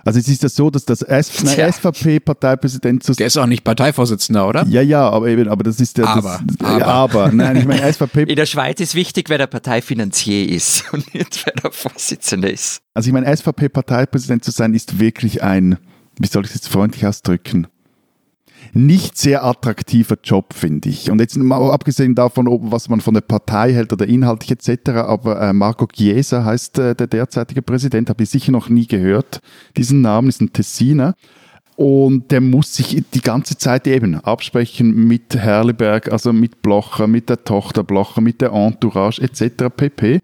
Also 0.04 0.18
es 0.18 0.28
ist 0.28 0.42
ja 0.42 0.48
so, 0.48 0.70
dass 0.70 0.84
das. 0.84 1.00
SVP-Parteipräsident 1.00 3.02
zu 3.04 3.12
Der 3.14 3.26
ist 3.26 3.36
auch 3.36 3.46
nicht 3.46 3.64
Parteivorsitzender, 3.64 4.46
oder? 4.48 4.64
ja, 4.68 4.82
ja, 4.82 5.08
aber 5.08 5.28
eben, 5.28 5.48
aber 5.48 5.62
das 5.64 5.80
ist 5.80 5.98
ja 5.98 6.06
Aber, 6.06 6.40
das, 6.46 6.60
aber. 6.66 6.78
Ja, 6.78 6.86
aber, 6.86 7.32
nein, 7.32 7.56
ich 7.56 7.66
meine 7.66 7.82
SVP, 7.92 8.22
In 8.24 8.36
der 8.36 8.46
Schweiz 8.46 8.80
ist 8.80 8.94
wichtig, 8.94 9.28
wer 9.28 9.38
der 9.38 9.46
Parteifinanzier 9.46 10.48
ist 10.48 10.84
und 10.92 11.14
nicht 11.14 11.44
wer 11.46 11.54
der 11.54 11.72
Vorsitzende 11.72 12.48
ist. 12.50 12.82
also 12.94 13.08
ich 13.08 13.12
meine 13.12 13.34
SVP-Parteipräsident 13.36 14.44
zu 14.44 14.50
sein, 14.50 14.74
ist 14.74 14.98
wirklich 14.98 15.42
ein, 15.42 15.78
wie 16.18 16.26
soll 16.26 16.44
ich 16.44 16.50
es 16.50 16.54
jetzt 16.56 16.68
freundlich 16.68 17.06
ausdrücken, 17.06 17.66
nicht 18.74 19.18
sehr 19.18 19.44
attraktiver 19.44 20.16
Job, 20.22 20.54
finde 20.54 20.88
ich. 20.88 21.10
Und 21.10 21.20
jetzt 21.20 21.36
mal 21.36 21.70
abgesehen 21.70 22.14
davon, 22.14 22.48
ob, 22.48 22.70
was 22.70 22.88
man 22.88 23.00
von 23.00 23.14
der 23.14 23.20
Partei 23.20 23.72
hält 23.72 23.92
oder 23.92 24.06
inhaltlich 24.06 24.50
etc., 24.52 24.90
aber 24.90 25.40
äh, 25.40 25.52
Marco 25.52 25.86
Chiesa 25.86 26.44
heißt 26.44 26.78
äh, 26.78 26.94
der 26.94 27.06
derzeitige 27.06 27.62
Präsident, 27.62 28.08
habe 28.08 28.22
ich 28.22 28.30
sicher 28.30 28.52
noch 28.52 28.68
nie 28.68 28.86
gehört. 28.86 29.40
Diesen 29.76 30.00
Namen 30.00 30.28
ist 30.28 30.40
ein 30.40 30.52
Tessiner. 30.52 31.14
Und 31.76 32.30
der 32.30 32.40
muss 32.40 32.74
sich 32.74 33.02
die 33.14 33.22
ganze 33.22 33.56
Zeit 33.56 33.86
eben 33.86 34.14
absprechen 34.16 35.06
mit 35.06 35.34
Herleberg, 35.34 36.12
also 36.12 36.32
mit 36.32 36.60
Blocher, 36.62 37.06
mit 37.06 37.28
der 37.28 37.44
Tochter 37.44 37.82
Blocher, 37.82 38.20
mit 38.20 38.40
der 38.40 38.52
Entourage 38.52 39.20
etc. 39.20 39.74
pp. 39.74 40.20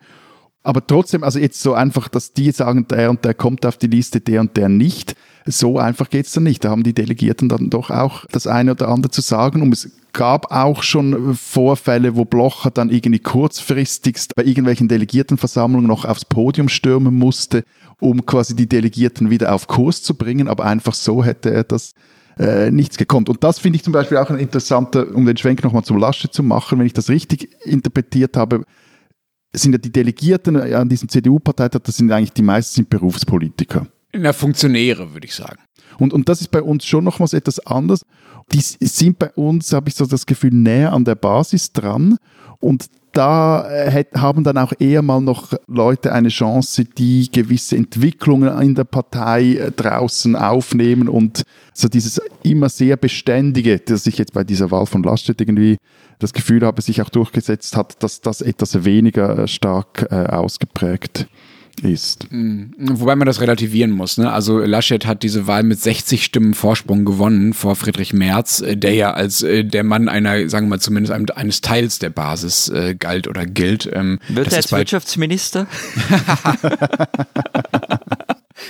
Aber 0.63 0.87
trotzdem, 0.87 1.25
also 1.25 1.39
jetzt 1.39 1.63
so 1.63 1.73
einfach, 1.73 2.09
dass 2.09 2.35
die 2.35 2.51
sagen, 2.51 2.87
der 2.89 3.09
und 3.09 3.25
der 3.25 3.33
kommt 3.33 3.65
auf 3.65 3.79
die 3.79 3.87
Liste, 3.87 4.21
der 4.21 4.43
und 4.43 4.57
der 4.57 4.69
nicht. 4.69 5.17
So 5.51 5.79
einfach 5.79 6.11
geht 6.11 6.27
es 6.27 6.33
dann 6.33 6.43
nicht. 6.43 6.65
Da 6.65 6.71
haben 6.71 6.83
die 6.83 6.93
Delegierten 6.93 7.49
dann 7.49 7.71
doch 7.71 7.91
auch 7.91 8.27
das 8.27 8.47
eine 8.47 8.73
oder 8.73 8.89
andere 8.89 9.11
zu 9.11 9.21
sagen. 9.21 9.63
Und 9.63 9.73
es 9.73 9.91
gab 10.13 10.53
auch 10.53 10.83
schon 10.83 11.35
Vorfälle, 11.35 12.17
wo 12.17 12.25
Blocher 12.25 12.71
dann 12.71 12.91
irgendwie 12.91 13.21
kurzfristigst 13.21 14.35
bei 14.35 14.45
irgendwelchen 14.45 14.89
Delegiertenversammlungen 14.89 15.87
noch 15.87 16.05
aufs 16.05 16.25
Podium 16.25 16.69
stürmen 16.69 17.15
musste, 17.15 17.65
um 18.01 18.27
quasi 18.27 18.55
die 18.55 18.69
Delegierten 18.69 19.31
wieder 19.31 19.55
auf 19.55 19.69
Kurs 19.69 20.03
zu 20.03 20.15
bringen. 20.15 20.49
Aber 20.49 20.65
einfach 20.65 20.95
so 20.95 21.25
hätte 21.25 21.51
er 21.51 21.65
das 21.65 21.95
äh, 22.39 22.71
nichts 22.71 22.99
gekommen. 22.99 23.27
Und 23.29 23.43
das 23.43 23.59
finde 23.59 23.77
ich 23.77 23.85
zum 23.85 23.93
Beispiel 23.93 24.19
auch 24.19 24.31
ein 24.31 24.39
interessanter, 24.39 25.15
um 25.15 25.25
den 25.25 25.37
Schwenk 25.37 25.65
nochmal 25.65 25.85
zum 25.85 25.97
Lasche 25.97 26.31
zu 26.31 26.43
machen, 26.43 26.79
wenn 26.79 26.87
ich 26.87 26.93
das 26.93 27.09
richtig 27.09 27.51
interpretiert 27.65 28.37
habe, 28.37 28.65
sind 29.53 29.73
ja 29.73 29.79
die 29.79 29.93
Delegierten 29.93 30.57
an 30.57 30.89
diesem 30.89 31.09
CDU-Parteitag, 31.09 31.81
das 31.83 31.97
sind 31.97 32.13
eigentlich 32.13 32.33
die 32.33 32.43
meisten 32.43 32.75
sind 32.75 32.91
Berufspolitiker. 32.91 33.87
Na, 34.15 34.33
Funktionäre, 34.33 35.13
würde 35.13 35.27
ich 35.27 35.35
sagen. 35.35 35.59
Und, 35.99 36.13
und 36.13 36.29
das 36.29 36.41
ist 36.41 36.51
bei 36.51 36.63
uns 36.63 36.85
schon 36.85 37.05
nochmals 37.05 37.33
etwas 37.33 37.59
anders. 37.61 38.03
Die 38.53 38.61
sind 38.61 39.19
bei 39.19 39.31
uns, 39.33 39.73
habe 39.73 39.89
ich 39.89 39.95
so 39.95 40.07
das 40.07 40.25
Gefühl, 40.25 40.53
näher 40.53 40.93
an 40.93 41.05
der 41.05 41.17
Basis 41.17 41.73
dran. 41.73 42.17
Und 42.61 42.87
da 43.13 43.69
äh, 43.69 44.05
haben 44.15 44.45
dann 44.45 44.59
auch 44.59 44.73
eher 44.79 45.03
mal 45.03 45.21
noch 45.21 45.53
Leute 45.67 46.13
eine 46.13 46.29
Chance, 46.29 46.85
die 46.85 47.29
gewisse 47.31 47.77
Entwicklungen 47.77 48.61
in 48.63 48.75
der 48.75 48.85
Partei 48.85 49.55
äh, 49.55 49.71
draußen 49.73 50.37
aufnehmen 50.37 51.09
und 51.09 51.43
so 51.73 51.89
dieses 51.89 52.21
immer 52.43 52.69
sehr 52.69 52.97
Beständige, 52.97 53.79
das 53.79 54.07
ich 54.07 54.19
jetzt 54.19 54.35
bei 54.35 54.45
dieser 54.45 54.71
Wahl 54.71 54.87
von 54.87 55.03
Laschet 55.03 55.41
irgendwie 55.41 55.79
das 56.19 56.33
Gefühl 56.33 56.65
habe, 56.65 56.83
sich 56.83 57.03
auch 57.03 57.11
durchgesetzt 57.11 57.77
hat, 57.77 58.03
dass 58.03 58.21
das 58.21 58.41
etwas 58.41 58.85
weniger 58.85 59.41
äh, 59.41 59.49
stark 59.49 60.11
ausgeprägt 60.13 61.29
ist. 61.85 62.31
Mhm. 62.31 62.73
Wobei 62.79 63.17
man 63.17 63.27
das 63.27 63.41
relativieren 63.41 63.91
muss. 63.91 64.19
Ne? 64.19 64.33
Also 64.33 64.59
Laschet 64.59 65.07
hat 65.07 65.23
diese 65.23 65.47
Wahl 65.47 65.63
mit 65.63 65.81
60 65.81 66.25
Stimmen 66.25 66.55
Vorsprung 66.55 67.05
gewonnen 67.05 67.55
vor 67.55 67.77
Friedrich 67.77 68.13
Merz, 68.13 68.61
äh, 68.61 68.77
der 68.77 68.95
ja 68.95 69.13
als 69.13 69.43
äh, 69.43 69.65
der 69.65 69.85
Mann 69.85 70.09
einer, 70.09 70.49
sagen 70.49 70.67
wir 70.67 70.71
mal 70.71 70.81
zumindest 70.81 71.13
einem, 71.13 71.27
eines 71.35 71.61
Teils 71.61 71.99
der 71.99 72.11
Basis 72.11 72.69
äh, 72.69 72.95
galt 72.95 73.29
oder 73.29 73.47
gilt. 73.47 73.89
Ähm, 73.93 74.19
Wird 74.29 74.53
er 74.53 74.59
als 74.59 74.73
Wirtschaftsminister? 74.73 75.67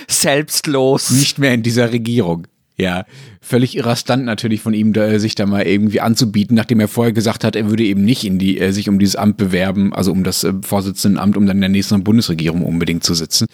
Selbstlos. 0.07 1.09
Nicht 1.11 1.39
mehr 1.39 1.53
in 1.53 1.63
dieser 1.63 1.91
Regierung. 1.91 2.47
Ja, 2.79 3.05
völlig 3.41 3.75
irrer 3.75 3.97
Stand 3.97 4.23
natürlich 4.23 4.61
von 4.61 4.73
ihm, 4.73 4.93
da, 4.93 5.19
sich 5.19 5.35
da 5.35 5.45
mal 5.45 5.63
irgendwie 5.63 5.99
anzubieten, 5.99 6.55
nachdem 6.55 6.79
er 6.79 6.87
vorher 6.87 7.11
gesagt 7.11 7.43
hat, 7.43 7.57
er 7.57 7.69
würde 7.69 7.83
eben 7.83 8.05
nicht 8.05 8.23
in 8.23 8.39
die, 8.39 8.57
äh, 8.57 8.71
sich 8.71 8.87
um 8.87 8.99
dieses 8.99 9.17
Amt 9.17 9.35
bewerben, 9.35 9.93
also 9.93 10.13
um 10.13 10.23
das 10.23 10.45
äh, 10.45 10.53
Vorsitzendenamt, 10.61 11.35
um 11.35 11.45
dann 11.45 11.57
in 11.57 11.61
der 11.61 11.69
nächsten 11.69 12.05
Bundesregierung 12.05 12.63
unbedingt 12.63 13.03
zu 13.03 13.15
sitzen. 13.15 13.47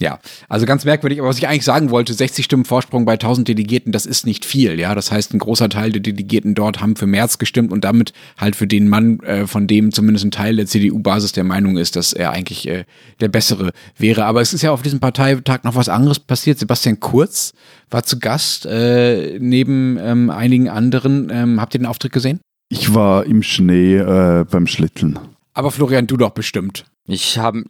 Ja, 0.00 0.20
also 0.48 0.64
ganz 0.64 0.84
merkwürdig, 0.84 1.18
aber 1.18 1.28
was 1.28 1.38
ich 1.38 1.48
eigentlich 1.48 1.64
sagen 1.64 1.90
wollte, 1.90 2.14
60 2.14 2.44
Stimmen 2.44 2.64
Vorsprung 2.64 3.04
bei 3.04 3.14
1000 3.14 3.48
Delegierten, 3.48 3.90
das 3.90 4.06
ist 4.06 4.26
nicht 4.26 4.44
viel, 4.44 4.78
ja. 4.78 4.94
Das 4.94 5.10
heißt, 5.10 5.34
ein 5.34 5.40
großer 5.40 5.68
Teil 5.68 5.90
der 5.90 6.00
Delegierten 6.00 6.54
dort 6.54 6.80
haben 6.80 6.94
für 6.94 7.06
März 7.06 7.38
gestimmt 7.38 7.72
und 7.72 7.82
damit 7.82 8.12
halt 8.36 8.54
für 8.54 8.66
den 8.66 8.88
Mann, 8.88 9.20
äh, 9.20 9.46
von 9.46 9.66
dem 9.66 9.92
zumindest 9.92 10.24
ein 10.24 10.30
Teil 10.30 10.56
der 10.56 10.66
CDU-Basis 10.66 11.32
der 11.32 11.44
Meinung 11.44 11.76
ist, 11.76 11.96
dass 11.96 12.12
er 12.12 12.30
eigentlich 12.30 12.68
äh, 12.68 12.84
der 13.20 13.28
Bessere 13.28 13.72
wäre. 13.96 14.24
Aber 14.24 14.40
es 14.40 14.54
ist 14.54 14.62
ja 14.62 14.70
auf 14.70 14.82
diesem 14.82 15.00
Parteitag 15.00 15.64
noch 15.64 15.74
was 15.74 15.88
anderes 15.88 16.20
passiert. 16.20 16.58
Sebastian 16.58 17.00
Kurz 17.00 17.52
war 17.90 18.04
zu 18.04 18.18
Gast 18.20 18.66
äh, 18.66 19.38
neben 19.40 19.98
ähm, 20.00 20.30
einigen 20.30 20.68
anderen. 20.68 21.28
Ähm, 21.32 21.60
habt 21.60 21.74
ihr 21.74 21.80
den 21.80 21.86
Auftritt 21.86 22.12
gesehen? 22.12 22.40
Ich 22.68 22.94
war 22.94 23.24
im 23.24 23.42
Schnee 23.42 23.96
äh, 23.96 24.44
beim 24.48 24.66
Schlitteln. 24.66 25.18
Aber 25.54 25.70
Florian, 25.70 26.06
du 26.06 26.16
doch 26.16 26.30
bestimmt. 26.30 26.84
Ich 27.08 27.38
habe, 27.38 27.64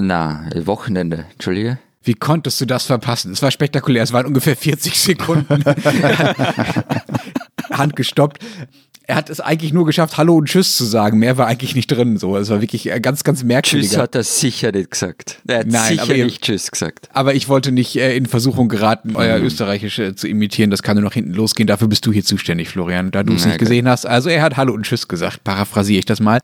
na, 0.00 0.48
Wochenende, 0.64 1.26
Entschuldige. 1.32 1.78
Wie 2.04 2.14
konntest 2.14 2.60
du 2.60 2.66
das 2.66 2.86
verpassen? 2.86 3.32
Es 3.32 3.42
war 3.42 3.50
spektakulär, 3.50 4.04
es 4.04 4.12
waren 4.12 4.26
ungefähr 4.26 4.56
40 4.56 4.98
Sekunden. 4.98 5.64
Hand 7.72 7.96
gestoppt. 7.96 8.38
Er 9.06 9.16
hat 9.16 9.28
es 9.28 9.40
eigentlich 9.40 9.72
nur 9.72 9.86
geschafft, 9.86 10.16
Hallo 10.18 10.36
und 10.36 10.46
Tschüss 10.46 10.76
zu 10.76 10.84
sagen. 10.84 11.18
Mehr 11.18 11.36
war 11.36 11.48
eigentlich 11.48 11.74
nicht 11.74 11.88
drin. 11.88 12.16
So, 12.16 12.36
es 12.36 12.48
war 12.48 12.60
wirklich 12.60 12.88
ganz, 13.02 13.24
ganz 13.24 13.42
merkwürdig. 13.42 13.90
Tschüss 13.90 13.98
hat 13.98 14.14
er 14.14 14.22
sicher 14.22 14.70
nicht 14.70 14.92
gesagt. 14.92 15.40
Er 15.48 15.58
hat 15.58 15.66
Nein, 15.66 15.88
sicher 15.88 16.02
aber 16.04 16.14
nicht 16.14 16.42
Tschüss 16.42 16.70
gesagt. 16.70 17.08
Aber 17.12 17.34
ich 17.34 17.48
wollte 17.48 17.72
nicht 17.72 17.96
äh, 17.96 18.16
in 18.16 18.26
Versuchung 18.26 18.68
geraten, 18.68 19.16
euer 19.16 19.40
mhm. 19.40 19.46
Österreichisch 19.46 19.98
äh, 19.98 20.14
zu 20.14 20.28
imitieren. 20.28 20.70
Das 20.70 20.84
kann 20.84 20.94
nur 20.96 21.02
noch 21.02 21.14
hinten 21.14 21.34
losgehen. 21.34 21.66
Dafür 21.66 21.88
bist 21.88 22.06
du 22.06 22.12
hier 22.12 22.24
zuständig, 22.24 22.68
Florian, 22.68 23.10
da 23.10 23.24
du 23.24 23.34
es 23.34 23.44
nicht 23.44 23.58
gesehen 23.58 23.88
hast. 23.88 24.06
Also 24.06 24.28
er 24.28 24.42
hat 24.42 24.56
Hallo 24.56 24.72
und 24.74 24.84
Tschüss 24.84 25.08
gesagt. 25.08 25.42
Paraphrasiere 25.42 25.98
ich 25.98 26.06
das 26.06 26.20
mal. 26.20 26.38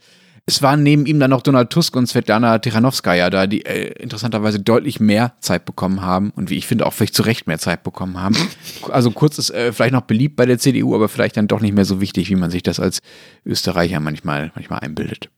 Es 0.48 0.62
waren 0.62 0.84
neben 0.84 1.06
ihm 1.06 1.18
dann 1.18 1.30
noch 1.30 1.42
Donald 1.42 1.70
Tusk 1.70 1.96
und 1.96 2.06
Svetlana 2.06 2.60
Tichanowskaja 2.60 3.30
da, 3.30 3.48
die 3.48 3.66
äh, 3.66 4.00
interessanterweise 4.00 4.60
deutlich 4.60 5.00
mehr 5.00 5.34
Zeit 5.40 5.64
bekommen 5.64 6.02
haben 6.02 6.30
und 6.30 6.50
wie 6.50 6.56
ich 6.56 6.68
finde 6.68 6.86
auch 6.86 6.92
vielleicht 6.92 7.16
zu 7.16 7.22
Recht 7.22 7.48
mehr 7.48 7.58
Zeit 7.58 7.82
bekommen 7.82 8.20
haben. 8.20 8.36
Also 8.88 9.10
kurz 9.10 9.38
ist 9.38 9.50
äh, 9.50 9.72
vielleicht 9.72 9.92
noch 9.92 10.02
beliebt 10.02 10.36
bei 10.36 10.46
der 10.46 10.58
CDU, 10.58 10.94
aber 10.94 11.08
vielleicht 11.08 11.36
dann 11.36 11.48
doch 11.48 11.60
nicht 11.60 11.74
mehr 11.74 11.84
so 11.84 12.00
wichtig, 12.00 12.30
wie 12.30 12.36
man 12.36 12.52
sich 12.52 12.62
das 12.62 12.78
als 12.78 13.00
Österreicher 13.44 13.98
manchmal, 13.98 14.52
manchmal 14.54 14.78
einbildet. 14.80 15.28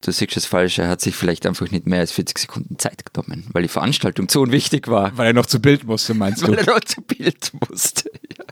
Du 0.00 0.10
siehst 0.10 0.36
das 0.36 0.46
falsch, 0.46 0.78
er 0.78 0.88
hat 0.88 1.00
sich 1.00 1.14
vielleicht 1.14 1.46
einfach 1.46 1.70
nicht 1.70 1.86
mehr 1.86 2.00
als 2.00 2.10
40 2.10 2.38
Sekunden 2.38 2.78
Zeit 2.78 3.04
genommen, 3.04 3.46
weil 3.52 3.62
die 3.62 3.68
Veranstaltung 3.68 4.28
zu 4.28 4.40
unwichtig 4.40 4.88
war. 4.88 5.16
Weil 5.16 5.28
er 5.28 5.32
noch 5.32 5.46
zu 5.46 5.60
Bild 5.60 5.84
musste, 5.84 6.14
meinst 6.14 6.42
du? 6.42 6.48
Weil 6.48 6.58
er 6.58 6.66
noch 6.66 6.80
zu 6.80 7.00
Bild 7.02 7.52
musste, 7.68 8.10
ja. 8.36 8.44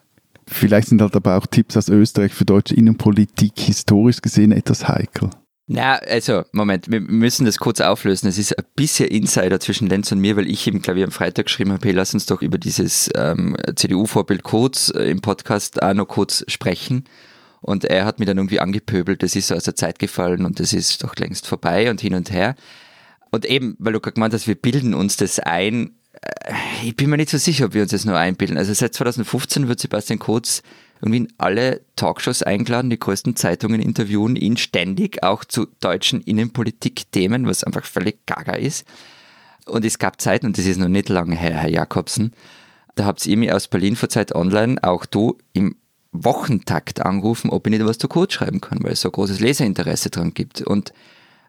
Vielleicht 0.47 0.88
sind 0.88 1.03
halt 1.03 1.16
aber 1.16 1.37
auch 1.37 1.47
Tipps 1.47 1.77
aus 1.77 1.88
Österreich 1.88 2.33
für 2.33 2.45
deutsche 2.45 2.75
Innenpolitik 2.75 3.55
historisch 3.57 4.23
gesehen 4.23 4.53
etwas 4.53 4.87
heikel. 4.87 5.31
Na, 5.69 5.97
also, 5.97 6.45
Moment, 6.53 6.89
wir 6.89 7.01
müssen 7.01 7.45
das 7.45 7.59
kurz 7.59 7.81
auflösen. 7.81 8.29
Es 8.29 8.39
ist 8.39 8.57
ein 8.57 8.65
bisschen 8.77 9.09
Insider 9.09 9.59
zwischen 9.59 9.89
Lenz 9.89 10.13
und 10.13 10.21
mir, 10.21 10.37
weil 10.37 10.49
ich 10.49 10.65
eben, 10.69 10.81
glaube 10.81 11.01
ich, 11.01 11.05
am 11.05 11.11
Freitag 11.11 11.47
geschrieben 11.47 11.73
habe, 11.73 11.89
hey, 11.89 11.93
lass 11.93 12.15
uns 12.15 12.27
doch 12.27 12.41
über 12.41 12.57
dieses 12.57 13.11
ähm, 13.17 13.57
CDU-Vorbild 13.75 14.45
kurz 14.45 14.93
äh, 14.95 15.11
im 15.11 15.21
Podcast 15.21 15.83
auch 15.83 15.93
noch 15.93 16.07
kurz 16.07 16.45
sprechen. 16.47 17.05
Und 17.63 17.85
er 17.85 18.05
hat 18.05 18.21
mir 18.21 18.27
dann 18.27 18.37
irgendwie 18.37 18.61
angepöbelt, 18.61 19.25
das 19.25 19.35
ist 19.35 19.49
so 19.49 19.57
aus 19.57 19.65
der 19.65 19.75
Zeit 19.75 19.99
gefallen 19.99 20.45
und 20.45 20.61
das 20.61 20.73
ist 20.73 21.03
doch 21.03 21.17
längst 21.17 21.49
vorbei 21.49 21.91
und 21.91 22.01
hin 22.01 22.15
und 22.15 22.31
her. 22.31 22.55
Und 23.33 23.45
eben, 23.45 23.75
weil 23.81 23.93
du 23.93 23.99
gerade 23.99 24.15
gemeint 24.15 24.35
hast, 24.35 24.47
wir 24.47 24.55
bilden 24.55 24.95
uns 24.95 25.17
das 25.17 25.41
ein, 25.41 25.97
äh, 26.23 26.55
ich 26.85 26.95
bin 26.95 27.11
mir 27.11 27.17
nicht 27.17 27.31
so 27.31 27.39
sicher, 27.39 27.67
ob 27.67 27.75
wir 27.75 27.83
uns 27.83 27.91
das 27.91 28.05
nur 28.05 28.17
einbilden. 28.17 28.57
Also 28.57 28.73
seit 28.73 28.95
2015 28.95 29.67
wird 29.67 29.81
Sebastian 29.81 30.21
Kurz 30.21 30.63
irgendwie 31.01 31.19
in 31.19 31.33
alle 31.39 31.83
Talkshows 31.97 32.43
eingeladen, 32.43 32.91
die 32.91 32.99
größten 32.99 33.37
Zeitungen 33.37 33.81
interviewen 33.81 34.37
ihn 34.37 34.57
ständig, 34.57 35.23
auch 35.23 35.45
zu 35.45 35.67
deutschen 35.81 36.21
Innenpolitik-Themen, 36.21 37.47
was 37.47 37.65
einfach 37.65 37.85
völlig 37.85 38.25
gaga 38.27 38.55
ist. 38.55 38.87
Und 39.67 39.85
es 39.85 39.99
gab 39.99 40.21
Zeiten, 40.21 40.47
und 40.47 40.59
das 40.59 40.67
ist 40.67 40.79
noch 40.79 40.89
nicht 40.89 41.09
lange 41.09 41.37
her, 41.37 41.55
Herr 41.55 41.71
Jakobsen, 41.71 42.33
da 42.95 43.05
habt 43.05 43.27
ihr 43.27 43.37
mir 43.37 43.55
aus 43.55 43.69
Berlin 43.69 43.97
vor 43.97 44.09
Zeit 44.09 44.35
online, 44.35 44.83
auch 44.83 45.05
du, 45.05 45.37
im 45.53 45.77
Wochentakt 46.13 47.05
angerufen, 47.05 47.51
ob 47.51 47.67
ich 47.67 47.71
nicht 47.73 47.85
was 47.85 47.99
zu 47.99 48.09
Code 48.09 48.33
schreiben 48.33 48.61
kann, 48.61 48.83
weil 48.83 48.93
es 48.93 49.03
so 49.03 49.11
großes 49.11 49.41
Leserinteresse 49.41 50.09
dran 50.09 50.33
gibt. 50.33 50.63
Und 50.63 50.95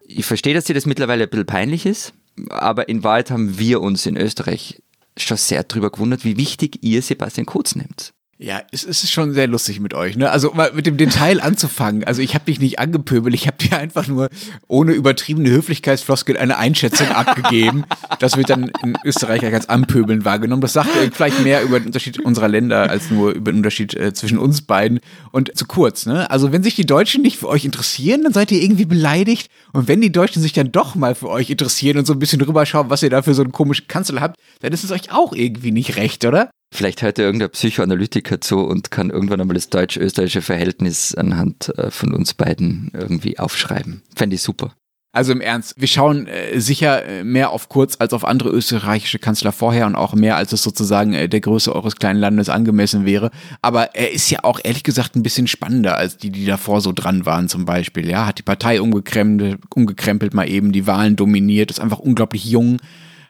ich 0.04 0.26
verstehe, 0.26 0.52
dass 0.52 0.64
dir 0.64 0.74
das 0.74 0.84
mittlerweile 0.84 1.24
ein 1.24 1.30
bisschen 1.30 1.46
peinlich 1.46 1.86
ist, 1.86 2.12
aber 2.50 2.88
in 2.88 3.02
Wahrheit 3.02 3.30
haben 3.30 3.58
wir 3.58 3.80
uns 3.80 4.04
in 4.04 4.16
Österreich 4.16 4.82
schon 5.16 5.36
sehr 5.36 5.64
darüber 5.64 5.90
gewundert, 5.90 6.24
wie 6.24 6.36
wichtig 6.36 6.82
ihr 6.82 7.02
Sebastian 7.02 7.46
Kurz 7.46 7.74
nehmt. 7.74 8.12
Ja, 8.40 8.62
es 8.70 8.84
ist 8.84 9.10
schon 9.10 9.34
sehr 9.34 9.48
lustig 9.48 9.80
mit 9.80 9.94
euch, 9.94 10.16
ne? 10.16 10.30
Also 10.30 10.52
mal 10.52 10.70
mit 10.72 10.86
dem 10.86 10.96
Detail 10.96 11.42
anzufangen. 11.42 12.04
Also 12.04 12.22
ich 12.22 12.36
habe 12.36 12.44
dich 12.44 12.60
nicht 12.60 12.78
angepöbelt, 12.78 13.34
ich 13.34 13.48
habe 13.48 13.56
dir 13.56 13.76
einfach 13.76 14.06
nur 14.06 14.28
ohne 14.68 14.92
übertriebene 14.92 15.50
Höflichkeitsfloskel 15.50 16.36
eine 16.36 16.56
Einschätzung 16.56 17.08
abgegeben. 17.08 17.84
Das 18.20 18.36
wird 18.36 18.50
dann 18.50 18.70
in 18.84 18.96
Österreich 19.04 19.44
als 19.44 19.68
Anpöbeln 19.68 20.24
wahrgenommen. 20.24 20.62
Das 20.62 20.72
sagt 20.72 20.90
vielleicht 21.12 21.42
mehr 21.42 21.62
über 21.64 21.80
den 21.80 21.86
Unterschied 21.86 22.20
unserer 22.20 22.46
Länder 22.46 22.88
als 22.88 23.10
nur 23.10 23.32
über 23.32 23.50
den 23.50 23.56
Unterschied 23.56 23.94
äh, 23.94 24.12
zwischen 24.12 24.38
uns 24.38 24.62
beiden. 24.62 25.00
Und 25.32 25.56
zu 25.58 25.66
kurz, 25.66 26.06
ne? 26.06 26.30
Also 26.30 26.52
wenn 26.52 26.62
sich 26.62 26.76
die 26.76 26.86
Deutschen 26.86 27.22
nicht 27.22 27.38
für 27.38 27.48
euch 27.48 27.64
interessieren, 27.64 28.22
dann 28.22 28.32
seid 28.32 28.52
ihr 28.52 28.62
irgendwie 28.62 28.84
beleidigt. 28.84 29.50
Und 29.72 29.88
wenn 29.88 30.00
die 30.00 30.12
Deutschen 30.12 30.42
sich 30.42 30.52
dann 30.52 30.70
doch 30.70 30.94
mal 30.94 31.16
für 31.16 31.28
euch 31.28 31.50
interessieren 31.50 31.98
und 31.98 32.06
so 32.06 32.12
ein 32.12 32.20
bisschen 32.20 32.40
rüberschauen, 32.40 32.88
was 32.88 33.02
ihr 33.02 33.10
da 33.10 33.22
für 33.22 33.34
so 33.34 33.42
einen 33.42 33.50
komischen 33.50 33.88
Kanzler 33.88 34.20
habt, 34.20 34.36
dann 34.60 34.72
ist 34.72 34.84
es 34.84 34.92
euch 34.92 35.10
auch 35.10 35.32
irgendwie 35.32 35.72
nicht 35.72 35.96
recht, 35.96 36.24
oder? 36.24 36.50
Vielleicht 36.70 37.02
hört 37.02 37.18
ja 37.18 37.24
irgendein 37.24 37.50
Psychoanalytiker 37.50 38.40
zu 38.40 38.58
und 38.58 38.90
kann 38.90 39.10
irgendwann 39.10 39.40
einmal 39.40 39.54
das 39.54 39.70
deutsch-österreichische 39.70 40.42
Verhältnis 40.42 41.14
anhand 41.14 41.76
äh, 41.78 41.90
von 41.90 42.12
uns 42.12 42.34
beiden 42.34 42.90
irgendwie 42.92 43.38
aufschreiben. 43.38 44.02
Fände 44.14 44.36
ich 44.36 44.42
super. 44.42 44.74
Also 45.10 45.32
im 45.32 45.40
Ernst, 45.40 45.74
wir 45.78 45.88
schauen 45.88 46.26
äh, 46.26 46.60
sicher 46.60 47.04
äh, 47.06 47.24
mehr 47.24 47.50
auf 47.50 47.70
Kurz 47.70 47.96
als 47.98 48.12
auf 48.12 48.26
andere 48.26 48.50
österreichische 48.50 49.18
Kanzler 49.18 49.52
vorher 49.52 49.86
und 49.86 49.94
auch 49.94 50.12
mehr, 50.12 50.36
als 50.36 50.52
es 50.52 50.62
sozusagen 50.62 51.12
der 51.12 51.40
Größe 51.40 51.74
eures 51.74 51.96
kleinen 51.96 52.20
Landes 52.20 52.50
angemessen 52.50 53.06
wäre. 53.06 53.30
Aber 53.62 53.94
er 53.96 54.12
ist 54.12 54.28
ja 54.28 54.40
auch 54.44 54.60
ehrlich 54.62 54.84
gesagt 54.84 55.16
ein 55.16 55.22
bisschen 55.22 55.46
spannender 55.46 55.96
als 55.96 56.18
die, 56.18 56.30
die 56.30 56.44
davor 56.44 56.82
so 56.82 56.92
dran 56.92 57.24
waren 57.24 57.48
zum 57.48 57.64
Beispiel. 57.64 58.08
Ja, 58.10 58.26
hat 58.26 58.38
die 58.38 58.42
Partei 58.42 58.82
umgekrempelt, 58.82 59.58
umgekrempelt 59.74 60.34
mal 60.34 60.48
eben, 60.48 60.72
die 60.72 60.86
Wahlen 60.86 61.16
dominiert, 61.16 61.70
ist 61.70 61.80
einfach 61.80 61.98
unglaublich 61.98 62.44
jung 62.44 62.76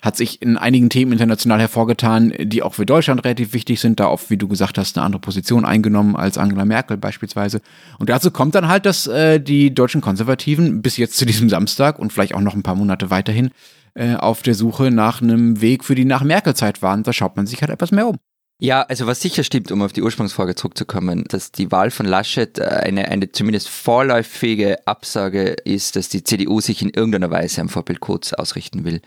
hat 0.02 0.16
sich 0.16 0.40
in 0.42 0.56
einigen 0.56 0.90
Themen 0.90 1.12
international 1.12 1.61
hervorgetan, 1.61 2.32
die 2.38 2.62
auch 2.62 2.74
für 2.74 2.87
Deutschland 2.87 3.24
relativ 3.24 3.52
wichtig 3.52 3.80
sind, 3.80 4.00
da 4.00 4.08
oft, 4.08 4.30
wie 4.30 4.37
du 4.37 4.48
gesagt 4.48 4.78
hast, 4.78 4.96
eine 4.96 5.04
andere 5.04 5.20
Position 5.20 5.64
eingenommen 5.64 6.16
als 6.16 6.38
Angela 6.38 6.64
Merkel 6.64 6.96
beispielsweise. 6.96 7.61
Und 7.98 8.08
dazu 8.08 8.30
kommt 8.30 8.54
dann 8.54 8.68
halt, 8.68 8.87
dass 8.87 9.06
äh, 9.06 9.40
die 9.40 9.74
deutschen 9.74 10.00
Konservativen 10.00 10.82
bis 10.82 10.96
jetzt 10.96 11.16
zu 11.16 11.26
diesem 11.26 11.48
Samstag 11.48 11.98
und 11.98 12.12
vielleicht 12.12 12.34
auch 12.34 12.40
noch 12.40 12.54
ein 12.54 12.62
paar 12.62 12.76
Monate 12.76 13.11
weiterhin 13.11 13.50
äh, 13.94 14.14
auf 14.14 14.42
der 14.42 14.54
Suche 14.54 14.90
nach 14.90 15.20
einem 15.20 15.61
Weg 15.61 15.84
für 15.84 15.94
die 15.94 16.04
Nach-Merkel-Zeit 16.04 16.82
waren. 16.82 17.02
Da 17.02 17.12
schaut 17.12 17.37
man 17.37 17.46
sich 17.46 17.61
halt 17.61 17.70
etwas 17.70 17.90
mehr 17.90 18.06
um. 18.06 18.18
Ja, 18.61 18.82
also 18.82 19.06
was 19.06 19.20
sicher 19.20 19.44
stimmt, 19.44 19.70
um 19.70 19.82
auf 19.82 19.92
die 19.92 20.02
Ursprungsfrage 20.02 20.56
zurückzukommen, 20.56 21.24
dass 21.28 21.52
die 21.52 21.70
Wahl 21.70 21.92
von 21.92 22.06
Laschet 22.06 22.58
äh, 22.58 22.64
eine, 22.64 23.06
eine 23.06 23.30
zumindest 23.30 23.68
vorläufige 23.68 24.84
Absage 24.84 25.50
ist, 25.64 25.94
dass 25.94 26.08
die 26.08 26.24
CDU 26.24 26.61
sich 26.61 26.82
in 26.82 26.90
irgendeiner 26.90 27.30
Weise 27.30 27.61
am 27.61 27.68
Vorbild 27.68 28.00
Kurz 28.00 28.32
ausrichten 28.32 28.84
will. 28.84 29.00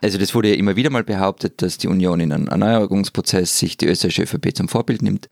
Also 0.00 0.18
das 0.18 0.34
wurde 0.34 0.50
ja 0.50 0.54
immer 0.54 0.76
wieder 0.76 0.90
mal 0.90 1.02
behauptet, 1.02 1.60
dass 1.60 1.78
die 1.78 1.88
Union 1.88 2.20
in 2.20 2.32
einem 2.32 2.46
Erneuerungsprozess 2.46 3.58
sich 3.58 3.76
die 3.76 3.86
österreichische 3.86 4.22
ÖVP 4.22 4.56
zum 4.56 4.68
Vorbild 4.68 5.02
nimmt. 5.02 5.28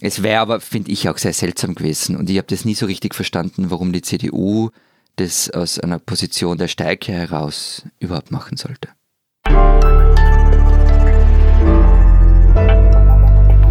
Es 0.00 0.22
wäre 0.22 0.40
aber, 0.40 0.60
finde 0.60 0.90
ich, 0.90 1.08
auch 1.08 1.16
sehr 1.18 1.32
seltsam 1.32 1.74
gewesen 1.74 2.16
und 2.16 2.28
ich 2.28 2.36
habe 2.36 2.48
das 2.48 2.64
nie 2.64 2.74
so 2.74 2.86
richtig 2.86 3.14
verstanden, 3.14 3.70
warum 3.70 3.92
die 3.92 4.02
CDU 4.02 4.70
das 5.16 5.48
aus 5.50 5.78
einer 5.78 5.98
Position 6.00 6.58
der 6.58 6.68
Stärke 6.68 7.12
heraus 7.12 7.84
überhaupt 8.00 8.30
machen 8.30 8.56
sollte. 8.56 8.88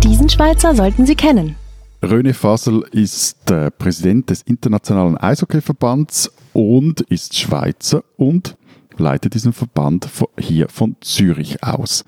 Diesen 0.01 0.29
Schweizer 0.29 0.73
sollten 0.73 1.05
Sie 1.05 1.15
kennen. 1.15 1.57
René 2.01 2.33
Fasel 2.33 2.83
ist 2.91 3.51
äh, 3.51 3.69
Präsident 3.71 4.29
des 4.29 4.41
Internationalen 4.41 5.17
Eishockeyverbands 5.17 6.31
und 6.53 7.01
ist 7.01 7.37
Schweizer 7.37 8.03
und 8.17 8.57
leitet 8.97 9.33
diesen 9.33 9.53
Verband 9.53 10.07
hier 10.37 10.69
von 10.69 10.95
Zürich 11.01 11.63
aus. 11.63 12.03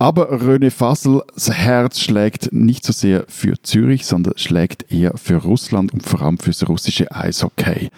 Aber 0.00 0.30
René 0.32 0.70
Fassels 0.70 1.50
Herz 1.50 1.98
schlägt 1.98 2.52
nicht 2.52 2.84
so 2.84 2.92
sehr 2.92 3.24
für 3.26 3.60
Zürich, 3.62 4.06
sondern 4.06 4.38
schlägt 4.38 4.92
eher 4.92 5.16
für 5.16 5.36
Russland 5.36 5.92
und 5.92 6.04
vor 6.04 6.22
allem 6.22 6.38
fürs 6.38 6.68
russische 6.68 7.10
Eishockey. 7.10 7.90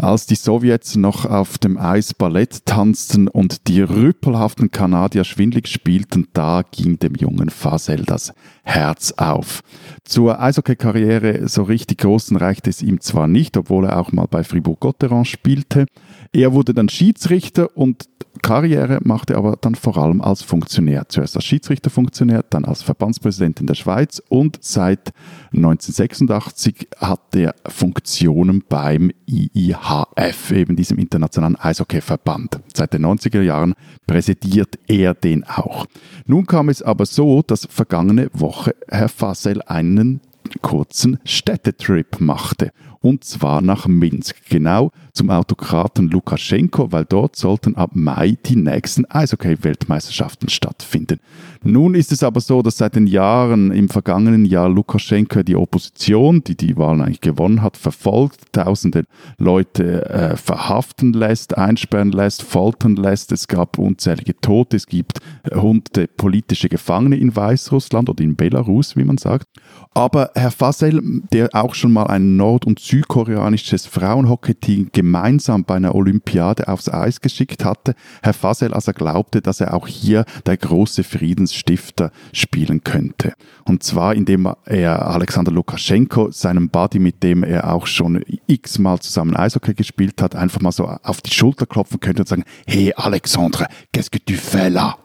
Als 0.00 0.26
die 0.26 0.36
Sowjets 0.36 0.94
noch 0.94 1.24
auf 1.24 1.58
dem 1.58 1.76
Eis 1.76 2.14
Ballett 2.14 2.64
tanzten 2.64 3.26
und 3.26 3.66
die 3.66 3.80
rüppelhaften 3.80 4.70
Kanadier 4.70 5.24
schwindlig 5.24 5.66
spielten, 5.66 6.28
da 6.32 6.62
ging 6.70 7.00
dem 7.00 7.16
jungen 7.16 7.50
Fasel 7.50 8.04
das 8.04 8.32
Herz 8.62 9.12
auf. 9.16 9.62
Zur 10.04 10.40
Eishockey-Karriere 10.40 11.48
so 11.48 11.64
richtig 11.64 11.98
großen 11.98 12.36
reichte 12.36 12.70
es 12.70 12.82
ihm 12.82 13.00
zwar 13.00 13.26
nicht, 13.26 13.56
obwohl 13.56 13.86
er 13.86 13.98
auch 13.98 14.12
mal 14.12 14.26
bei 14.30 14.44
Fribourg-Gotteron 14.44 15.24
spielte. 15.24 15.86
Er 16.32 16.52
wurde 16.52 16.74
dann 16.74 16.88
Schiedsrichter 16.88 17.76
und 17.76 18.08
Karriere 18.42 19.00
machte 19.02 19.36
aber 19.36 19.56
dann 19.60 19.74
vor 19.74 19.96
allem 19.96 20.20
als 20.20 20.42
Funktionär. 20.42 21.08
Zuerst 21.08 21.36
als 21.36 21.44
Schiedsrichterfunktionär, 21.44 22.44
dann 22.48 22.64
als 22.64 22.82
Verbandspräsident 22.82 23.60
in 23.60 23.66
der 23.66 23.74
Schweiz 23.74 24.22
und 24.28 24.58
seit 24.60 25.12
1986 25.54 26.88
hat 26.98 27.34
er 27.34 27.54
Funktionen 27.66 28.62
beim 28.68 29.10
IIHF, 29.26 30.52
eben 30.52 30.76
diesem 30.76 30.98
internationalen 30.98 31.56
Eishockeyverband. 31.56 32.60
Seit 32.74 32.92
den 32.92 33.06
90er 33.06 33.42
Jahren 33.42 33.74
präsidiert 34.06 34.78
er 34.86 35.14
den 35.14 35.44
auch. 35.44 35.86
Nun 36.26 36.46
kam 36.46 36.68
es 36.68 36.82
aber 36.82 37.06
so, 37.06 37.42
dass 37.42 37.66
vergangene 37.70 38.30
Woche 38.32 38.74
Herr 38.88 39.08
Fassel 39.08 39.62
einen 39.62 40.20
kurzen 40.62 41.18
Städtetrip 41.24 42.20
machte 42.20 42.72
und 43.00 43.24
zwar 43.24 43.60
nach 43.60 43.86
Minsk, 43.86 44.36
genau 44.48 44.90
zum 45.12 45.30
Autokraten 45.30 46.08
Lukaschenko, 46.08 46.92
weil 46.92 47.04
dort 47.04 47.34
sollten 47.36 47.74
ab 47.74 47.90
Mai 47.94 48.36
die 48.46 48.56
nächsten 48.56 49.04
Eishockey-Weltmeisterschaften 49.04 50.48
stattfinden. 50.48 51.18
Nun 51.64 51.96
ist 51.96 52.12
es 52.12 52.22
aber 52.22 52.40
so, 52.40 52.62
dass 52.62 52.78
seit 52.78 52.94
den 52.94 53.08
Jahren, 53.08 53.72
im 53.72 53.88
vergangenen 53.88 54.44
Jahr 54.44 54.68
Lukaschenko 54.68 55.42
die 55.42 55.56
Opposition, 55.56 56.44
die 56.44 56.56
die 56.56 56.76
Wahlen 56.76 57.00
eigentlich 57.00 57.20
gewonnen 57.20 57.62
hat, 57.62 57.76
verfolgt, 57.76 58.52
tausende 58.52 59.04
Leute 59.38 60.08
äh, 60.08 60.36
verhaften 60.36 61.12
lässt, 61.12 61.58
einsperren 61.58 62.12
lässt, 62.12 62.42
foltern 62.42 62.94
lässt. 62.94 63.32
Es 63.32 63.48
gab 63.48 63.76
unzählige 63.76 64.40
Tote, 64.40 64.76
es 64.76 64.86
gibt 64.86 65.18
hunderte 65.52 66.06
politische 66.06 66.68
Gefangene 66.68 67.16
in 67.16 67.34
Weißrussland 67.34 68.08
oder 68.08 68.22
in 68.22 68.36
Belarus, 68.36 68.96
wie 68.96 69.04
man 69.04 69.18
sagt. 69.18 69.48
Aber 69.94 70.30
Herr 70.36 70.52
Fasel, 70.52 71.02
der 71.32 71.48
auch 71.52 71.74
schon 71.74 71.92
mal 71.92 72.06
ein 72.06 72.36
Nord- 72.36 72.66
und 72.66 72.78
südkoreanisches 72.88 73.86
Frauenhockey-Team 73.86 74.88
gemeinsam 74.92 75.64
bei 75.64 75.76
einer 75.76 75.94
Olympiade 75.94 76.68
aufs 76.68 76.88
Eis 76.88 77.20
geschickt 77.20 77.64
hatte, 77.64 77.94
Herr 78.22 78.32
Fasel 78.32 78.72
also 78.72 78.92
glaubte, 78.92 79.42
dass 79.42 79.60
er 79.60 79.74
auch 79.74 79.86
hier 79.86 80.24
der 80.46 80.56
große 80.56 81.04
Friedensstifter 81.04 82.10
spielen 82.32 82.82
könnte. 82.82 83.34
Und 83.64 83.82
zwar 83.82 84.14
indem 84.14 84.52
er 84.64 85.06
Alexander 85.06 85.52
Lukaschenko, 85.52 86.30
seinem 86.30 86.70
Buddy, 86.70 86.98
mit 86.98 87.22
dem 87.22 87.44
er 87.44 87.72
auch 87.72 87.86
schon 87.86 88.24
x-mal 88.46 88.98
zusammen 89.00 89.36
Eishockey 89.36 89.74
gespielt 89.74 90.22
hat, 90.22 90.34
einfach 90.34 90.60
mal 90.60 90.72
so 90.72 90.86
auf 90.86 91.20
die 91.20 91.32
Schulter 91.32 91.66
klopfen 91.66 92.00
könnte 92.00 92.22
und 92.22 92.28
sagen, 92.28 92.44
hey 92.66 92.92
Alexandre, 92.96 93.66
qu'est-ce 93.92 94.10
que 94.10 94.18
tu 94.18 94.34
fais 94.34 94.72
là? 94.72 94.96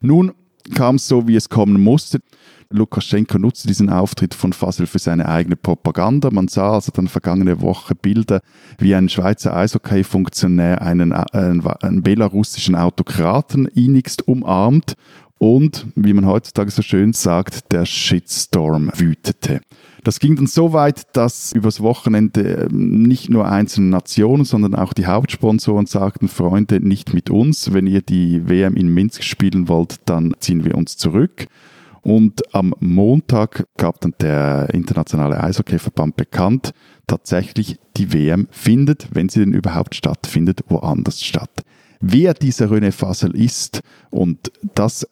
Nun 0.00 0.32
kam 0.74 0.96
es 0.96 1.08
so, 1.08 1.26
wie 1.28 1.36
es 1.36 1.48
kommen 1.48 1.82
musste. 1.82 2.20
Lukaschenko 2.70 3.38
nutzte 3.38 3.68
diesen 3.68 3.90
Auftritt 3.90 4.34
von 4.34 4.52
Fasel 4.52 4.86
für 4.86 4.98
seine 4.98 5.28
eigene 5.28 5.56
Propaganda. 5.56 6.30
Man 6.30 6.48
sah 6.48 6.72
also 6.72 6.92
dann 6.92 7.08
vergangene 7.08 7.60
Woche 7.60 7.94
Bilder, 7.94 8.40
wie 8.78 8.94
ein 8.94 9.08
Schweizer 9.08 9.56
Eishockey-Funktionär 9.56 10.82
einen, 10.82 11.12
einen, 11.12 11.66
einen 11.66 12.02
belarussischen 12.02 12.74
Autokraten 12.74 13.66
innigst 13.66 14.26
umarmt 14.26 14.94
und, 15.38 15.86
wie 15.94 16.14
man 16.14 16.26
heutzutage 16.26 16.70
so 16.70 16.82
schön 16.82 17.12
sagt, 17.12 17.72
der 17.72 17.84
Shitstorm 17.86 18.90
wütete. 18.96 19.60
Das 20.04 20.20
ging 20.20 20.36
dann 20.36 20.46
so 20.46 20.72
weit, 20.72 21.16
dass 21.16 21.52
übers 21.52 21.80
Wochenende 21.80 22.68
ähm, 22.70 23.02
nicht 23.02 23.30
nur 23.30 23.48
einzelne 23.48 23.88
Nationen, 23.88 24.44
sondern 24.44 24.74
auch 24.74 24.92
die 24.92 25.06
Hauptsponsoren 25.06 25.86
sagten, 25.86 26.28
Freunde, 26.28 26.80
nicht 26.80 27.14
mit 27.14 27.30
uns. 27.30 27.72
Wenn 27.72 27.86
ihr 27.86 28.02
die 28.02 28.48
WM 28.48 28.76
in 28.76 28.88
Minsk 28.88 29.24
spielen 29.24 29.66
wollt, 29.68 29.96
dann 30.04 30.34
ziehen 30.40 30.64
wir 30.64 30.76
uns 30.76 30.96
zurück. 30.96 31.46
Und 32.04 32.54
am 32.54 32.74
Montag 32.80 33.66
gab 33.78 34.00
dann 34.02 34.14
der 34.20 34.68
Internationale 34.72 35.42
Eishockeyverband 35.42 36.16
bekannt, 36.16 36.74
tatsächlich 37.06 37.78
die 37.96 38.12
WM 38.12 38.46
findet, 38.50 39.08
wenn 39.12 39.30
sie 39.30 39.40
denn 39.40 39.54
überhaupt 39.54 39.94
stattfindet, 39.94 40.60
woanders 40.68 41.22
statt. 41.22 41.64
Wer 42.00 42.34
dieser 42.34 42.66
René 42.66 42.92
Fassel 42.92 43.34
ist 43.34 43.80
und 44.10 44.52
das 44.74 45.06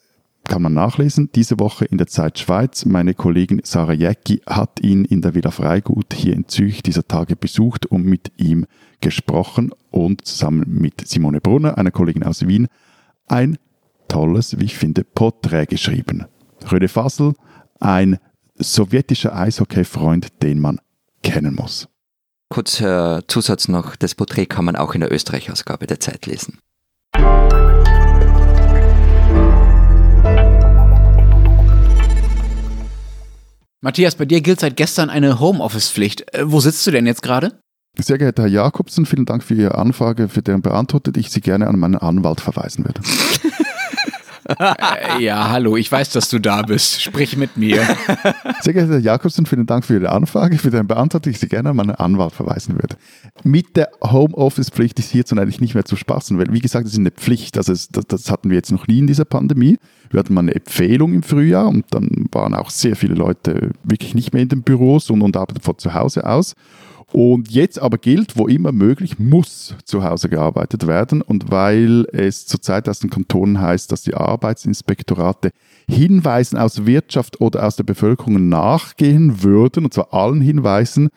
kann 0.44 0.60
man 0.60 0.74
nachlesen. 0.74 1.30
Diese 1.34 1.58
Woche 1.58 1.84
in 1.86 1.98
der 1.98 2.08
Zeit 2.08 2.38
Schweiz. 2.38 2.84
Meine 2.84 3.14
Kollegin 3.14 3.62
Sarah 3.64 3.92
Jäcki 3.92 4.42
hat 4.46 4.80
ihn 4.80 5.04
in 5.04 5.22
der 5.22 5.34
Villa 5.34 5.50
Freigut 5.50 6.12
hier 6.12 6.34
in 6.34 6.48
Zürich 6.48 6.82
dieser 6.82 7.06
Tage 7.06 7.36
besucht 7.36 7.86
und 7.86 8.04
mit 8.04 8.32
ihm 8.36 8.66
gesprochen 9.00 9.72
und 9.90 10.26
zusammen 10.26 10.64
mit 10.68 11.06
Simone 11.06 11.40
Brunner, 11.40 11.78
einer 11.78 11.90
Kollegin 11.90 12.24
aus 12.24 12.46
Wien, 12.46 12.68
ein 13.28 13.56
tolles, 14.08 14.58
wie 14.58 14.64
ich 14.64 14.76
finde, 14.76 15.04
Porträt 15.04 15.66
geschrieben. 15.66 16.26
Röde 16.70 16.88
Fassel, 16.88 17.34
ein 17.80 18.18
sowjetischer 18.56 19.34
Eishockey-Freund, 19.34 20.42
den 20.42 20.60
man 20.60 20.78
kennen 21.22 21.54
muss. 21.54 21.88
Kurzer 22.48 23.18
äh, 23.18 23.26
Zusatz 23.26 23.68
noch, 23.68 23.96
das 23.96 24.14
Porträt 24.14 24.46
kann 24.46 24.64
man 24.64 24.76
auch 24.76 24.94
in 24.94 25.00
der 25.00 25.10
Österreich-Ausgabe 25.10 25.86
der 25.86 26.00
Zeit 26.00 26.26
lesen. 26.26 26.58
Matthias, 33.80 34.14
bei 34.14 34.26
dir 34.26 34.40
gilt 34.42 34.60
seit 34.60 34.76
gestern 34.76 35.10
eine 35.10 35.40
Homeoffice-Pflicht. 35.40 36.32
Äh, 36.34 36.52
wo 36.52 36.60
sitzt 36.60 36.86
du 36.86 36.90
denn 36.90 37.06
jetzt 37.06 37.22
gerade? 37.22 37.58
Sehr 37.98 38.16
geehrter 38.16 38.44
Herr 38.44 38.50
Jakobsen, 38.50 39.06
vielen 39.06 39.26
Dank 39.26 39.42
für 39.42 39.54
Ihre 39.54 39.74
Anfrage, 39.74 40.28
für 40.28 40.40
deren 40.40 40.62
beantwortet 40.62 41.16
ich 41.16 41.30
Sie 41.30 41.40
gerne 41.40 41.66
an 41.66 41.78
meinen 41.78 41.96
Anwalt 41.96 42.40
verweisen 42.40 42.84
würde. 42.84 43.00
Äh, 44.48 45.22
ja, 45.22 45.50
hallo, 45.50 45.76
ich 45.76 45.90
weiß, 45.90 46.10
dass 46.10 46.28
du 46.28 46.38
da 46.38 46.62
bist. 46.62 47.02
Sprich 47.02 47.36
mit 47.36 47.56
mir. 47.56 47.84
Sehr 48.60 48.72
geehrter 48.72 48.94
Herr 48.94 48.98
Jakobsen, 48.98 49.46
vielen 49.46 49.66
Dank 49.66 49.84
für 49.84 49.94
Ihre 49.94 50.10
Anfrage, 50.10 50.58
für 50.58 50.70
den 50.70 50.86
Beantwortung, 50.86 51.32
ich 51.32 51.38
Sie 51.38 51.48
gerne 51.48 51.70
an 51.70 51.76
meinen 51.76 51.94
Anwalt 51.94 52.32
verweisen 52.32 52.74
würde. 52.74 52.96
Mit 53.44 53.76
der 53.76 53.90
Homeoffice-Pflicht 54.02 54.98
ist 54.98 55.10
hierzu 55.10 55.36
eigentlich 55.36 55.60
nicht 55.60 55.74
mehr 55.74 55.84
zu 55.84 55.96
spaßen, 55.96 56.38
weil, 56.38 56.52
wie 56.52 56.60
gesagt, 56.60 56.86
das 56.86 56.92
ist 56.92 56.98
eine 56.98 57.10
Pflicht. 57.10 57.56
Also 57.56 57.72
das, 57.72 58.06
das 58.06 58.30
hatten 58.30 58.50
wir 58.50 58.56
jetzt 58.56 58.72
noch 58.72 58.86
nie 58.86 58.98
in 58.98 59.06
dieser 59.06 59.24
Pandemie. 59.24 59.78
Wir 60.10 60.20
hatten 60.20 60.34
mal 60.34 60.40
eine 60.42 60.54
Empfehlung 60.54 61.14
im 61.14 61.22
Frühjahr 61.22 61.68
und 61.68 61.86
dann 61.90 62.26
waren 62.32 62.54
auch 62.54 62.70
sehr 62.70 62.96
viele 62.96 63.14
Leute 63.14 63.70
wirklich 63.84 64.14
nicht 64.14 64.32
mehr 64.32 64.42
in 64.42 64.48
den 64.48 64.62
Büros 64.62 65.10
und, 65.10 65.22
und 65.22 65.36
arbeiteten 65.36 65.64
von 65.64 65.78
zu 65.78 65.94
Hause 65.94 66.26
aus. 66.26 66.54
Und 67.12 67.50
jetzt 67.50 67.78
aber 67.78 67.98
gilt, 67.98 68.38
wo 68.38 68.46
immer 68.48 68.72
möglich, 68.72 69.18
muss 69.18 69.74
zu 69.84 70.02
Hause 70.02 70.30
gearbeitet 70.30 70.86
werden. 70.86 71.20
Und 71.20 71.50
weil 71.50 72.06
es 72.12 72.46
zurzeit 72.46 72.88
aus 72.88 73.00
den 73.00 73.10
Kantonen 73.10 73.60
heißt, 73.60 73.92
dass 73.92 74.02
die 74.02 74.14
Arbeitsinspektorate 74.14 75.50
Hinweisen 75.88 76.56
aus 76.56 76.86
Wirtschaft 76.86 77.40
oder 77.40 77.66
aus 77.66 77.76
der 77.76 77.84
Bevölkerung 77.84 78.48
nachgehen 78.48 79.42
würden, 79.42 79.84
und 79.84 79.92
zwar 79.92 80.14
allen 80.14 80.40
Hinweisen, 80.40 81.10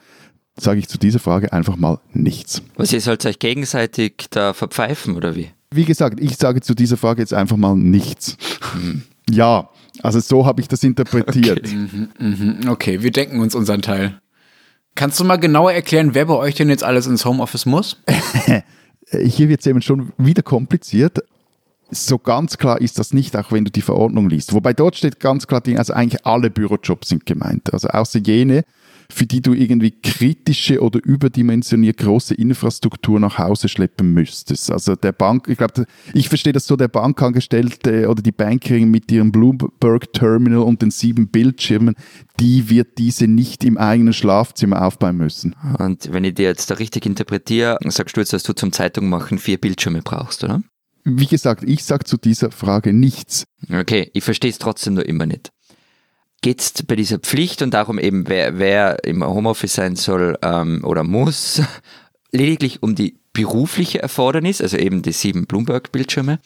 sage 0.57 0.79
ich 0.79 0.89
zu 0.89 0.97
dieser 0.97 1.19
Frage 1.19 1.53
einfach 1.53 1.77
mal 1.77 1.99
nichts. 2.13 2.61
Was 2.75 2.91
ihr 2.91 3.01
sollt 3.01 3.25
euch 3.25 3.39
gegenseitig 3.39 4.27
da 4.29 4.53
verpfeifen, 4.53 5.15
oder 5.15 5.35
wie? 5.35 5.49
Wie 5.71 5.85
gesagt, 5.85 6.19
ich 6.19 6.37
sage 6.37 6.61
zu 6.61 6.73
dieser 6.73 6.97
Frage 6.97 7.21
jetzt 7.21 7.33
einfach 7.33 7.57
mal 7.57 7.75
nichts. 7.75 8.37
Hm. 8.73 9.03
Ja, 9.29 9.69
also 10.03 10.19
so 10.19 10.45
habe 10.45 10.61
ich 10.61 10.67
das 10.67 10.83
interpretiert. 10.83 11.59
Okay. 11.59 11.75
Mhm, 11.75 12.09
mhm. 12.19 12.69
Okay, 12.69 13.01
wir 13.01 13.11
denken 13.11 13.39
uns 13.39 13.55
unseren 13.55 13.81
Teil. 13.81 14.19
Kannst 14.95 15.19
du 15.19 15.25
mal 15.25 15.35
genauer 15.35 15.73
erklären, 15.73 16.15
wer 16.15 16.25
bei 16.25 16.35
euch 16.35 16.55
denn 16.55 16.69
jetzt 16.69 16.83
alles 16.83 17.05
ins 17.05 17.25
Homeoffice 17.25 17.65
muss? 17.65 18.01
Hier 19.11 19.49
wird 19.49 19.59
es 19.59 19.67
eben 19.67 19.81
schon 19.81 20.13
wieder 20.17 20.41
kompliziert. 20.41 21.21
So 21.91 22.17
ganz 22.17 22.57
klar 22.57 22.79
ist 22.79 22.97
das 22.97 23.13
nicht, 23.13 23.35
auch 23.35 23.51
wenn 23.51 23.65
du 23.65 23.71
die 23.71 23.81
Verordnung 23.81 24.29
liest. 24.29 24.53
Wobei 24.53 24.73
dort 24.73 24.95
steht 24.95 25.19
ganz 25.19 25.47
klar, 25.47 25.61
also 25.77 25.93
eigentlich 25.93 26.25
alle 26.25 26.49
Bürojobs 26.49 27.09
sind 27.09 27.25
gemeint. 27.25 27.71
Also 27.73 27.89
außer 27.89 28.19
jene, 28.19 28.63
für 29.09 29.25
die 29.25 29.41
du 29.41 29.53
irgendwie 29.53 29.91
kritische 29.91 30.81
oder 30.81 30.99
überdimensioniert 31.03 31.97
große 31.97 32.35
Infrastruktur 32.35 33.19
nach 33.19 33.37
Hause 33.37 33.69
schleppen 33.69 34.13
müsstest. 34.13 34.71
Also 34.71 34.95
der 34.95 35.11
Bank, 35.11 35.47
ich 35.47 35.57
glaube, 35.57 35.85
ich 36.13 36.29
verstehe 36.29 36.53
das 36.53 36.65
so, 36.65 36.75
der 36.75 36.87
Bankangestellte 36.87 38.09
oder 38.09 38.21
die 38.21 38.31
Bankerin 38.31 38.89
mit 38.89 39.11
ihrem 39.11 39.31
Bloomberg 39.31 40.13
Terminal 40.13 40.59
und 40.59 40.81
den 40.81 40.91
sieben 40.91 41.27
Bildschirmen, 41.27 41.95
die 42.39 42.69
wird 42.69 42.97
diese 42.97 43.27
nicht 43.27 43.63
im 43.63 43.77
eigenen 43.77 44.13
Schlafzimmer 44.13 44.85
aufbauen 44.85 45.17
müssen. 45.17 45.55
Und 45.79 46.11
wenn 46.11 46.23
ich 46.23 46.35
dir 46.35 46.43
jetzt 46.43 46.69
da 46.69 46.75
richtig 46.75 47.05
interpretiere, 47.05 47.77
sagst 47.85 48.17
du 48.17 48.21
jetzt, 48.21 48.33
dass 48.33 48.43
du 48.43 48.53
zum 48.53 48.71
Zeitung 48.71 49.09
machen 49.09 49.37
vier 49.37 49.59
Bildschirme 49.59 50.01
brauchst, 50.01 50.43
oder? 50.43 50.61
Wie 51.07 51.27
gesagt, 51.27 51.63
ich 51.63 51.83
sage 51.83 52.03
zu 52.03 52.17
dieser 52.17 52.49
Frage 52.49 52.91
nichts. 52.91 53.45
Okay, 53.71 54.09
ich 54.13 54.23
verstehe 54.23 54.49
es 54.49 54.57
trotzdem 54.57 54.95
nur 54.95 55.05
immer 55.05 55.27
nicht. 55.27 55.51
Geht 56.41 56.61
es 56.61 56.73
bei 56.83 56.95
dieser 56.95 57.19
Pflicht 57.19 57.61
und 57.61 57.73
darum 57.73 57.97
eben, 57.97 58.27
wer, 58.27 58.59
wer 58.59 59.03
im 59.03 59.25
Homeoffice 59.25 59.73
sein 59.75 59.95
soll 59.95 60.37
ähm, 60.41 60.83
oder 60.83 61.03
muss, 61.03 61.61
lediglich 62.31 62.83
um 62.83 62.95
die 62.95 63.17
berufliche 63.33 64.01
Erfordernis, 64.01 64.61
also 64.61 64.77
eben 64.77 65.01
die 65.01 65.11
sieben 65.11 65.45
Bloomberg-Bildschirme, 65.45 66.39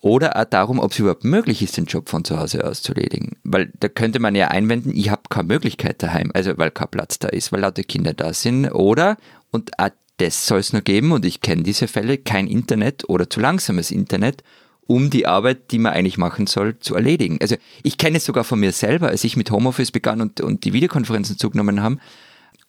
oder 0.00 0.36
auch 0.36 0.44
darum, 0.44 0.78
ob 0.78 0.92
es 0.92 0.98
überhaupt 0.98 1.24
möglich 1.24 1.62
ist, 1.62 1.76
den 1.76 1.86
Job 1.86 2.08
von 2.08 2.24
zu 2.24 2.38
Hause 2.38 2.64
aus 2.64 2.80
zu 2.82 2.94
erledigen. 2.94 3.36
Weil 3.42 3.72
da 3.80 3.88
könnte 3.88 4.20
man 4.20 4.34
ja 4.34 4.48
einwenden, 4.48 4.94
ich 4.94 5.10
habe 5.10 5.22
keine 5.28 5.48
Möglichkeit 5.48 6.02
daheim, 6.02 6.30
also 6.32 6.56
weil 6.58 6.70
kein 6.70 6.88
Platz 6.88 7.18
da 7.18 7.28
ist, 7.28 7.50
weil 7.50 7.60
lauter 7.60 7.82
Kinder 7.82 8.14
da 8.14 8.32
sind, 8.32 8.70
oder, 8.70 9.16
und 9.50 9.78
auch 9.78 9.90
das 10.18 10.46
soll 10.46 10.60
es 10.60 10.72
nur 10.72 10.82
geben, 10.82 11.12
und 11.12 11.24
ich 11.24 11.40
kenne 11.40 11.62
diese 11.62 11.88
Fälle, 11.88 12.18
kein 12.18 12.46
Internet 12.46 13.08
oder 13.08 13.28
zu 13.28 13.40
langsames 13.40 13.90
Internet, 13.90 14.42
um 14.86 15.10
die 15.10 15.26
Arbeit, 15.26 15.70
die 15.72 15.78
man 15.78 15.92
eigentlich 15.92 16.18
machen 16.18 16.46
soll, 16.46 16.78
zu 16.78 16.94
erledigen. 16.94 17.38
Also 17.40 17.56
ich 17.82 17.98
kenne 17.98 18.18
es 18.18 18.24
sogar 18.24 18.44
von 18.44 18.60
mir 18.60 18.72
selber, 18.72 19.08
als 19.08 19.24
ich 19.24 19.36
mit 19.36 19.50
Homeoffice 19.50 19.90
begann 19.90 20.20
und, 20.20 20.40
und 20.40 20.64
die 20.64 20.72
Videokonferenzen 20.72 21.38
zugenommen 21.38 21.82
haben 21.82 22.00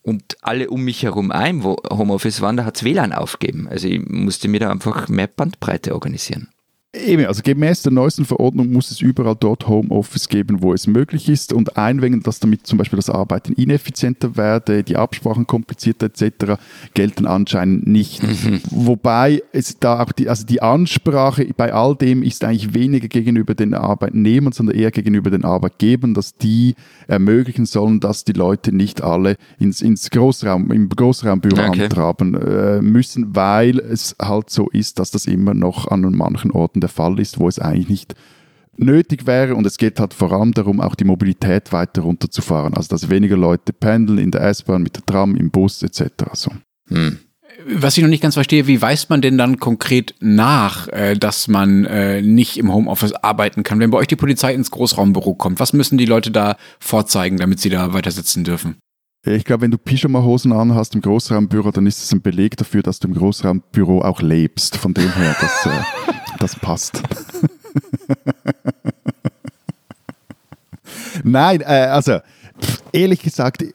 und 0.02 0.38
alle 0.42 0.70
um 0.70 0.84
mich 0.84 1.04
herum 1.04 1.32
ein, 1.32 1.64
wo 1.64 1.76
Homeoffice 1.90 2.42
waren, 2.42 2.58
da 2.58 2.66
hat 2.66 2.78
es 2.78 2.84
WLAN 2.84 3.14
aufgegeben. 3.14 3.68
Also 3.68 3.88
ich 3.88 4.02
musste 4.08 4.48
mir 4.48 4.60
da 4.60 4.72
einfach 4.72 5.10
mehr 5.10 5.28
Bandbreite 5.28 5.94
organisieren. 5.94 6.50
Eben, 7.06 7.26
also 7.26 7.42
gemäß 7.44 7.82
der 7.84 7.92
neuesten 7.92 8.26
Verordnung 8.26 8.72
muss 8.72 8.92
es 8.92 9.02
überall 9.02 9.36
dort 9.40 9.68
Homeoffice 9.68 10.30
geben, 10.30 10.62
wo 10.62 10.74
es 10.74 10.88
möglich 10.88 11.30
ist 11.30 11.54
und 11.54 11.78
einwenden, 11.78 12.24
dass 12.24 12.40
damit 12.40 12.66
zum 12.66 12.78
Beispiel 12.78 12.98
das 12.98 13.10
Arbeiten 13.10 13.54
ineffizienter 13.54 14.36
werde, 14.38 14.84
die 14.84 14.98
Absprachen 14.98 15.48
komplizierter 15.48 16.08
etc. 16.08 16.60
gelten 16.94 17.26
anscheinend 17.26 17.88
nicht. 17.88 18.24
Mhm. 18.24 18.62
Wobei 18.72 19.44
es 19.52 19.78
da 19.80 20.02
auch 20.02 20.12
die, 20.12 20.30
also 20.30 20.46
die 20.46 20.62
Ansprache 20.62 21.48
bei 21.56 21.74
all 21.74 21.96
dem 21.96 22.24
ist 22.24 22.44
eigentlich 22.44 22.74
weniger 22.74 23.08
gegenüber 23.08 23.56
den 23.56 23.74
Arbeitnehmern, 23.74 24.54
sondern 24.54 24.76
eher 24.76 24.92
gegenüber 24.92 25.30
den 25.30 25.46
Arbeitgebern, 25.46 26.14
dass 26.14 26.36
die 26.38 26.76
ermöglichen 27.08 27.66
sollen, 27.66 28.00
dass 28.00 28.24
die 28.24 28.34
Leute 28.34 28.72
nicht 28.72 29.02
alle 29.02 29.38
ins, 29.60 29.82
ins 29.82 30.10
Großraum, 30.10 30.72
im 30.72 30.90
Großraumbüro 30.90 31.58
Okay. 31.58 31.84
antraben 31.84 32.36
äh, 32.36 32.82
müssen, 32.82 33.36
weil 33.36 33.80
es 33.80 34.16
halt 34.22 34.50
so 34.50 34.70
ist, 34.70 35.00
dass 35.00 35.12
das 35.12 35.26
immer 35.26 35.54
noch 35.54 35.88
an 35.88 36.02
manchen 36.16 36.52
Orten 36.52 36.82
der 36.82 36.87
Fall 36.90 37.20
ist, 37.20 37.40
wo 37.40 37.48
es 37.48 37.60
eigentlich 37.60 37.90
nicht 37.90 38.16
nötig 38.78 39.26
wäre 39.26 39.56
und 39.56 39.66
es 39.66 39.78
geht 39.78 40.00
halt 40.00 40.14
vor 40.14 40.32
allem 40.32 40.54
darum, 40.54 40.80
auch 40.80 40.96
die 40.96 41.04
Mobilität 41.04 41.72
weiter 41.74 42.04
runterzufahren, 42.04 42.76
also 42.76 42.90
dass 42.90 43.10
weniger 43.10 43.38
Leute 43.38 43.74
pendeln 43.74 44.20
in 44.20 44.32
der 44.32 44.42
S-Bahn, 44.42 44.84
mit 44.84 44.96
der 44.96 45.06
Tram, 45.06 45.36
im 45.36 45.50
Bus 45.50 45.82
etc. 45.84 46.12
So. 46.34 46.52
Hm. 46.90 47.20
Was 47.66 47.98
ich 47.98 48.04
noch 48.04 48.10
nicht 48.10 48.22
ganz 48.22 48.36
verstehe, 48.36 48.68
wie 48.68 48.82
weist 48.82 49.10
man 49.10 49.22
denn 49.22 49.38
dann 49.38 49.58
konkret 49.58 50.14
nach, 50.20 50.88
äh, 50.90 51.16
dass 51.16 51.48
man 51.48 51.86
äh, 51.86 52.22
nicht 52.22 52.58
im 52.58 52.72
Homeoffice 52.72 53.14
arbeiten 53.14 53.64
kann? 53.64 53.80
Wenn 53.80 53.90
bei 53.90 53.98
euch 53.98 54.08
die 54.08 54.16
Polizei 54.16 54.54
ins 54.54 54.70
Großraumbüro 54.70 55.34
kommt, 55.34 55.60
was 55.60 55.74
müssen 55.74 55.98
die 55.98 56.06
Leute 56.06 56.30
da 56.30 56.56
vorzeigen, 56.80 57.38
damit 57.38 57.60
sie 57.60 57.70
da 57.70 57.94
weiter 57.94 58.12
sitzen 58.12 58.44
dürfen? 58.44 58.78
Ich 59.36 59.44
glaube, 59.44 59.64
wenn 59.64 59.72
du 59.72 59.78
Pyjama-Hosen 59.78 60.54
anhast 60.54 60.96
im 60.96 61.02
Großraumbüro, 61.02 61.72
dann 61.72 61.86
ist 61.86 62.02
es 62.02 62.14
ein 62.14 62.22
Beleg 62.22 62.56
dafür, 62.56 62.82
dass 62.82 63.00
du 63.00 63.10
im 63.10 63.14
Großraumbüro 63.14 64.02
auch 64.02 64.22
lebst. 64.22 64.78
Von 64.78 64.94
dem 64.94 65.12
her, 65.12 65.36
das, 65.42 65.66
äh, 65.66 65.82
das 66.40 66.56
passt. 66.56 67.04
Nein, 71.24 71.60
äh, 71.60 71.66
also 71.66 72.20
pff, 72.62 72.82
ehrlich 72.94 73.22
gesagt, 73.22 73.66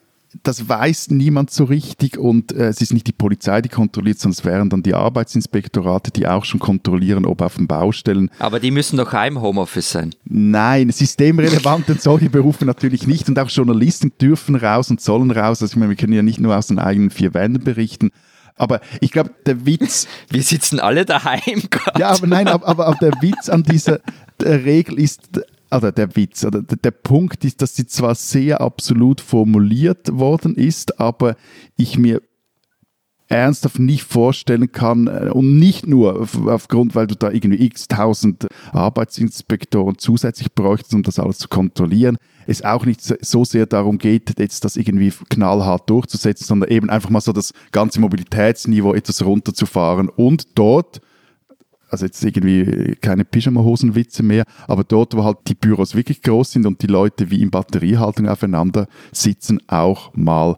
das 0.43 0.67
weiß 0.67 1.09
niemand 1.09 1.51
so 1.51 1.63
richtig 1.63 2.17
und 2.17 2.51
äh, 2.51 2.67
es 2.67 2.81
ist 2.81 2.93
nicht 2.93 3.07
die 3.07 3.13
Polizei, 3.13 3.61
die 3.61 3.69
kontrolliert, 3.69 4.19
sondern 4.19 4.37
es 4.37 4.45
wären 4.45 4.69
dann 4.69 4.83
die 4.83 4.93
Arbeitsinspektorate, 4.93 6.11
die 6.11 6.27
auch 6.27 6.43
schon 6.43 6.59
kontrollieren, 6.59 7.25
ob 7.25 7.41
auf 7.41 7.55
den 7.55 7.67
Baustellen 7.67 8.29
Aber 8.39 8.59
die 8.59 8.71
müssen 8.71 8.97
doch 8.97 9.13
auch 9.13 9.25
im 9.25 9.41
Homeoffice 9.41 9.91
sein. 9.91 10.13
Nein, 10.25 10.91
systemrelevant 10.91 11.87
sind 11.87 12.01
solche 12.01 12.29
Berufe 12.29 12.65
natürlich 12.65 13.07
nicht 13.07 13.29
und 13.29 13.39
auch 13.39 13.49
Journalisten 13.49 14.11
dürfen 14.19 14.55
raus 14.55 14.91
und 14.91 14.99
sollen 14.99 15.31
raus. 15.31 15.61
Also 15.61 15.73
ich 15.73 15.77
meine, 15.77 15.89
wir 15.89 15.95
können 15.95 16.13
ja 16.13 16.21
nicht 16.21 16.39
nur 16.39 16.57
aus 16.57 16.67
den 16.67 16.79
eigenen 16.79 17.09
vier 17.09 17.33
Wänden 17.33 17.63
berichten. 17.63 18.11
Aber 18.55 18.81
ich 18.99 19.11
glaube, 19.11 19.31
der 19.45 19.65
Witz, 19.65 20.07
Wir 20.29 20.43
sitzen 20.43 20.79
alle 20.79 21.05
daheim. 21.05 21.63
Gott. 21.69 21.97
ja, 21.97 22.09
aber 22.09 22.27
nein, 22.27 22.47
aber, 22.47 22.67
aber, 22.67 22.87
aber 22.87 22.97
der 22.99 23.13
Witz 23.21 23.49
an 23.49 23.63
dieser 23.63 23.99
Regel 24.41 24.99
ist, 24.99 25.41
oder 25.75 25.91
der 25.91 26.15
Witz, 26.15 26.45
oder 26.45 26.61
der, 26.61 26.77
der 26.77 26.91
Punkt 26.91 27.43
ist, 27.45 27.61
dass 27.61 27.75
sie 27.75 27.85
zwar 27.87 28.15
sehr 28.15 28.61
absolut 28.61 29.21
formuliert 29.21 30.17
worden 30.17 30.55
ist, 30.55 30.99
aber 30.99 31.35
ich 31.77 31.97
mir 31.97 32.21
ernsthaft 33.29 33.79
nicht 33.79 34.03
vorstellen 34.03 34.71
kann 34.71 35.07
äh, 35.07 35.29
und 35.31 35.57
nicht 35.57 35.87
nur 35.87 36.21
auf- 36.21 36.45
aufgrund, 36.45 36.93
weil 36.93 37.07
du 37.07 37.15
da 37.15 37.31
irgendwie 37.31 37.65
x 37.65 37.87
tausend 37.87 38.47
Arbeitsinspektoren 38.73 39.97
zusätzlich 39.97 40.53
bräuchtest, 40.53 40.93
um 40.93 41.03
das 41.03 41.17
alles 41.19 41.39
zu 41.39 41.47
kontrollieren, 41.47 42.17
es 42.45 42.63
auch 42.63 42.85
nicht 42.85 43.01
so 43.01 43.45
sehr 43.45 43.65
darum 43.65 43.97
geht, 43.97 44.37
jetzt 44.37 44.65
das 44.65 44.75
irgendwie 44.75 45.11
knallhart 45.29 45.89
durchzusetzen, 45.89 46.45
sondern 46.45 46.69
eben 46.69 46.89
einfach 46.89 47.09
mal 47.09 47.21
so 47.21 47.31
das 47.31 47.53
ganze 47.71 48.01
Mobilitätsniveau 48.01 48.93
etwas 48.93 49.23
runterzufahren. 49.25 50.09
Und 50.09 50.57
dort 50.57 51.01
also 51.93 52.05
jetzt 52.05 52.23
irgendwie 52.23 52.95
keine 52.99 53.23
Pyjama-Hosen-Witze 53.23 54.23
mehr, 54.23 54.43
aber 54.67 54.83
dort, 54.83 55.15
wo 55.15 55.23
halt 55.23 55.37
die 55.47 55.55
Büros 55.55 55.95
wirklich 55.95 56.21
groß 56.21 56.51
sind 56.51 56.65
und 56.65 56.81
die 56.81 56.87
Leute 56.87 57.29
wie 57.29 57.41
in 57.41 57.51
Batteriehaltung 57.51 58.27
aufeinander 58.27 58.87
sitzen, 59.11 59.61
auch 59.67 60.11
mal 60.15 60.57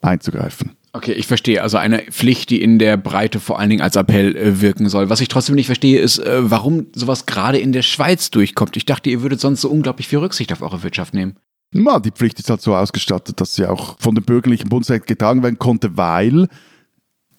einzugreifen. 0.00 0.72
Okay, 0.92 1.12
ich 1.12 1.26
verstehe. 1.26 1.62
Also 1.62 1.76
eine 1.76 1.98
Pflicht, 2.10 2.50
die 2.50 2.60
in 2.60 2.80
der 2.80 2.96
Breite 2.96 3.38
vor 3.38 3.60
allen 3.60 3.70
Dingen 3.70 3.82
als 3.82 3.94
Appell 3.94 4.34
äh, 4.34 4.60
wirken 4.60 4.88
soll. 4.88 5.08
Was 5.08 5.20
ich 5.20 5.28
trotzdem 5.28 5.54
nicht 5.54 5.66
verstehe, 5.66 6.00
ist, 6.00 6.18
äh, 6.18 6.50
warum 6.50 6.86
sowas 6.94 7.26
gerade 7.26 7.58
in 7.58 7.72
der 7.72 7.82
Schweiz 7.82 8.30
durchkommt. 8.30 8.76
Ich 8.76 8.86
dachte, 8.86 9.08
ihr 9.10 9.22
würdet 9.22 9.38
sonst 9.38 9.60
so 9.60 9.68
unglaublich 9.68 10.08
viel 10.08 10.18
Rücksicht 10.18 10.52
auf 10.52 10.62
eure 10.62 10.82
Wirtschaft 10.82 11.14
nehmen. 11.14 11.36
Na, 11.72 12.00
die 12.00 12.10
Pflicht 12.10 12.40
ist 12.40 12.50
halt 12.50 12.60
so 12.60 12.74
ausgestattet, 12.74 13.40
dass 13.40 13.54
sie 13.54 13.66
auch 13.66 14.00
von 14.00 14.16
dem 14.16 14.24
bürgerlichen 14.24 14.68
Bundesrecht 14.68 15.06
getragen 15.06 15.44
werden 15.44 15.58
konnte, 15.58 15.96
weil 15.96 16.48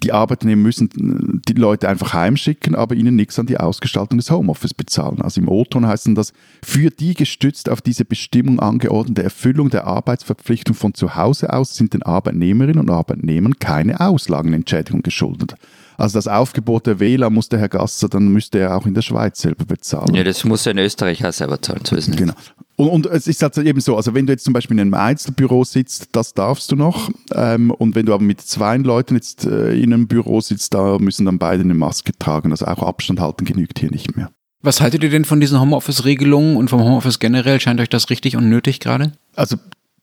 die 0.03 0.11
Arbeitnehmer 0.11 0.63
müssen 0.63 1.41
die 1.47 1.53
Leute 1.53 1.87
einfach 1.87 2.13
heimschicken, 2.13 2.75
aber 2.75 2.95
ihnen 2.95 3.15
nichts 3.15 3.37
an 3.37 3.45
die 3.45 3.57
Ausgestaltung 3.57 4.17
des 4.17 4.31
Homeoffice 4.31 4.73
bezahlen. 4.73 5.21
Also 5.21 5.41
im 5.41 5.47
O-Ton 5.47 5.85
heißt 5.85 6.09
das, 6.15 6.33
für 6.63 6.89
die 6.89 7.13
gestützt 7.13 7.69
auf 7.69 7.81
diese 7.81 8.05
Bestimmung 8.05 8.59
angeordnete 8.59 9.23
Erfüllung 9.23 9.69
der 9.69 9.85
Arbeitsverpflichtung 9.85 10.75
von 10.75 10.93
zu 10.93 11.15
Hause 11.15 11.53
aus 11.53 11.75
sind 11.75 11.93
den 11.93 12.01
Arbeitnehmerinnen 12.01 12.79
und 12.79 12.89
Arbeitnehmern 12.89 13.59
keine 13.59 13.99
Auslagenentschädigung 13.99 15.03
geschuldet. 15.03 15.55
Also 16.01 16.17
das 16.17 16.27
Aufgebot 16.27 16.87
der 16.87 16.99
WLAN 16.99 17.31
muss 17.31 17.47
der 17.47 17.59
Herr 17.59 17.69
Gasser, 17.69 18.09
dann 18.09 18.29
müsste 18.29 18.57
er 18.57 18.75
auch 18.75 18.87
in 18.87 18.95
der 18.95 19.03
Schweiz 19.03 19.39
selber 19.39 19.65
bezahlen. 19.65 20.15
Ja, 20.15 20.23
das 20.23 20.43
muss 20.43 20.65
ja 20.65 20.71
in 20.71 20.79
Österreich 20.79 21.23
auch 21.23 21.31
selber 21.31 21.61
zahlen, 21.61 21.81
so 21.85 21.95
ist 21.95 22.05
es 22.05 22.07
nicht. 22.07 22.17
Genau. 22.17 22.33
Und, 22.75 22.89
und 22.89 23.05
es 23.05 23.27
ist 23.27 23.43
halt 23.43 23.55
eben 23.59 23.79
so, 23.81 23.95
also 23.95 24.15
wenn 24.15 24.25
du 24.25 24.33
jetzt 24.33 24.43
zum 24.43 24.53
Beispiel 24.53 24.75
in 24.77 24.81
einem 24.81 24.93
Einzelbüro 24.95 25.63
sitzt, 25.63 26.09
das 26.13 26.33
darfst 26.33 26.71
du 26.71 26.75
noch. 26.75 27.11
Ähm, 27.35 27.69
und 27.69 27.93
wenn 27.93 28.07
du 28.07 28.13
aber 28.15 28.23
mit 28.23 28.41
zwei 28.41 28.77
Leuten 28.77 29.13
jetzt 29.13 29.45
äh, 29.45 29.73
in 29.75 29.93
einem 29.93 30.07
Büro 30.07 30.41
sitzt, 30.41 30.73
da 30.73 30.97
müssen 30.97 31.27
dann 31.27 31.37
beide 31.37 31.61
eine 31.61 31.75
Maske 31.75 32.13
tragen. 32.17 32.49
Also 32.49 32.65
auch 32.65 32.81
Abstand 32.81 33.19
halten 33.19 33.45
genügt 33.45 33.77
hier 33.77 33.91
nicht 33.91 34.17
mehr. 34.17 34.31
Was 34.63 34.81
haltet 34.81 35.03
ihr 35.03 35.11
denn 35.11 35.25
von 35.25 35.39
diesen 35.39 35.59
Homeoffice-Regelungen 35.59 36.57
und 36.57 36.69
vom 36.69 36.81
Homeoffice 36.81 37.19
generell? 37.19 37.59
Scheint 37.59 37.79
euch 37.79 37.89
das 37.89 38.09
richtig 38.09 38.35
und 38.35 38.49
nötig 38.49 38.79
gerade? 38.79 39.11
Also 39.35 39.57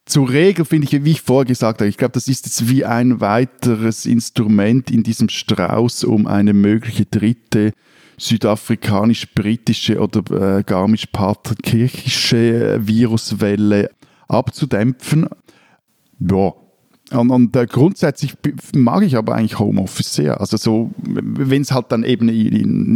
zur 0.09 0.31
Regel 0.31 0.65
finde 0.65 0.87
ich, 0.87 1.05
wie 1.05 1.11
ich 1.11 1.21
vorher 1.21 1.45
gesagt 1.45 1.81
habe, 1.81 1.89
ich 1.89 1.99
glaube, 1.99 2.13
das 2.13 2.29
ist 2.29 2.47
jetzt 2.47 2.69
wie 2.69 2.85
ein 2.85 3.21
weiteres 3.21 4.07
Instrument 4.07 4.91
in 4.91 5.03
diesem 5.03 5.29
Strauß, 5.29 6.05
um 6.05 6.27
eine 6.27 6.55
mögliche 6.55 7.05
dritte 7.05 7.73
südafrikanisch-britische 8.17 10.01
oder 10.01 10.59
äh, 10.59 10.63
garmisch-partenkirchische 10.65 12.75
äh, 12.75 12.87
Viruswelle 12.87 13.91
abzudämpfen. 14.27 15.29
Ja, 16.19 16.53
Und, 17.13 17.31
und 17.31 17.55
äh, 17.55 17.67
grundsätzlich 17.67 18.35
mag 18.75 19.05
ich 19.05 19.17
aber 19.17 19.35
eigentlich 19.35 19.59
Homeoffice 19.59 20.15
sehr. 20.15 20.41
Also 20.41 20.57
so, 20.57 20.91
wenn 20.99 21.63
es 21.63 21.71
halt 21.71 21.93
dann 21.93 22.03
eben 22.03 22.27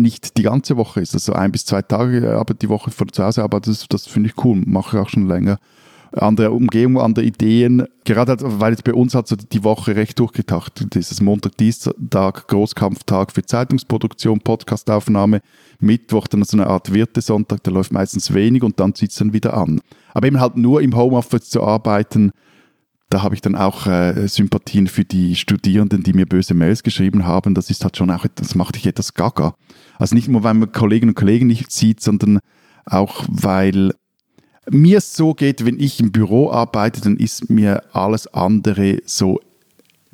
nicht 0.00 0.36
die 0.38 0.42
ganze 0.42 0.76
Woche 0.76 1.02
ist, 1.02 1.14
also 1.14 1.34
ein 1.34 1.52
bis 1.52 1.66
zwei 1.66 1.82
Tage 1.82 2.36
aber 2.36 2.54
die 2.54 2.68
Woche 2.68 2.90
von 2.90 3.12
zu 3.12 3.22
Hause, 3.22 3.42
aber 3.42 3.60
das, 3.60 3.86
das 3.88 4.06
finde 4.06 4.30
ich 4.30 4.44
cool, 4.44 4.62
mache 4.66 4.96
ich 4.96 5.02
auch 5.02 5.08
schon 5.08 5.28
länger. 5.28 5.58
An 6.12 6.36
der 6.36 6.52
Umgebung, 6.52 7.00
an 7.00 7.14
der 7.14 7.24
Ideen, 7.24 7.86
gerade 8.04 8.32
halt, 8.32 8.40
weil 8.44 8.72
jetzt 8.72 8.84
bei 8.84 8.92
uns 8.92 9.14
hat 9.14 9.28
so 9.28 9.36
die 9.36 9.64
Woche 9.64 9.96
recht 9.96 10.18
durchgedacht. 10.18 10.94
Dieses 10.94 11.20
Montag, 11.22 11.56
Dienstag, 11.56 12.48
Großkampftag 12.48 13.32
für 13.32 13.42
Zeitungsproduktion, 13.44 14.40
Podcastaufnahme, 14.40 15.40
Mittwoch 15.80 16.28
dann 16.28 16.44
so 16.44 16.56
eine 16.56 16.66
Art 16.66 16.92
Wirtesonntag, 16.92 17.62
da 17.62 17.70
läuft 17.70 17.92
meistens 17.92 18.34
wenig 18.34 18.62
und 18.62 18.78
dann 18.78 18.94
zieht 18.94 19.10
es 19.10 19.16
dann 19.16 19.32
wieder 19.32 19.56
an. 19.56 19.80
Aber 20.12 20.26
eben 20.26 20.38
halt 20.38 20.56
nur 20.56 20.82
im 20.82 20.94
Homeoffice 20.94 21.48
zu 21.48 21.62
arbeiten, 21.62 22.32
da 23.12 23.22
habe 23.22 23.34
ich 23.34 23.42
dann 23.42 23.56
auch 23.56 23.86
äh, 23.86 24.26
Sympathien 24.26 24.86
für 24.86 25.04
die 25.04 25.36
Studierenden, 25.36 26.02
die 26.02 26.14
mir 26.14 26.24
böse 26.24 26.54
Mails 26.54 26.82
geschrieben 26.82 27.26
haben. 27.26 27.54
Das 27.54 27.68
ist 27.68 27.84
halt 27.84 27.96
schon 27.96 28.10
auch, 28.10 28.26
das 28.34 28.54
macht 28.54 28.76
dich 28.76 28.86
etwas 28.86 29.12
gaga. 29.12 29.54
Also 29.98 30.14
nicht 30.14 30.28
nur, 30.28 30.44
weil 30.44 30.54
man 30.54 30.72
Kolleginnen 30.72 31.10
und 31.10 31.16
Kollegen 31.16 31.46
nicht 31.46 31.70
sieht, 31.70 32.00
sondern 32.00 32.38
auch, 32.86 33.24
weil 33.28 33.92
mir 34.70 35.00
so 35.00 35.34
geht, 35.34 35.64
wenn 35.64 35.80
ich 35.80 36.00
im 36.00 36.12
Büro 36.12 36.50
arbeite, 36.50 37.00
dann 37.00 37.16
ist 37.16 37.50
mir 37.50 37.82
alles 37.92 38.26
andere 38.28 38.98
so 39.04 39.40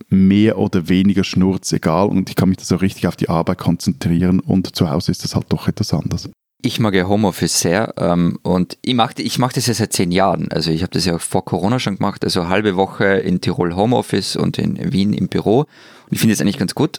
mehr 0.09 0.59
oder 0.59 0.89
weniger 0.89 1.25
schnurzegal 1.25 2.09
und 2.09 2.31
ich 2.31 2.37
kann 2.37 2.49
mich 2.49 2.59
da 2.59 2.65
so 2.65 2.77
richtig 2.77 3.07
auf 3.07 3.17
die 3.17 3.29
Arbeit 3.29 3.59
konzentrieren 3.59 4.41
und 4.41 4.75
zu 4.75 4.89
Hause 4.91 5.11
ist 5.13 5.25
das 5.25 5.35
halt 5.35 5.47
doch 5.51 5.69
etwas 5.69 5.93
anders. 5.93 6.31
Ich 6.61 6.81
mag 6.81 6.95
ja 6.95 7.07
Homeoffice 7.07 7.61
sehr 7.61 7.95
ähm, 7.99 8.39
und 8.43 8.79
ich 8.83 8.95
mache 8.95 9.23
ich 9.23 9.39
mach 9.39 9.53
das 9.53 9.67
ja 9.67 9.75
seit 9.75 9.93
zehn 9.93 10.11
Jahren. 10.11 10.51
Also 10.51 10.73
ich 10.73 10.83
habe 10.83 10.91
das 10.93 11.05
ja 11.05 11.19
vor 11.19 11.45
Corona 11.45 11.79
schon 11.79 11.97
gemacht, 11.97 12.25
also 12.25 12.49
halbe 12.49 12.75
Woche 12.75 13.05
in 13.05 13.41
Tirol 13.41 13.77
Homeoffice 13.77 14.35
und 14.35 14.59
in 14.59 14.93
Wien 14.93 15.13
im 15.13 15.29
Büro. 15.29 15.61
Und 15.61 15.69
ich 16.11 16.19
finde 16.19 16.33
es 16.33 16.41
eigentlich 16.41 16.59
ganz 16.59 16.75
gut. 16.75 16.99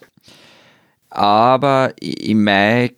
Aber 1.10 1.93
ich, 2.00 2.36
mag 2.36 2.93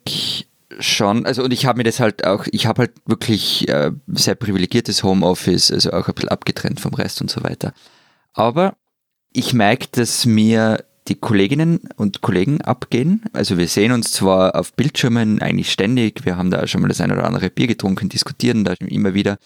schon, 0.78 1.26
also 1.26 1.42
und 1.44 1.52
ich 1.52 1.66
habe 1.66 1.78
mir 1.78 1.84
das 1.84 2.00
halt 2.00 2.24
auch, 2.24 2.46
ich 2.50 2.66
habe 2.66 2.82
halt 2.82 2.92
wirklich 3.06 3.68
äh, 3.68 3.92
sehr 4.08 4.34
privilegiertes 4.34 5.02
Homeoffice, 5.02 5.70
also 5.70 5.92
auch 5.92 6.08
ein 6.08 6.14
bisschen 6.14 6.30
abgetrennt 6.30 6.80
vom 6.80 6.94
Rest 6.94 7.20
und 7.20 7.30
so 7.30 7.42
weiter. 7.42 7.72
Aber 8.32 8.76
ich 9.32 9.54
mag, 9.54 9.90
dass 9.92 10.26
mir 10.26 10.84
die 11.08 11.16
Kolleginnen 11.16 11.80
und 11.96 12.20
Kollegen 12.20 12.60
abgehen. 12.60 13.24
Also 13.32 13.58
wir 13.58 13.66
sehen 13.66 13.92
uns 13.92 14.12
zwar 14.12 14.54
auf 14.54 14.74
Bildschirmen 14.74 15.42
eigentlich 15.42 15.72
ständig, 15.72 16.24
wir 16.24 16.36
haben 16.36 16.50
da 16.50 16.66
schon 16.66 16.80
mal 16.80 16.88
das 16.88 17.00
eine 17.00 17.14
oder 17.14 17.24
andere 17.24 17.50
Bier 17.50 17.66
getrunken, 17.66 18.08
diskutieren 18.08 18.64
da 18.64 18.74
immer 18.74 19.14
wieder. 19.14 19.38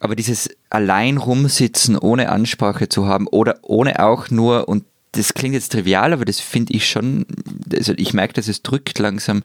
Aber 0.00 0.14
dieses 0.14 0.50
allein 0.68 1.16
rumsitzen, 1.16 1.96
ohne 1.96 2.28
Ansprache 2.28 2.88
zu 2.88 3.06
haben 3.06 3.26
oder 3.26 3.58
ohne 3.62 4.00
auch 4.04 4.30
nur, 4.30 4.68
und 4.68 4.84
das 5.12 5.32
klingt 5.32 5.54
jetzt 5.54 5.72
trivial, 5.72 6.12
aber 6.12 6.26
das 6.26 6.40
finde 6.40 6.74
ich 6.74 6.88
schon, 6.88 7.24
also 7.74 7.94
ich 7.96 8.12
merke, 8.12 8.34
dass 8.34 8.48
es 8.48 8.62
drückt 8.62 8.98
langsam, 8.98 9.42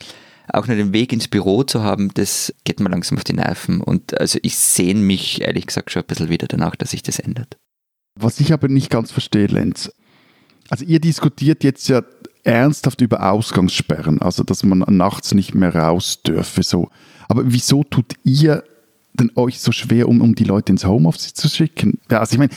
auch 0.48 0.68
nur 0.68 0.76
den 0.76 0.94
Weg 0.94 1.14
ins 1.14 1.28
Büro 1.28 1.64
zu 1.64 1.84
haben, 1.84 2.12
das 2.14 2.54
geht 2.64 2.80
mir 2.80 2.90
langsam 2.90 3.18
auf 3.18 3.24
die 3.24 3.34
Nerven. 3.34 3.82
Und 3.82 4.20
also 4.20 4.40
ich 4.42 4.58
sehne 4.58 5.00
mich 5.00 5.42
ehrlich 5.42 5.68
gesagt 5.68 5.92
schon 5.92 6.04
ein 6.04 6.08
bisschen 6.08 6.30
wieder 6.30 6.48
danach, 6.48 6.76
dass 6.76 6.92
sich 6.92 7.04
das 7.04 7.20
ändert. 7.20 7.58
Was 8.20 8.40
ich 8.40 8.54
aber 8.54 8.68
nicht 8.68 8.90
ganz 8.90 9.12
verstehe, 9.12 9.48
Lenz, 9.48 9.92
also 10.70 10.86
ihr 10.86 11.00
diskutiert 11.00 11.64
jetzt 11.64 11.88
ja 11.88 12.04
ernsthaft 12.44 13.02
über 13.02 13.32
Ausgangssperren, 13.32 14.22
also 14.22 14.44
dass 14.44 14.64
man 14.64 14.80
nachts 14.88 15.34
nicht 15.34 15.54
mehr 15.54 15.76
raus 15.76 16.22
dürfe. 16.24 16.64
So. 16.64 16.90
Aber 17.28 17.44
wieso 17.46 17.84
tut 17.84 18.16
ihr 18.24 18.64
denn 19.14 19.32
euch 19.36 19.60
so 19.60 19.72
schwer, 19.72 20.08
um, 20.08 20.22
um 20.22 20.36
die 20.36 20.44
Leute 20.44 20.72
ins 20.72 20.86
Homeoffice 20.86 21.34
zu 21.34 21.50
schicken? 21.50 22.00
Ja, 22.10 22.20
also 22.20 22.34
ich 22.34 22.40
meine, 22.40 22.52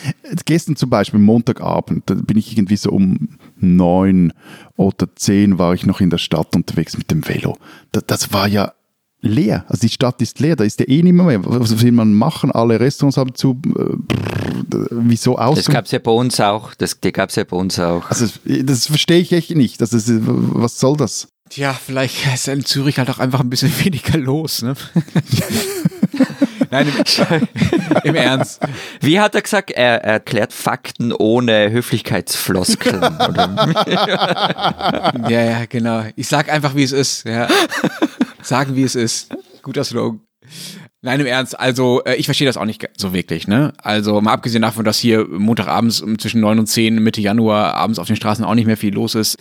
gestern 0.45 0.77
zum 0.77 0.91
Beispiel, 0.91 1.21
Montagabend, 1.21 2.05
da 2.07 2.15
bin 2.15 2.39
ich 2.39 2.53
irgendwie 2.53 2.77
so 2.77 2.91
um 2.91 3.39
neun 3.57 4.33
oder 4.77 5.09
zehn 5.15 5.59
war 5.59 5.75
ich 5.75 5.87
noch 5.87 6.01
in 6.01 6.11
der 6.11 6.19
Stadt 6.19 6.55
unterwegs 6.55 6.97
mit 6.97 7.11
dem 7.11 7.27
Velo. 7.27 7.57
Das, 7.93 8.05
das 8.07 8.33
war 8.33 8.49
ja 8.49 8.73
leer. 9.25 9.65
Also 9.69 9.83
die 9.83 9.89
Stadt 9.89 10.21
ist 10.23 10.39
leer, 10.39 10.57
da 10.57 10.65
ist 10.65 10.81
ja 10.81 10.89
eh 10.89 11.03
nicht 11.03 11.13
mehr. 11.13 11.41
Was 11.45 11.81
will 11.81 11.93
man 11.93 12.13
machen? 12.13 12.53
Alle 12.53 12.79
Restaurants 12.79 13.17
haben 13.17 13.35
zu. 13.35 13.61
Äh, 13.77 13.97
wieso 14.91 15.39
aus? 15.39 15.57
Das 15.57 15.69
gab 15.69 15.87
es 15.87 15.91
ja 15.91 15.99
bei 15.99 16.11
uns 16.11 16.39
auch. 16.41 16.75
Das, 16.75 17.01
die 17.01 17.13
gab 17.13 17.31
es 17.31 17.37
ja 17.37 17.45
bei 17.45 17.57
uns 17.57 17.79
auch. 17.79 18.09
Also 18.11 18.27
das 18.45 18.87
verstehe 18.87 19.21
ich 19.21 19.33
echt 19.33 19.51
nicht. 19.51 19.81
Das 19.81 19.93
ist, 19.93 20.11
was 20.11 20.79
soll 20.79 20.97
das? 20.97 21.29
Tja, 21.51 21.73
vielleicht 21.75 22.27
ist 22.33 22.49
in 22.49 22.65
Zürich 22.65 22.99
halt 22.99 23.11
auch 23.11 23.19
einfach 23.19 23.41
ein 23.41 23.51
bisschen 23.51 23.73
weniger 23.85 24.19
los. 24.19 24.63
Ne? 24.63 24.75
Nein, 26.71 26.89
im, 26.89 27.49
im, 28.05 28.15
Ernst. 28.15 28.61
Wie 29.01 29.21
hat 29.21 29.35
er 29.35 29.43
gesagt? 29.43 29.71
Er, 29.71 30.05
er 30.05 30.15
erklärt 30.15 30.53
Fakten 30.53 31.13
ohne 31.13 31.71
Höflichkeitsfloskeln. 31.71 33.01
ja, 35.29 35.43
ja, 35.43 35.65
genau. 35.69 36.05
Ich 36.17 36.29
sag 36.29 36.51
einfach, 36.53 36.75
wie 36.75 36.83
es 36.83 36.93
ist. 36.93 37.25
Ja. 37.25 37.49
Sagen, 38.43 38.77
wie 38.77 38.83
es 38.83 38.95
ist. 38.95 39.35
Guter 39.63 39.85
Slogan. 39.85 40.21
Nein, 41.05 41.21
im 41.21 41.27
Ernst, 41.27 41.61
also 41.61 42.03
äh, 42.05 42.15
ich 42.15 42.25
verstehe 42.25 42.47
das 42.47 42.57
auch 42.57 42.65
nicht 42.65 42.89
so 42.97 43.13
wirklich, 43.13 43.47
ne? 43.47 43.75
Also 43.77 44.23
mal 44.23 44.33
abgesehen 44.33 44.63
davon, 44.63 44.87
dass 44.87 44.99
hier 44.99 45.27
Montagabends 45.29 46.03
zwischen 46.17 46.41
9 46.41 46.61
und 46.61 46.67
10 46.67 46.95
Mitte 46.95 47.21
Januar 47.21 47.75
abends 47.75 47.99
auf 47.99 48.07
den 48.07 48.17
Straßen 48.17 48.43
auch 48.43 48.55
nicht 48.55 48.65
mehr 48.65 48.79
viel 48.79 48.95
los 48.95 49.15
ist, 49.15 49.37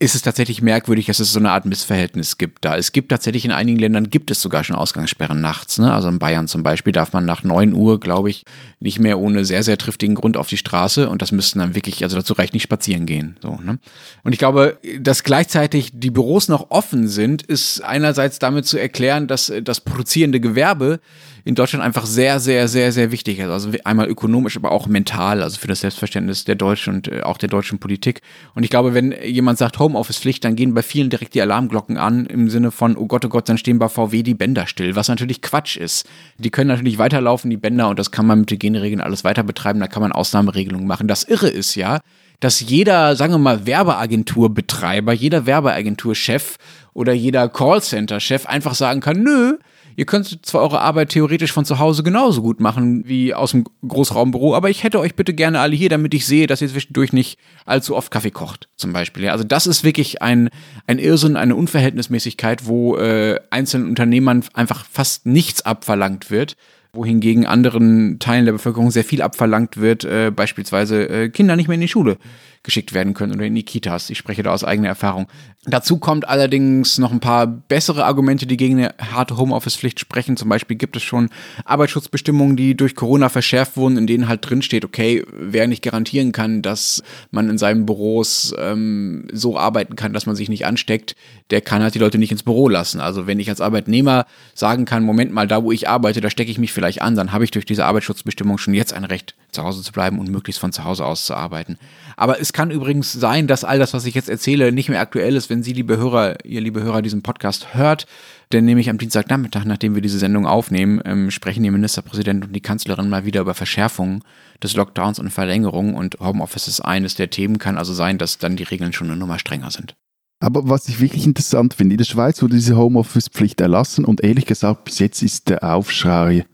ist 0.00 0.16
es 0.16 0.22
tatsächlich 0.22 0.60
merkwürdig, 0.60 1.06
dass 1.06 1.20
es 1.20 1.32
so 1.32 1.38
eine 1.38 1.52
Art 1.52 1.66
Missverhältnis 1.66 2.36
gibt 2.36 2.64
da. 2.64 2.76
Es 2.76 2.90
gibt 2.90 3.10
tatsächlich 3.10 3.44
in 3.44 3.52
einigen 3.52 3.78
Ländern 3.78 4.10
gibt 4.10 4.30
es 4.32 4.42
sogar 4.42 4.64
schon 4.64 4.74
Ausgangssperren 4.74 5.40
nachts, 5.40 5.78
ne? 5.78 5.92
Also 5.92 6.08
in 6.08 6.18
Bayern 6.18 6.48
zum 6.48 6.64
Beispiel 6.64 6.92
darf 6.92 7.12
man 7.12 7.24
nach 7.24 7.44
9 7.44 7.72
Uhr, 7.72 8.00
glaube 8.00 8.28
ich, 8.28 8.44
nicht 8.80 8.98
mehr 8.98 9.20
ohne 9.20 9.44
sehr, 9.44 9.62
sehr 9.62 9.78
triftigen 9.78 10.16
Grund 10.16 10.36
auf 10.36 10.48
die 10.48 10.56
Straße 10.56 11.08
und 11.08 11.22
das 11.22 11.30
müssten 11.30 11.60
dann 11.60 11.76
wirklich, 11.76 12.02
also 12.02 12.16
dazu 12.16 12.32
reicht 12.32 12.54
nicht 12.54 12.64
spazieren 12.64 13.06
gehen, 13.06 13.36
so, 13.40 13.56
ne? 13.62 13.78
Und 14.24 14.32
ich 14.32 14.38
glaube, 14.38 14.78
dass 14.98 15.22
gleichzeitig 15.22 15.90
die 15.94 16.10
Büros 16.10 16.48
noch 16.48 16.70
offen 16.70 17.06
sind, 17.06 17.42
ist 17.42 17.80
einerseits 17.82 18.40
damit 18.40 18.66
zu 18.66 18.78
erklären, 18.78 19.28
dass 19.28 19.52
das 19.62 19.80
produzierende 19.80 20.40
Gewerbe 20.40 20.98
in 21.44 21.54
Deutschland 21.54 21.84
einfach 21.84 22.06
sehr, 22.06 22.40
sehr, 22.40 22.68
sehr, 22.68 22.90
sehr 22.90 23.10
wichtig 23.12 23.38
ist. 23.38 23.48
Also 23.48 23.70
einmal 23.84 24.08
ökonomisch, 24.08 24.56
aber 24.56 24.72
auch 24.72 24.86
mental, 24.86 25.42
also 25.42 25.58
für 25.58 25.68
das 25.68 25.80
Selbstverständnis 25.80 26.44
der 26.44 26.54
deutschen 26.54 26.94
und 26.94 27.08
äh, 27.08 27.20
auch 27.22 27.36
der 27.36 27.50
deutschen 27.50 27.78
Politik. 27.78 28.22
Und 28.54 28.64
ich 28.64 28.70
glaube, 28.70 28.94
wenn 28.94 29.14
jemand 29.22 29.58
sagt 29.58 29.78
Homeoffice-Pflicht, 29.84 30.44
dann 30.44 30.56
gehen 30.56 30.74
bei 30.74 30.82
vielen 30.82 31.10
direkt 31.10 31.34
die 31.34 31.42
Alarmglocken 31.42 31.96
an 31.96 32.26
im 32.26 32.50
Sinne 32.50 32.70
von, 32.70 32.96
oh 32.96 33.06
Gott, 33.06 33.24
oh 33.24 33.28
Gott, 33.28 33.48
dann 33.48 33.58
stehen 33.58 33.78
bei 33.78 33.88
VW 33.88 34.22
die 34.22 34.34
Bänder 34.34 34.66
still, 34.66 34.96
was 34.96 35.08
natürlich 35.08 35.42
Quatsch 35.42 35.76
ist. 35.76 36.08
Die 36.38 36.50
können 36.50 36.68
natürlich 36.68 36.98
weiterlaufen, 36.98 37.50
die 37.50 37.56
Bänder, 37.56 37.88
und 37.88 37.98
das 37.98 38.10
kann 38.10 38.26
man 38.26 38.40
mit 38.40 38.50
Hygieneregeln 38.50 39.00
alles 39.00 39.24
weiter 39.24 39.42
betreiben, 39.42 39.80
da 39.80 39.86
kann 39.86 40.02
man 40.02 40.12
Ausnahmeregelungen 40.12 40.86
machen. 40.86 41.06
Das 41.06 41.24
Irre 41.24 41.48
ist 41.48 41.74
ja, 41.74 42.00
dass 42.40 42.60
jeder, 42.60 43.16
sagen 43.16 43.34
wir 43.34 43.38
mal, 43.38 43.66
Werbeagenturbetreiber, 43.66 45.12
jeder 45.12 45.46
Werbeagenturchef 45.46 46.56
oder 46.92 47.12
jeder 47.12 47.48
Callcenter-Chef 47.48 48.46
einfach 48.46 48.74
sagen 48.74 49.00
kann, 49.00 49.22
nö, 49.22 49.58
Ihr 49.96 50.06
könnt 50.06 50.44
zwar 50.46 50.62
eure 50.62 50.80
Arbeit 50.80 51.10
theoretisch 51.10 51.52
von 51.52 51.64
zu 51.64 51.78
Hause 51.78 52.02
genauso 52.02 52.42
gut 52.42 52.60
machen 52.60 53.06
wie 53.06 53.34
aus 53.34 53.52
dem 53.52 53.64
Großraumbüro, 53.86 54.54
aber 54.54 54.70
ich 54.70 54.82
hätte 54.82 55.00
euch 55.00 55.14
bitte 55.14 55.34
gerne 55.34 55.60
alle 55.60 55.76
hier, 55.76 55.88
damit 55.88 56.14
ich 56.14 56.26
sehe, 56.26 56.46
dass 56.46 56.62
ihr 56.62 56.68
zwischendurch 56.68 57.12
nicht 57.12 57.38
allzu 57.64 57.96
oft 57.96 58.10
Kaffee 58.10 58.30
kocht, 58.30 58.68
zum 58.76 58.92
Beispiel. 58.92 59.28
Also 59.28 59.44
das 59.44 59.66
ist 59.66 59.84
wirklich 59.84 60.22
ein, 60.22 60.50
ein 60.86 60.98
Irrsinn, 60.98 61.36
eine 61.36 61.56
Unverhältnismäßigkeit, 61.56 62.66
wo 62.66 62.96
äh, 62.96 63.38
einzelnen 63.50 63.88
Unternehmern 63.88 64.44
einfach 64.54 64.84
fast 64.90 65.26
nichts 65.26 65.62
abverlangt 65.62 66.30
wird 66.30 66.56
wohingegen 66.94 67.46
anderen 67.46 68.18
Teilen 68.18 68.44
der 68.44 68.52
Bevölkerung 68.52 68.90
sehr 68.90 69.04
viel 69.04 69.22
abverlangt 69.22 69.76
wird, 69.76 70.04
äh, 70.04 70.30
beispielsweise 70.34 71.08
äh, 71.08 71.28
Kinder 71.28 71.56
nicht 71.56 71.68
mehr 71.68 71.74
in 71.74 71.80
die 71.80 71.88
Schule 71.88 72.18
geschickt 72.62 72.94
werden 72.94 73.14
können 73.14 73.34
oder 73.34 73.44
in 73.44 73.54
die 73.54 73.64
Kitas. 73.64 74.10
Ich 74.10 74.18
spreche 74.18 74.42
da 74.42 74.52
aus 74.52 74.64
eigener 74.64 74.88
Erfahrung. 74.88 75.26
Dazu 75.66 75.96
kommt 75.96 76.28
allerdings 76.28 76.98
noch 76.98 77.10
ein 77.10 77.20
paar 77.20 77.46
bessere 77.46 78.04
Argumente, 78.04 78.46
die 78.46 78.58
gegen 78.58 78.76
eine 78.76 78.94
harte 78.98 79.38
Homeoffice-Pflicht 79.38 79.98
sprechen. 79.98 80.36
Zum 80.36 80.50
Beispiel 80.50 80.76
gibt 80.76 80.94
es 80.94 81.02
schon 81.02 81.30
Arbeitsschutzbestimmungen, 81.64 82.54
die 82.54 82.76
durch 82.76 82.94
Corona 82.94 83.30
verschärft 83.30 83.78
wurden, 83.78 83.96
in 83.96 84.06
denen 84.06 84.28
halt 84.28 84.48
drin 84.48 84.60
steht, 84.60 84.84
okay, 84.84 85.24
wer 85.32 85.66
nicht 85.66 85.82
garantieren 85.82 86.32
kann, 86.32 86.60
dass 86.60 87.02
man 87.30 87.48
in 87.48 87.56
seinen 87.56 87.86
Büros 87.86 88.54
ähm, 88.58 89.26
so 89.32 89.58
arbeiten 89.58 89.96
kann, 89.96 90.12
dass 90.12 90.26
man 90.26 90.36
sich 90.36 90.50
nicht 90.50 90.66
ansteckt, 90.66 91.16
der 91.50 91.62
kann 91.62 91.82
halt 91.82 91.94
die 91.94 91.98
Leute 91.98 92.18
nicht 92.18 92.32
ins 92.32 92.42
Büro 92.42 92.68
lassen. 92.68 93.00
Also 93.00 93.26
wenn 93.26 93.40
ich 93.40 93.48
als 93.48 93.62
Arbeitnehmer 93.62 94.26
sagen 94.54 94.84
kann, 94.84 95.02
Moment 95.02 95.32
mal, 95.32 95.48
da 95.48 95.62
wo 95.62 95.72
ich 95.72 95.88
arbeite, 95.88 96.20
da 96.20 96.28
stecke 96.28 96.50
ich 96.50 96.58
mich 96.58 96.74
vielleicht 96.74 97.00
an, 97.00 97.16
dann 97.16 97.32
habe 97.32 97.44
ich 97.44 97.50
durch 97.50 97.64
diese 97.64 97.86
Arbeitsschutzbestimmung 97.86 98.58
schon 98.58 98.74
jetzt 98.74 98.92
ein 98.92 99.04
Recht, 99.04 99.34
zu 99.50 99.62
Hause 99.62 99.82
zu 99.82 99.92
bleiben 99.92 100.18
und 100.18 100.28
möglichst 100.28 100.60
von 100.60 100.72
zu 100.72 100.84
Hause 100.84 101.06
aus 101.06 101.24
zu 101.24 101.34
arbeiten. 101.34 101.78
Aber 102.16 102.38
es 102.38 102.52
kann 102.52 102.70
übrigens 102.70 103.12
sein, 103.12 103.46
dass 103.46 103.64
all 103.64 103.78
das, 103.78 103.94
was 103.94 104.04
ich 104.04 104.14
jetzt 104.14 104.28
erzähle, 104.28 104.70
nicht 104.70 104.90
mehr 104.90 105.00
aktuell 105.00 105.36
ist, 105.36 105.50
wenn 105.54 105.62
Sie, 105.62 105.72
liebe 105.72 105.96
Hörer, 105.96 106.44
ihr 106.44 106.60
liebe 106.60 106.82
Hörer, 106.82 107.00
diesen 107.00 107.22
Podcast 107.22 107.74
hört. 107.74 108.06
Denn 108.52 108.64
nämlich 108.64 108.90
am 108.90 108.98
Dienstagnachmittag, 108.98 109.64
nachdem 109.66 109.94
wir 109.94 110.02
diese 110.02 110.18
Sendung 110.18 110.48
aufnehmen, 110.48 111.00
ähm, 111.04 111.30
sprechen 111.30 111.62
die 111.62 111.70
Ministerpräsident 111.70 112.44
und 112.44 112.52
die 112.56 112.60
Kanzlerin 112.60 113.08
mal 113.08 113.24
wieder 113.24 113.40
über 113.40 113.54
Verschärfungen 113.54 114.24
des 114.60 114.74
Lockdowns 114.74 115.20
und 115.20 115.30
Verlängerung. 115.30 115.94
Und 115.94 116.18
Homeoffice 116.18 116.66
ist 116.66 116.80
eines 116.80 117.14
der 117.14 117.30
Themen, 117.30 117.58
kann 117.58 117.78
also 117.78 117.94
sein, 117.94 118.18
dass 118.18 118.38
dann 118.38 118.56
die 118.56 118.64
Regeln 118.64 118.92
schon 118.92 119.08
eine 119.08 119.16
Nummer 119.16 119.38
strenger 119.38 119.70
sind. 119.70 119.94
Aber 120.40 120.68
was 120.68 120.88
ich 120.88 120.98
wirklich 120.98 121.24
interessant 121.24 121.72
finde, 121.72 121.92
in 121.94 121.98
der 121.98 122.04
Schweiz 122.04 122.42
wurde 122.42 122.56
diese 122.56 122.76
Homeoffice-Pflicht 122.76 123.60
erlassen 123.60 124.04
und 124.04 124.24
ehrlich 124.24 124.46
gesagt, 124.46 124.86
bis 124.86 124.98
jetzt 124.98 125.22
ist 125.22 125.48
der 125.50 125.62
Aufschrei 125.62 126.46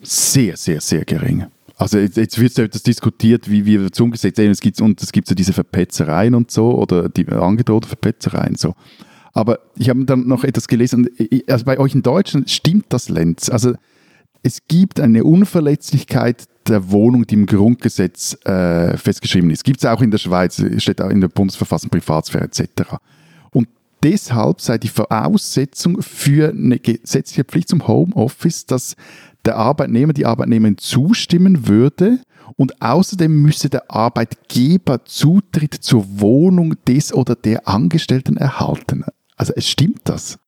sehr, 0.00 0.56
sehr, 0.56 0.80
sehr 0.80 1.04
gering. 1.04 1.46
Also 1.76 1.98
jetzt, 1.98 2.16
jetzt 2.16 2.38
wird 2.38 2.58
etwas 2.58 2.82
diskutiert, 2.82 3.50
wie, 3.50 3.66
wird 3.66 3.94
es 3.94 4.00
umgesetzt. 4.00 4.38
Es 4.38 4.60
gibt, 4.60 4.80
und 4.80 5.02
es 5.02 5.12
gibt 5.12 5.28
so 5.28 5.34
diese 5.34 5.52
Verpetzereien 5.52 6.34
und 6.34 6.50
so 6.50 6.74
oder 6.74 7.08
die 7.08 7.28
angedrohten 7.28 7.88
Verpetzereien 7.88 8.56
so. 8.56 8.74
Aber 9.34 9.58
ich 9.76 9.90
habe 9.90 10.02
dann 10.06 10.26
noch 10.26 10.44
etwas 10.44 10.66
gelesen, 10.66 11.08
also 11.46 11.66
bei 11.66 11.78
euch 11.78 11.94
in 11.94 12.00
Deutschland 12.00 12.50
stimmt 12.50 12.86
das, 12.88 13.10
Lenz. 13.10 13.50
Also 13.50 13.74
es 14.42 14.60
gibt 14.66 14.98
eine 14.98 15.24
Unverletzlichkeit 15.24 16.44
der 16.66 16.90
Wohnung, 16.90 17.26
die 17.26 17.34
im 17.34 17.44
Grundgesetz 17.44 18.38
äh, 18.46 18.96
festgeschrieben 18.96 19.50
ist. 19.50 19.62
Gibt 19.62 19.80
es 19.80 19.84
auch 19.84 20.00
in 20.00 20.10
der 20.10 20.18
Schweiz, 20.18 20.62
steht 20.78 21.02
auch 21.02 21.10
in 21.10 21.20
der 21.20 21.28
Bundesverfassung 21.28 21.90
Privatsphäre 21.90 22.44
etc. 22.44 22.94
Und 23.50 23.68
deshalb 24.02 24.62
sei 24.62 24.78
die 24.78 24.88
Voraussetzung 24.88 26.00
für 26.00 26.50
eine 26.50 26.78
gesetzliche 26.78 27.44
Pflicht 27.44 27.68
zum 27.68 27.86
Homeoffice, 27.86 28.64
dass 28.64 28.96
der 29.46 29.56
Arbeitnehmer, 29.56 30.12
die 30.12 30.26
Arbeitnehmerin 30.26 30.78
zustimmen 30.78 31.68
würde 31.68 32.20
und 32.56 32.82
außerdem 32.82 33.42
müsse 33.42 33.68
der 33.70 33.90
Arbeitgeber 33.90 35.04
Zutritt 35.04 35.74
zur 35.74 36.20
Wohnung 36.20 36.74
des 36.86 37.12
oder 37.12 37.34
der 37.34 37.66
Angestellten 37.68 38.36
erhalten. 38.36 39.04
Also 39.36 39.52
es 39.56 39.68
stimmt 39.68 40.00
das. 40.04 40.38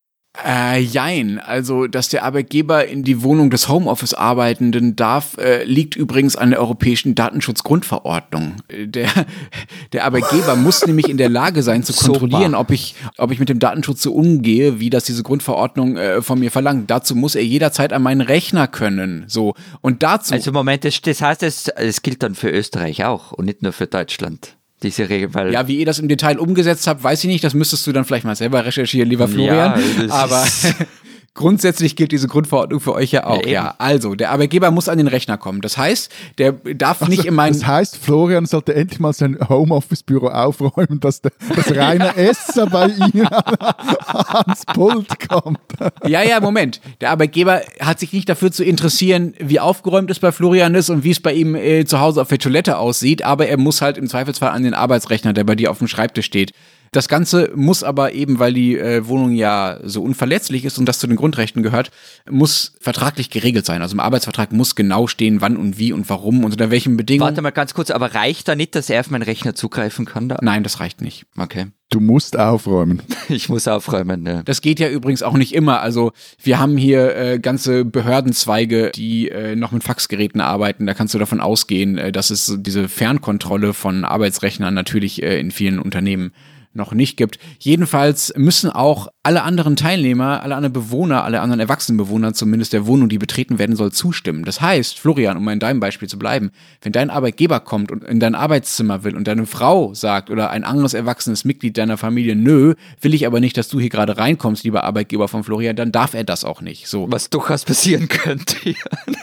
Äh, 0.44 0.80
jein. 0.80 1.40
Also, 1.40 1.88
dass 1.88 2.08
der 2.08 2.24
Arbeitgeber 2.24 2.86
in 2.86 3.02
die 3.02 3.22
Wohnung 3.22 3.50
des 3.50 3.68
Homeoffice-Arbeitenden 3.68 4.94
darf, 4.94 5.36
äh, 5.38 5.64
liegt 5.64 5.96
übrigens 5.96 6.36
an 6.36 6.50
der 6.50 6.60
Europäischen 6.60 7.14
Datenschutzgrundverordnung. 7.14 8.56
Der, 8.70 9.08
der 9.92 10.04
Arbeitgeber 10.04 10.54
muss 10.56 10.86
nämlich 10.86 11.08
in 11.08 11.16
der 11.16 11.28
Lage 11.28 11.62
sein, 11.62 11.82
zu 11.82 11.92
kontrollieren, 11.92 12.54
ob 12.54 12.70
ich, 12.70 12.94
ob 13.16 13.32
ich 13.32 13.40
mit 13.40 13.48
dem 13.48 13.58
Datenschutz 13.58 14.02
so 14.02 14.12
umgehe, 14.12 14.78
wie 14.78 14.90
das 14.90 15.04
diese 15.04 15.24
Grundverordnung 15.24 15.96
äh, 15.96 16.22
von 16.22 16.38
mir 16.38 16.50
verlangt. 16.50 16.90
Dazu 16.90 17.16
muss 17.16 17.34
er 17.34 17.44
jederzeit 17.44 17.92
an 17.92 18.02
meinen 18.02 18.20
Rechner 18.20 18.68
können. 18.68 19.24
So. 19.26 19.54
Und 19.80 20.02
dazu. 20.04 20.34
Also, 20.34 20.52
Moment, 20.52 20.84
das, 20.84 21.00
das 21.00 21.20
heißt, 21.20 21.42
es, 21.42 21.68
es 21.68 22.02
gilt 22.02 22.22
dann 22.22 22.34
für 22.36 22.50
Österreich 22.50 23.04
auch 23.04 23.32
und 23.32 23.46
nicht 23.46 23.62
nur 23.62 23.72
für 23.72 23.86
Deutschland 23.86 24.57
diese 24.82 25.08
Regel. 25.08 25.34
Weil 25.34 25.52
ja, 25.52 25.66
wie 25.68 25.78
ihr 25.78 25.86
das 25.86 25.98
im 25.98 26.08
Detail 26.08 26.38
umgesetzt 26.38 26.86
habt, 26.86 27.02
weiß 27.02 27.24
ich 27.24 27.30
nicht. 27.30 27.44
Das 27.44 27.54
müsstest 27.54 27.86
du 27.86 27.92
dann 27.92 28.04
vielleicht 28.04 28.24
mal 28.24 28.36
selber 28.36 28.64
recherchieren, 28.64 29.08
lieber 29.08 29.28
Florian. 29.28 29.80
Ja, 30.06 30.12
Aber 30.12 30.44
Grundsätzlich 31.38 31.94
gilt 31.94 32.10
diese 32.10 32.26
Grundverordnung 32.26 32.80
für 32.80 32.94
euch 32.94 33.12
ja 33.12 33.24
auch. 33.24 33.44
Ja, 33.44 33.48
ja, 33.48 33.74
also 33.78 34.16
der 34.16 34.32
Arbeitgeber 34.32 34.72
muss 34.72 34.88
an 34.88 34.98
den 34.98 35.06
Rechner 35.06 35.38
kommen. 35.38 35.60
Das 35.60 35.78
heißt, 35.78 36.10
der 36.38 36.50
darf 36.50 37.00
also, 37.00 37.12
nicht 37.12 37.26
in 37.26 37.34
meinen. 37.34 37.52
Das 37.52 37.64
heißt, 37.64 37.96
Florian 37.96 38.44
sollte 38.44 38.74
endlich 38.74 38.98
mal 38.98 39.12
sein 39.12 39.38
Homeoffice-Büro 39.48 40.26
aufräumen, 40.26 40.98
dass 40.98 41.22
der, 41.22 41.30
das 41.54 41.72
reine 41.76 42.16
Esser 42.16 42.66
bei 42.66 42.88
ihm 42.88 43.28
ans 43.28 44.66
Pult 44.74 45.28
kommt. 45.28 45.60
ja, 46.08 46.24
ja, 46.24 46.40
Moment. 46.40 46.80
Der 47.00 47.10
Arbeitgeber 47.10 47.60
hat 47.78 48.00
sich 48.00 48.12
nicht 48.12 48.28
dafür 48.28 48.50
zu 48.50 48.64
interessieren, 48.64 49.34
wie 49.38 49.60
aufgeräumt 49.60 50.10
es 50.10 50.18
bei 50.18 50.32
Florian 50.32 50.74
ist 50.74 50.90
und 50.90 51.04
wie 51.04 51.12
es 51.12 51.20
bei 51.20 51.34
ihm 51.34 51.54
äh, 51.54 51.84
zu 51.84 52.00
Hause 52.00 52.20
auf 52.20 52.26
der 52.26 52.38
Toilette 52.38 52.78
aussieht, 52.78 53.22
aber 53.22 53.46
er 53.46 53.58
muss 53.58 53.80
halt 53.80 53.96
im 53.96 54.08
Zweifelsfall 54.08 54.50
an 54.50 54.64
den 54.64 54.74
Arbeitsrechner, 54.74 55.34
der 55.34 55.44
bei 55.44 55.54
dir 55.54 55.70
auf 55.70 55.78
dem 55.78 55.86
Schreibtisch 55.86 56.26
steht. 56.26 56.52
Das 56.92 57.08
Ganze 57.08 57.50
muss 57.54 57.82
aber 57.82 58.12
eben, 58.12 58.38
weil 58.38 58.52
die 58.52 58.78
äh, 58.78 59.06
Wohnung 59.06 59.32
ja 59.32 59.78
so 59.82 60.02
unverletzlich 60.02 60.64
ist 60.64 60.78
und 60.78 60.86
das 60.86 60.98
zu 60.98 61.06
den 61.06 61.16
Grundrechten 61.16 61.62
gehört, 61.62 61.90
muss 62.30 62.74
vertraglich 62.80 63.30
geregelt 63.30 63.66
sein. 63.66 63.82
Also 63.82 63.94
im 63.94 64.00
Arbeitsvertrag 64.00 64.52
muss 64.52 64.74
genau 64.74 65.06
stehen, 65.06 65.40
wann 65.40 65.56
und 65.56 65.78
wie 65.78 65.92
und 65.92 66.08
warum 66.08 66.44
und 66.44 66.52
unter 66.52 66.70
welchen 66.70 66.96
Bedingungen. 66.96 67.30
Warte 67.30 67.42
mal 67.42 67.50
ganz 67.50 67.74
kurz, 67.74 67.90
aber 67.90 68.14
reicht 68.14 68.48
da 68.48 68.54
nicht, 68.54 68.74
dass 68.74 68.90
er 68.90 69.00
auf 69.00 69.10
meinen 69.10 69.22
Rechner 69.22 69.54
zugreifen 69.54 70.06
kann? 70.06 70.28
Da? 70.28 70.38
Nein, 70.40 70.62
das 70.62 70.80
reicht 70.80 71.00
nicht. 71.00 71.26
Okay. 71.36 71.66
Du 71.90 72.00
musst 72.00 72.38
aufräumen. 72.38 73.02
Ich 73.30 73.50
muss 73.50 73.68
aufräumen, 73.68 74.24
ja. 74.24 74.42
Das 74.42 74.62
geht 74.62 74.80
ja 74.80 74.88
übrigens 74.88 75.22
auch 75.22 75.34
nicht 75.34 75.54
immer. 75.54 75.80
Also 75.82 76.12
wir 76.42 76.58
haben 76.58 76.78
hier 76.78 77.14
äh, 77.14 77.38
ganze 77.38 77.84
Behördenzweige, 77.84 78.90
die 78.94 79.28
äh, 79.28 79.54
noch 79.54 79.70
mit 79.70 79.84
Faxgeräten 79.84 80.40
arbeiten. 80.40 80.86
Da 80.86 80.94
kannst 80.94 81.12
du 81.12 81.18
davon 81.18 81.40
ausgehen, 81.40 81.98
äh, 81.98 82.10
dass 82.10 82.30
es 82.30 82.56
diese 82.58 82.88
Fernkontrolle 82.88 83.74
von 83.74 84.06
Arbeitsrechnern 84.06 84.72
natürlich 84.72 85.22
äh, 85.22 85.38
in 85.38 85.50
vielen 85.50 85.78
Unternehmen 85.78 86.32
noch 86.78 86.92
nicht 86.92 87.18
gibt. 87.18 87.38
Jedenfalls 87.58 88.32
müssen 88.36 88.70
auch 88.70 89.08
alle 89.22 89.42
anderen 89.42 89.76
Teilnehmer, 89.76 90.42
alle 90.42 90.56
anderen 90.56 90.72
Bewohner, 90.72 91.24
alle 91.24 91.42
anderen 91.42 91.60
Erwachsenenbewohner 91.60 92.32
zumindest 92.32 92.72
der 92.72 92.86
Wohnung, 92.86 93.10
die 93.10 93.18
betreten 93.18 93.58
werden 93.58 93.76
soll, 93.76 93.92
zustimmen. 93.92 94.44
Das 94.44 94.62
heißt, 94.62 94.98
Florian, 94.98 95.36
um 95.36 95.46
in 95.50 95.60
deinem 95.60 95.80
Beispiel 95.80 96.08
zu 96.08 96.18
bleiben, 96.18 96.50
wenn 96.80 96.92
dein 96.92 97.10
Arbeitgeber 97.10 97.60
kommt 97.60 97.92
und 97.92 98.04
in 98.04 98.20
dein 98.20 98.34
Arbeitszimmer 98.34 99.04
will 99.04 99.16
und 99.16 99.28
deine 99.28 99.44
Frau 99.44 99.92
sagt 99.92 100.30
oder 100.30 100.50
ein 100.50 100.64
anderes 100.64 100.94
erwachsenes 100.94 101.44
Mitglied 101.44 101.76
deiner 101.76 101.98
Familie, 101.98 102.36
nö, 102.36 102.74
will 103.00 103.14
ich 103.14 103.26
aber 103.26 103.40
nicht, 103.40 103.56
dass 103.56 103.68
du 103.68 103.78
hier 103.80 103.90
gerade 103.90 104.16
reinkommst, 104.16 104.64
lieber 104.64 104.84
Arbeitgeber 104.84 105.28
von 105.28 105.44
Florian, 105.44 105.76
dann 105.76 105.92
darf 105.92 106.14
er 106.14 106.24
das 106.24 106.44
auch 106.44 106.60
nicht. 106.60 106.88
So. 106.88 107.06
Was 107.10 107.28
durchaus 107.30 107.64
passieren 107.64 108.08
könnte. 108.08 108.56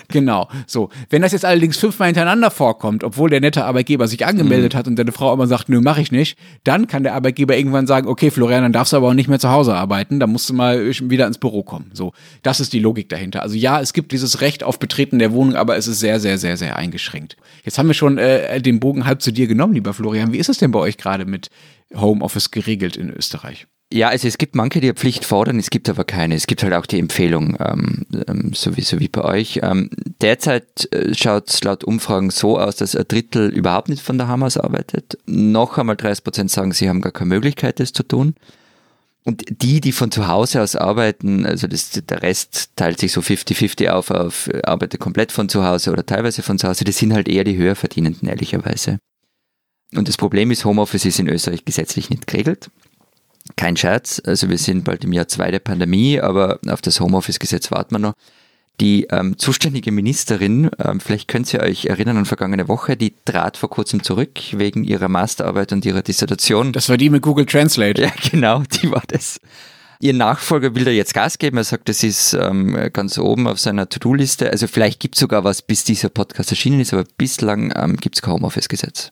genau. 0.09 0.49
So. 0.67 0.89
Wenn 1.09 1.21
das 1.21 1.31
jetzt 1.31 1.45
allerdings 1.45 1.77
fünfmal 1.77 2.07
hintereinander 2.07 2.51
vorkommt, 2.51 3.03
obwohl 3.03 3.29
der 3.29 3.41
nette 3.41 3.65
Arbeitgeber 3.65 4.07
sich 4.07 4.25
angemeldet 4.25 4.73
mhm. 4.73 4.77
hat 4.77 4.87
und 4.87 4.95
deine 4.97 5.11
Frau 5.11 5.31
aber 5.31 5.47
sagt, 5.47 5.69
nö, 5.69 5.81
mach 5.81 5.97
ich 5.97 6.11
nicht, 6.11 6.37
dann 6.63 6.87
kann 6.87 7.03
der 7.03 7.13
Arbeitgeber 7.13 7.44
Arbeitgeber 7.45 7.57
irgendwann 7.57 7.87
sagen, 7.87 8.07
okay, 8.07 8.31
Florian, 8.31 8.63
dann 8.63 8.73
darfst 8.73 8.93
du 8.93 8.97
aber 8.97 9.09
auch 9.09 9.13
nicht 9.13 9.29
mehr 9.29 9.39
zu 9.39 9.49
Hause 9.49 9.75
arbeiten, 9.75 10.19
dann 10.19 10.31
musst 10.31 10.49
du 10.49 10.53
mal 10.53 10.85
wieder 10.85 11.27
ins 11.27 11.37
Büro 11.37 11.63
kommen. 11.63 11.91
So, 11.93 12.13
das 12.43 12.59
ist 12.59 12.73
die 12.73 12.79
Logik 12.79 13.09
dahinter. 13.09 13.41
Also 13.41 13.55
ja, 13.55 13.79
es 13.81 13.93
gibt 13.93 14.11
dieses 14.11 14.41
Recht 14.41 14.63
auf 14.63 14.79
Betreten 14.79 15.19
der 15.19 15.31
Wohnung, 15.31 15.55
aber 15.55 15.77
es 15.77 15.87
ist 15.87 15.99
sehr, 15.99 16.19
sehr, 16.19 16.37
sehr, 16.37 16.57
sehr 16.57 16.75
eingeschränkt. 16.75 17.37
Jetzt 17.63 17.77
haben 17.77 17.87
wir 17.87 17.93
schon 17.93 18.17
äh, 18.17 18.61
den 18.61 18.79
Bogen 18.79 19.05
halb 19.05 19.21
zu 19.21 19.31
dir 19.31 19.47
genommen, 19.47 19.73
lieber 19.73 19.93
Florian. 19.93 20.33
Wie 20.33 20.37
ist 20.37 20.49
es 20.49 20.57
denn 20.57 20.71
bei 20.71 20.79
euch 20.79 20.97
gerade 20.97 21.25
mit 21.25 21.49
Homeoffice 21.95 22.51
geregelt 22.51 22.97
in 22.97 23.09
Österreich? 23.09 23.67
Ja, 23.95 24.09
also 24.09 24.27
es 24.27 24.37
gibt 24.37 24.55
manche, 24.55 24.81
die 24.81 24.87
eine 24.87 24.93
Pflicht 24.93 25.23
fordern, 25.23 25.57
es 25.57 25.69
gibt 25.69 25.87
aber 25.87 26.03
keine. 26.03 26.35
Es 26.35 26.47
gibt 26.47 26.63
halt 26.63 26.73
auch 26.73 26.85
die 26.85 26.99
Empfehlung, 26.99 27.55
ähm, 27.61 28.05
ähm 28.27 28.51
sowieso 28.53 28.99
wie 28.99 29.07
bei 29.07 29.23
euch. 29.23 29.61
Ähm, 29.63 29.89
derzeit 30.19 30.91
äh, 30.91 31.15
schaut 31.15 31.49
es 31.49 31.63
laut 31.63 31.85
Umfragen 31.85 32.29
so 32.29 32.59
aus, 32.59 32.75
dass 32.75 32.93
ein 32.93 33.05
Drittel 33.07 33.47
überhaupt 33.47 33.87
nicht 33.87 34.03
von 34.03 34.17
daheim 34.17 34.43
aus 34.43 34.57
arbeitet. 34.57 35.17
Noch 35.27 35.77
einmal 35.77 35.95
30 35.95 36.25
Prozent 36.25 36.51
sagen, 36.51 36.73
sie 36.73 36.89
haben 36.89 36.99
gar 36.99 37.13
keine 37.13 37.29
Möglichkeit, 37.29 37.79
das 37.79 37.93
zu 37.93 38.03
tun. 38.03 38.35
Und 39.23 39.45
die, 39.63 39.79
die 39.79 39.93
von 39.93 40.11
zu 40.11 40.27
Hause 40.27 40.61
aus 40.61 40.75
arbeiten, 40.75 41.45
also 41.45 41.65
das, 41.65 41.91
der 41.91 42.21
Rest 42.21 42.71
teilt 42.75 42.99
sich 42.99 43.13
so 43.13 43.21
50-50 43.21 43.87
auf, 43.87 44.11
auf 44.11 44.49
arbeitet 44.65 44.99
komplett 44.99 45.31
von 45.31 45.47
zu 45.47 45.65
Hause 45.65 45.93
oder 45.93 46.05
teilweise 46.05 46.43
von 46.43 46.59
zu 46.59 46.67
Hause, 46.67 46.83
das 46.83 46.97
sind 46.97 47.13
halt 47.13 47.29
eher 47.29 47.45
die 47.45 47.55
Höherverdienenden, 47.55 48.27
ehrlicherweise. 48.27 48.99
Und 49.95 50.09
das 50.09 50.17
Problem 50.17 50.51
ist, 50.51 50.65
Homeoffice 50.65 51.05
ist 51.05 51.19
in 51.19 51.29
Österreich 51.29 51.63
gesetzlich 51.63 52.09
nicht 52.09 52.27
geregelt 52.27 52.69
kein 53.55 53.77
Scherz, 53.77 54.21
also 54.25 54.49
wir 54.49 54.57
sind 54.57 54.83
bald 54.83 55.03
im 55.03 55.13
Jahr 55.13 55.27
zwei 55.27 55.51
der 55.51 55.59
Pandemie, 55.59 56.19
aber 56.19 56.59
auf 56.67 56.81
das 56.81 56.99
Homeoffice-Gesetz 56.99 57.71
warten 57.71 57.95
wir 57.95 57.99
noch. 57.99 58.13
Die 58.81 59.07
ähm, 59.09 59.37
zuständige 59.37 59.91
Ministerin, 59.91 60.69
ähm, 60.83 60.99
vielleicht 60.99 61.29
könnt 61.29 61.53
ihr 61.53 61.61
euch 61.61 61.85
erinnern 61.85 62.17
an 62.17 62.25
vergangene 62.25 62.67
Woche, 62.67 62.97
die 62.97 63.13
trat 63.23 63.55
vor 63.55 63.69
kurzem 63.69 64.03
zurück 64.03 64.39
wegen 64.51 64.83
ihrer 64.83 65.07
Masterarbeit 65.07 65.71
und 65.71 65.85
ihrer 65.85 66.01
Dissertation. 66.01 66.73
Das 66.73 66.89
war 66.89 66.97
die 66.97 67.09
mit 67.09 67.21
Google 67.21 67.45
Translate. 67.45 68.01
Ja, 68.01 68.11
genau, 68.29 68.63
die 68.63 68.91
war 68.91 69.03
das. 69.07 69.39
Ihr 70.01 70.13
Nachfolger 70.13 70.75
will 70.75 70.83
da 70.83 70.91
jetzt 70.91 71.13
Gas 71.13 71.37
geben. 71.37 71.55
Er 71.57 71.63
sagt, 71.63 71.87
das 71.87 72.03
ist 72.03 72.33
ähm, 72.33 72.89
ganz 72.91 73.17
oben 73.17 73.47
auf 73.47 73.59
seiner 73.59 73.87
To-Do-Liste. 73.87 74.51
Also 74.51 74.67
vielleicht 74.67 74.99
gibt 74.99 75.15
es 75.15 75.21
sogar 75.21 75.45
was, 75.45 75.61
bis 75.61 75.85
dieser 75.85 76.09
Podcast 76.09 76.51
erschienen 76.51 76.81
ist, 76.81 76.93
aber 76.93 77.05
bislang 77.17 77.73
ähm, 77.77 77.95
gibt 77.95 78.15
es 78.15 78.21
kein 78.21 78.33
Homeoffice-Gesetz. 78.33 79.11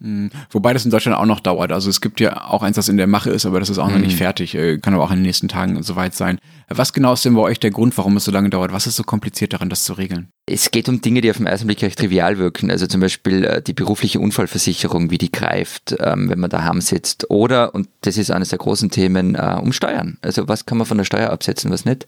Mhm. 0.00 0.30
Wobei 0.50 0.72
das 0.72 0.84
in 0.84 0.90
Deutschland 0.90 1.18
auch 1.18 1.26
noch 1.26 1.40
dauert. 1.40 1.72
Also 1.72 1.90
es 1.90 2.00
gibt 2.00 2.20
ja 2.20 2.48
auch 2.48 2.62
eins, 2.62 2.76
das 2.76 2.88
in 2.88 2.96
der 2.96 3.06
Mache 3.06 3.30
ist, 3.30 3.46
aber 3.46 3.60
das 3.60 3.68
ist 3.68 3.78
auch 3.78 3.88
mhm. 3.88 3.94
noch 3.94 4.00
nicht 4.00 4.14
mhm. 4.14 4.18
fertig. 4.18 4.54
Äh, 4.54 4.78
kann 4.78 4.94
aber 4.94 5.04
auch 5.04 5.10
in 5.10 5.16
den 5.16 5.24
nächsten 5.24 5.48
Tagen 5.48 5.82
soweit 5.82 6.14
sein. 6.14 6.38
Was 6.68 6.92
genau 6.92 7.14
ist 7.14 7.24
denn 7.24 7.34
bei 7.34 7.40
euch 7.40 7.58
der 7.58 7.70
Grund, 7.70 7.96
warum 7.98 8.16
es 8.16 8.24
so 8.24 8.30
lange 8.30 8.50
dauert? 8.50 8.72
Was 8.72 8.86
ist 8.86 8.96
so 8.96 9.02
kompliziert 9.02 9.52
daran, 9.52 9.70
das 9.70 9.84
zu 9.84 9.94
regeln? 9.94 10.28
Es 10.46 10.70
geht 10.70 10.88
um 10.88 11.00
Dinge, 11.00 11.20
die 11.20 11.30
auf 11.30 11.38
den 11.38 11.46
ersten 11.46 11.66
Blick 11.66 11.82
recht 11.82 11.98
trivial 11.98 12.38
wirken. 12.38 12.70
Also 12.70 12.86
zum 12.86 13.00
Beispiel 13.00 13.44
äh, 13.44 13.62
die 13.62 13.72
berufliche 13.72 14.20
Unfallversicherung, 14.20 15.10
wie 15.10 15.18
die 15.18 15.32
greift, 15.32 15.96
ähm, 15.98 16.28
wenn 16.28 16.38
man 16.38 16.50
daheim 16.50 16.80
sitzt. 16.80 17.30
Oder, 17.30 17.74
und 17.74 17.88
das 18.02 18.16
ist 18.18 18.30
eines 18.30 18.50
der 18.50 18.58
großen 18.58 18.90
Themen, 18.90 19.34
äh, 19.34 19.58
um 19.60 19.72
Steuern. 19.72 20.18
Also 20.22 20.46
was 20.48 20.66
kann 20.66 20.78
man 20.78 20.86
von 20.86 20.98
der 20.98 21.04
Steuer 21.04 21.30
absetzen, 21.30 21.70
was 21.70 21.84
nicht? 21.84 22.06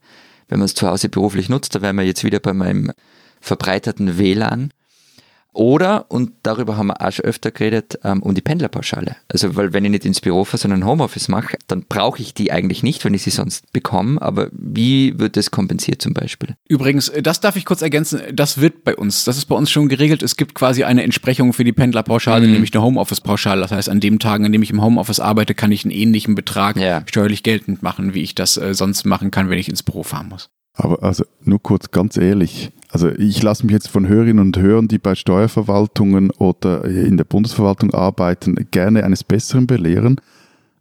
Wenn 0.48 0.58
man 0.58 0.66
es 0.66 0.74
zu 0.74 0.88
Hause 0.88 1.08
beruflich 1.08 1.48
nutzt, 1.48 1.74
da 1.74 1.82
wären 1.82 1.96
wir 1.96 2.04
jetzt 2.04 2.24
wieder 2.24 2.40
bei 2.40 2.52
meinem 2.52 2.92
verbreiterten 3.40 4.18
WLAN. 4.18 4.72
Oder, 5.52 6.06
und 6.10 6.32
darüber 6.42 6.76
haben 6.76 6.88
wir 6.88 7.00
auch 7.00 7.10
schon 7.10 7.24
öfter 7.24 7.50
geredet, 7.50 7.98
ähm, 8.04 8.22
um 8.22 8.34
die 8.34 8.40
Pendlerpauschale. 8.40 9.16
Also, 9.28 9.56
weil 9.56 9.72
wenn 9.72 9.84
ich 9.84 9.90
nicht 9.90 10.04
ins 10.04 10.20
Büro 10.20 10.44
fahre, 10.44 10.58
sondern 10.58 10.84
Homeoffice 10.84 11.28
mache, 11.28 11.56
dann 11.66 11.84
brauche 11.88 12.22
ich 12.22 12.34
die 12.34 12.52
eigentlich 12.52 12.82
nicht, 12.82 13.04
wenn 13.04 13.14
ich 13.14 13.22
sie 13.22 13.30
sonst 13.30 13.72
bekomme. 13.72 14.22
Aber 14.22 14.48
wie 14.52 15.18
wird 15.18 15.36
das 15.36 15.50
kompensiert 15.50 16.00
zum 16.02 16.14
Beispiel? 16.14 16.54
Übrigens, 16.68 17.08
äh, 17.08 17.22
das 17.22 17.40
darf 17.40 17.56
ich 17.56 17.64
kurz 17.64 17.82
ergänzen, 17.82 18.20
das 18.32 18.60
wird 18.60 18.84
bei 18.84 18.94
uns, 18.94 19.24
das 19.24 19.36
ist 19.36 19.46
bei 19.46 19.56
uns 19.56 19.70
schon 19.70 19.88
geregelt. 19.88 20.22
Es 20.22 20.36
gibt 20.36 20.54
quasi 20.54 20.84
eine 20.84 21.02
Entsprechung 21.02 21.52
für 21.52 21.64
die 21.64 21.72
Pendlerpauschale, 21.72 22.46
mhm. 22.46 22.52
nämlich 22.52 22.72
eine 22.72 22.82
Homeoffice-Pauschale. 22.82 23.60
Das 23.60 23.72
heißt, 23.72 23.88
an 23.88 24.00
dem 24.00 24.18
Tagen, 24.20 24.44
an 24.44 24.52
dem 24.52 24.62
ich 24.62 24.70
im 24.70 24.82
Homeoffice 24.82 25.20
arbeite, 25.20 25.54
kann 25.54 25.72
ich 25.72 25.84
einen 25.84 25.92
ähnlichen 25.92 26.34
Betrag 26.36 26.76
ja. 26.76 27.02
steuerlich 27.06 27.42
geltend 27.42 27.82
machen, 27.82 28.14
wie 28.14 28.22
ich 28.22 28.34
das 28.34 28.56
äh, 28.56 28.74
sonst 28.74 29.04
machen 29.04 29.30
kann, 29.30 29.50
wenn 29.50 29.58
ich 29.58 29.68
ins 29.68 29.82
Büro 29.82 30.04
fahren 30.04 30.28
muss. 30.28 30.50
Aber 30.74 31.02
also 31.02 31.24
nur 31.42 31.62
kurz 31.62 31.90
ganz 31.90 32.16
ehrlich, 32.16 32.72
also 32.90 33.08
ich 33.10 33.42
lasse 33.42 33.64
mich 33.66 33.72
jetzt 33.72 33.88
von 33.88 34.08
Hörerinnen 34.08 34.44
und 34.44 34.58
Hörern, 34.58 34.88
die 34.88 34.98
bei 34.98 35.14
Steuerverwaltungen 35.14 36.30
oder 36.32 36.84
in 36.84 37.16
der 37.16 37.24
Bundesverwaltung 37.24 37.92
arbeiten, 37.94 38.68
gerne 38.70 39.04
eines 39.04 39.22
Besseren 39.22 39.66
belehren. 39.66 40.20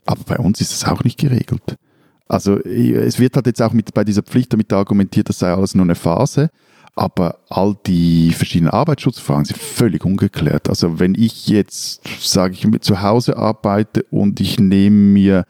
Aber 0.06 0.24
bei 0.26 0.38
uns 0.38 0.60
ist 0.62 0.72
es 0.72 0.86
auch 0.86 1.04
nicht 1.04 1.20
geregelt. 1.20 1.76
Also 2.28 2.58
es 2.58 3.20
wird 3.20 3.36
halt 3.36 3.48
jetzt 3.48 3.62
auch 3.62 3.74
mit, 3.74 3.94
bei 3.94 4.04
dieser 4.04 4.24
Pflicht 4.24 4.54
damit 4.54 4.72
argumentiert, 4.74 5.30
das 5.30 5.40
sei 5.40 5.52
alles 5.52 5.76
nur 5.76 5.86
eine 5.86 5.96
Phase. 5.96 6.50
aber 7.00 7.40
all 7.48 7.78
die 7.88 8.32
verschiedenen 8.32 8.72
Arbeitsschutzfragen 8.74 9.46
sind 9.46 9.58
völlig 9.58 10.04
ungeklärt. 10.04 10.68
Also 10.68 11.00
wenn 11.00 11.16
ich 11.16 11.48
jetzt, 11.48 12.02
sage 12.20 12.54
ich, 12.54 12.82
zu 12.82 13.02
Hause 13.02 13.38
arbeite 13.38 14.04
und 14.12 14.42
ich 14.42 14.60
nehme 14.60 14.96
mir 14.98 15.46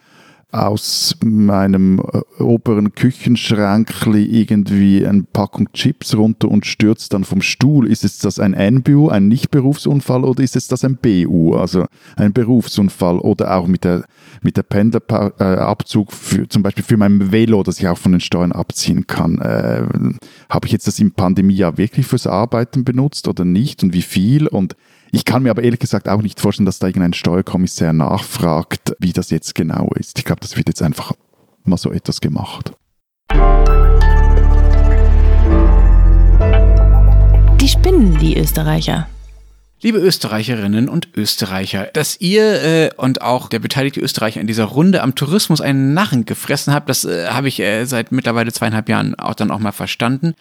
aus 0.51 1.15
meinem 1.23 1.99
äh, 1.99 2.41
oberen 2.41 2.95
Küchenschrankli 2.95 4.23
irgendwie 4.23 5.05
eine 5.05 5.23
Packung 5.23 5.71
Chips 5.73 6.15
runter 6.15 6.49
und 6.49 6.65
stürzt 6.65 7.13
dann 7.13 7.23
vom 7.23 7.41
Stuhl. 7.41 7.87
Ist 7.87 8.03
es 8.03 8.17
das 8.17 8.39
ein 8.39 8.53
NBU, 8.53 9.09
ein 9.09 9.27
Nicht-Berufsunfall 9.27 10.23
oder 10.23 10.41
ist 10.41 10.55
es 10.55 10.67
das 10.67 10.83
ein 10.83 10.97
BU, 10.97 11.53
also 11.53 11.85
ein 12.15 12.33
Berufsunfall 12.33 13.19
oder 13.19 13.55
auch 13.55 13.67
mit 13.67 13.83
der, 13.83 14.05
mit 14.41 14.57
der 14.57 14.63
Pendlerabzug 14.63 16.11
für, 16.11 16.49
zum 16.49 16.63
Beispiel 16.63 16.83
für 16.83 16.97
mein 16.97 17.31
Velo, 17.31 17.61
das 17.61 17.79
ich 17.79 17.87
auch 17.87 17.97
von 17.97 18.13
den 18.13 18.21
Steuern 18.21 18.51
abziehen 18.51 19.05
kann. 19.05 19.39
Äh, 19.39 19.83
Habe 20.49 20.65
ich 20.65 20.71
jetzt 20.71 20.87
das 20.87 20.97
im 20.97 21.11
Pandemiejahr 21.11 21.77
wirklich 21.77 22.07
fürs 22.07 22.25
Arbeiten 22.25 22.83
benutzt 22.83 23.27
oder 23.27 23.45
nicht 23.45 23.83
und 23.83 23.93
wie 23.93 24.01
viel 24.01 24.47
und 24.47 24.75
ich 25.11 25.25
kann 25.25 25.43
mir 25.43 25.49
aber 25.49 25.63
ehrlich 25.63 25.79
gesagt 25.79 26.07
auch 26.07 26.21
nicht 26.21 26.39
vorstellen, 26.39 26.65
dass 26.65 26.79
da 26.79 26.87
irgendein 26.87 27.13
Steuerkommissär 27.13 27.93
nachfragt, 27.93 28.95
wie 28.99 29.13
das 29.13 29.29
jetzt 29.31 29.55
genau 29.55 29.89
ist. 29.95 30.19
Ich 30.19 30.25
glaube, 30.25 30.41
das 30.41 30.55
wird 30.55 30.67
jetzt 30.67 30.81
einfach 30.81 31.13
mal 31.63 31.77
so 31.77 31.91
etwas 31.91 32.21
gemacht. 32.21 32.71
Die 37.61 37.67
spinnen, 37.67 38.19
die 38.19 38.37
Österreicher. 38.37 39.07
Liebe 39.81 39.97
Österreicherinnen 39.97 40.89
und 40.89 41.07
Österreicher, 41.15 41.85
dass 41.93 42.19
ihr 42.19 42.61
äh, 42.63 42.89
und 42.97 43.21
auch 43.21 43.47
der 43.47 43.59
beteiligte 43.59 44.01
Österreicher 44.01 44.41
in 44.41 44.47
dieser 44.47 44.65
Runde 44.65 45.01
am 45.01 45.15
Tourismus 45.15 45.61
einen 45.61 45.93
Narren 45.93 46.25
gefressen 46.25 46.73
habt, 46.73 46.89
das 46.89 47.05
äh, 47.05 47.27
habe 47.27 47.47
ich 47.47 47.61
äh, 47.61 47.85
seit 47.85 48.11
mittlerweile 48.11 48.51
zweieinhalb 48.51 48.89
Jahren 48.89 49.15
auch 49.15 49.35
dann 49.35 49.51
auch 49.51 49.59
mal 49.59 49.71
verstanden. 49.71 50.35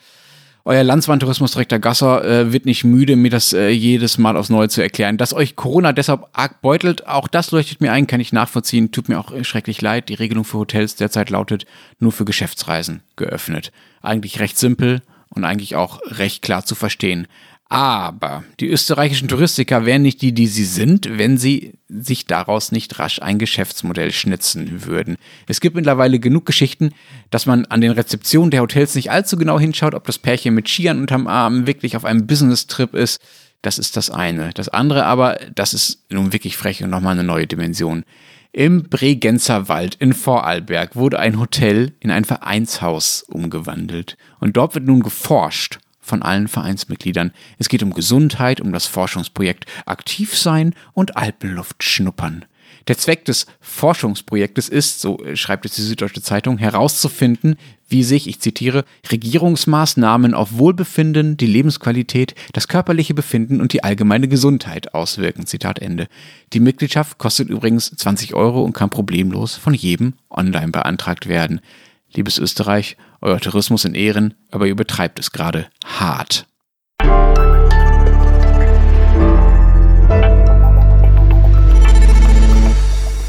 Euer 0.64 0.84
Landsmann-Tourismusdirektor 0.84 1.78
Gasser 1.78 2.24
äh, 2.24 2.52
wird 2.52 2.66
nicht 2.66 2.84
müde, 2.84 3.16
mir 3.16 3.30
das 3.30 3.52
äh, 3.52 3.68
jedes 3.70 4.18
Mal 4.18 4.36
aufs 4.36 4.50
Neue 4.50 4.68
zu 4.68 4.82
erklären. 4.82 5.16
Dass 5.16 5.32
euch 5.32 5.56
Corona 5.56 5.92
deshalb 5.92 6.26
arg 6.32 6.60
beutelt, 6.60 7.06
auch 7.06 7.26
das 7.28 7.50
leuchtet 7.50 7.80
mir 7.80 7.92
ein, 7.92 8.06
kann 8.06 8.20
ich 8.20 8.32
nachvollziehen. 8.32 8.92
Tut 8.92 9.08
mir 9.08 9.18
auch 9.18 9.32
schrecklich 9.44 9.80
leid. 9.80 10.08
Die 10.08 10.14
Regelung 10.14 10.44
für 10.44 10.58
Hotels 10.58 10.96
derzeit 10.96 11.30
lautet 11.30 11.64
nur 11.98 12.12
für 12.12 12.24
Geschäftsreisen 12.24 13.02
geöffnet. 13.16 13.72
Eigentlich 14.02 14.40
recht 14.40 14.58
simpel 14.58 15.00
und 15.30 15.44
eigentlich 15.44 15.76
auch 15.76 16.00
recht 16.04 16.42
klar 16.42 16.64
zu 16.64 16.74
verstehen. 16.74 17.26
Aber 17.70 18.44
die 18.60 18.68
österreichischen 18.68 19.28
Touristiker 19.28 19.84
wären 19.84 20.00
nicht 20.00 20.22
die, 20.22 20.32
die 20.32 20.46
sie 20.46 20.64
sind, 20.64 21.18
wenn 21.18 21.36
sie 21.36 21.74
sich 21.86 22.24
daraus 22.24 22.72
nicht 22.72 22.98
rasch 22.98 23.20
ein 23.20 23.38
Geschäftsmodell 23.38 24.10
schnitzen 24.10 24.86
würden. 24.86 25.16
Es 25.46 25.60
gibt 25.60 25.76
mittlerweile 25.76 26.18
genug 26.18 26.46
Geschichten, 26.46 26.94
dass 27.30 27.44
man 27.44 27.66
an 27.66 27.82
den 27.82 27.90
Rezeptionen 27.90 28.50
der 28.50 28.62
Hotels 28.62 28.94
nicht 28.94 29.10
allzu 29.10 29.36
genau 29.36 29.60
hinschaut, 29.60 29.94
ob 29.94 30.06
das 30.06 30.18
Pärchen 30.18 30.54
mit 30.54 30.66
Skiern 30.66 30.98
unterm 30.98 31.26
Arm 31.26 31.66
wirklich 31.66 31.94
auf 31.94 32.06
einem 32.06 32.26
Business-Trip 32.26 32.94
ist. 32.94 33.20
Das 33.60 33.78
ist 33.78 33.98
das 33.98 34.08
eine. 34.08 34.50
Das 34.54 34.70
andere 34.70 35.04
aber, 35.04 35.38
das 35.54 35.74
ist 35.74 36.06
nun 36.10 36.32
wirklich 36.32 36.56
frech 36.56 36.82
und 36.82 36.88
nochmal 36.88 37.12
eine 37.12 37.24
neue 37.24 37.46
Dimension. 37.46 38.04
Im 38.52 38.84
Bregenzer 38.84 39.68
Wald 39.68 39.94
in 39.96 40.14
Vorarlberg 40.14 40.96
wurde 40.96 41.18
ein 41.18 41.38
Hotel 41.38 41.92
in 42.00 42.10
ein 42.10 42.24
Vereinshaus 42.24 43.24
umgewandelt. 43.28 44.16
Und 44.40 44.56
dort 44.56 44.74
wird 44.74 44.86
nun 44.86 45.02
geforscht 45.02 45.80
von 46.08 46.22
allen 46.22 46.48
Vereinsmitgliedern. 46.48 47.32
Es 47.58 47.68
geht 47.68 47.82
um 47.82 47.92
Gesundheit, 47.92 48.60
um 48.60 48.72
das 48.72 48.86
Forschungsprojekt 48.86 49.66
Aktiv 49.86 50.36
sein 50.36 50.74
und 50.94 51.16
Alpenluft 51.16 51.82
schnuppern. 51.84 52.44
Der 52.88 52.96
Zweck 52.96 53.26
des 53.26 53.46
Forschungsprojektes 53.60 54.70
ist, 54.70 55.00
so 55.00 55.18
schreibt 55.34 55.66
es 55.66 55.72
die 55.72 55.82
Süddeutsche 55.82 56.22
Zeitung, 56.22 56.56
herauszufinden, 56.56 57.56
wie 57.86 58.02
sich, 58.02 58.26
ich 58.26 58.40
zitiere, 58.40 58.84
Regierungsmaßnahmen 59.10 60.32
auf 60.32 60.56
Wohlbefinden, 60.56 61.36
die 61.36 61.46
Lebensqualität, 61.46 62.34
das 62.54 62.66
körperliche 62.66 63.12
Befinden 63.12 63.60
und 63.60 63.74
die 63.74 63.84
allgemeine 63.84 64.26
Gesundheit 64.26 64.94
auswirken. 64.94 65.46
Zitat 65.46 65.80
Ende. 65.80 66.08
Die 66.54 66.60
Mitgliedschaft 66.60 67.18
kostet 67.18 67.50
übrigens 67.50 67.90
20 67.90 68.34
Euro 68.34 68.62
und 68.62 68.72
kann 68.72 68.90
problemlos 68.90 69.54
von 69.56 69.74
jedem 69.74 70.14
online 70.30 70.72
beantragt 70.72 71.28
werden. 71.28 71.60
Liebes 72.14 72.38
Österreich, 72.38 72.96
euer 73.20 73.40
Tourismus 73.40 73.84
in 73.84 73.94
Ehren, 73.94 74.34
aber 74.50 74.66
ihr 74.66 74.76
betreibt 74.76 75.18
es 75.18 75.32
gerade 75.32 75.66
hart. 75.84 76.46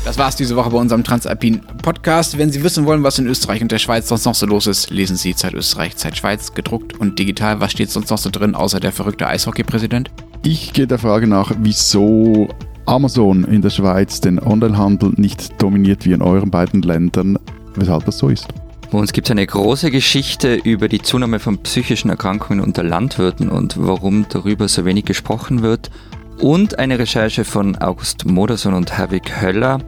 Das 0.10 0.18
war's 0.18 0.36
diese 0.36 0.56
Woche 0.56 0.72
bei 0.72 0.78
unserem 0.80 1.04
Transalpin 1.04 1.62
Podcast. 1.84 2.38
Wenn 2.40 2.50
Sie 2.50 2.64
wissen 2.64 2.88
wollen, 2.88 3.04
was 3.04 3.20
in 3.20 3.28
Österreich 3.28 3.62
und 3.62 3.72
der 3.72 3.78
Schweiz 3.78 4.08
sonst 4.08 4.26
noch 4.26 4.34
so 4.34 4.48
los 4.48 4.66
ist, 4.66 4.90
lesen 4.90 5.16
Sie 5.16 5.36
Zeit 5.36 5.54
Österreich, 5.54 5.98
Zeit 5.98 6.18
Schweiz, 6.18 6.56
gedruckt 6.56 7.00
und 7.00 7.20
digital. 7.20 7.60
Was 7.60 7.74
steht 7.74 7.92
sonst 7.92 8.10
noch 8.10 8.18
so 8.18 8.32
drin, 8.32 8.56
außer 8.56 8.80
der 8.80 8.92
verrückte 8.92 9.28
Eishockey-Präsident? 9.28 10.10
Ich 10.44 10.74
gehe 10.74 10.88
der 10.88 10.98
Frage 10.98 11.28
nach, 11.28 11.52
wieso 11.60 12.48
Amazon 12.88 13.44
in 13.44 13.62
der 13.62 13.70
Schweiz 13.70 14.20
den 14.20 14.40
Onlinehandel 14.40 15.14
nicht 15.18 15.62
dominiert 15.62 16.06
wie 16.06 16.14
in 16.14 16.24
euren 16.24 16.50
beiden 16.50 16.82
Ländern, 16.82 17.38
weshalb 17.76 18.06
das 18.06 18.18
so 18.18 18.30
ist. 18.30 18.48
Bei 18.92 18.98
uns 18.98 19.14
gibt 19.14 19.28
es 19.28 19.32
eine 19.32 19.46
große 19.46 19.92
Geschichte 19.92 20.56
über 20.56 20.88
die 20.88 21.02
Zunahme 21.02 21.40
von 21.40 21.60
psychischen 21.60 22.10
Erkrankungen 22.10 22.60
unter 22.60 22.82
Landwirten 22.82 23.50
und 23.50 23.76
warum 23.78 24.26
darüber 24.30 24.68
so 24.68 24.84
wenig 24.84 25.06
gesprochen 25.06 25.62
wird. 25.62 25.92
Und 26.40 26.80
eine 26.80 26.98
Recherche 26.98 27.46
von 27.46 27.76
August 27.76 28.26
Modersohn 28.26 28.74
und 28.74 28.98
Herwig 28.98 29.42
Höller, 29.42 29.80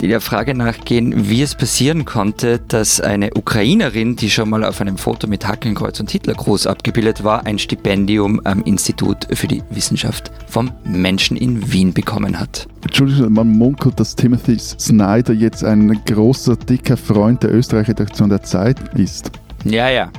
die 0.00 0.08
der 0.08 0.20
Frage 0.20 0.54
nachgehen, 0.54 1.28
wie 1.28 1.42
es 1.42 1.54
passieren 1.54 2.04
konnte, 2.04 2.60
dass 2.68 3.00
eine 3.00 3.30
Ukrainerin, 3.34 4.16
die 4.16 4.30
schon 4.30 4.50
mal 4.50 4.64
auf 4.64 4.80
einem 4.80 4.96
Foto 4.96 5.26
mit 5.26 5.46
Hackenkreuz 5.46 5.98
und 6.00 6.10
Hitlergruß 6.10 6.66
abgebildet 6.66 7.24
war, 7.24 7.46
ein 7.46 7.58
Stipendium 7.58 8.40
am 8.44 8.62
Institut 8.62 9.26
für 9.32 9.48
die 9.48 9.62
Wissenschaft 9.70 10.30
vom 10.46 10.70
Menschen 10.84 11.36
in 11.36 11.72
Wien 11.72 11.92
bekommen 11.92 12.38
hat. 12.38 12.68
Entschuldigung, 12.82 13.32
man 13.32 13.48
munkelt, 13.48 13.98
dass 13.98 14.14
Timothy 14.14 14.58
Snyder 14.58 15.32
jetzt 15.32 15.64
ein 15.64 16.00
großer, 16.04 16.56
dicker 16.56 16.96
Freund 16.96 17.42
der 17.42 17.52
Österreich-Redaktion 17.52 18.28
der 18.28 18.42
Zeit 18.42 18.76
ist. 18.96 19.30
Ja, 19.64 19.88
ja. 19.90 20.10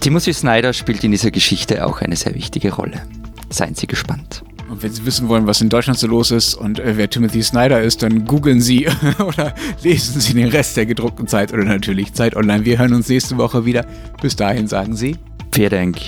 Timothy 0.00 0.32
Snyder 0.32 0.72
spielt 0.72 1.04
in 1.04 1.12
dieser 1.12 1.30
Geschichte 1.30 1.86
auch 1.86 2.00
eine 2.00 2.16
sehr 2.16 2.34
wichtige 2.34 2.72
Rolle. 2.74 3.02
Seien 3.50 3.74
Sie 3.74 3.86
gespannt. 3.86 4.42
Und 4.72 4.82
wenn 4.82 4.90
Sie 4.90 5.04
wissen 5.04 5.28
wollen, 5.28 5.46
was 5.46 5.60
in 5.60 5.68
Deutschland 5.68 5.98
so 5.98 6.06
los 6.06 6.30
ist 6.30 6.54
und 6.54 6.78
äh, 6.78 6.96
wer 6.96 7.10
Timothy 7.10 7.42
Snyder 7.42 7.82
ist, 7.82 8.02
dann 8.02 8.24
googeln 8.24 8.62
Sie 8.62 8.88
oder 9.18 9.54
lesen 9.82 10.18
Sie 10.18 10.32
den 10.32 10.48
Rest 10.48 10.78
der 10.78 10.86
gedruckten 10.86 11.28
Zeit 11.28 11.52
oder 11.52 11.64
natürlich 11.64 12.14
Zeit 12.14 12.34
Online. 12.34 12.64
Wir 12.64 12.78
hören 12.78 12.94
uns 12.94 13.06
nächste 13.06 13.36
Woche 13.36 13.66
wieder. 13.66 13.84
Bis 14.22 14.34
dahin 14.34 14.66
sagen 14.66 14.96
Sie 14.96 15.18
Vielen 15.52 15.70
Dank. 15.70 15.98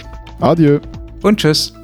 Adieu. 0.40 0.80
Und 1.20 1.40
Tschüss. 1.40 1.74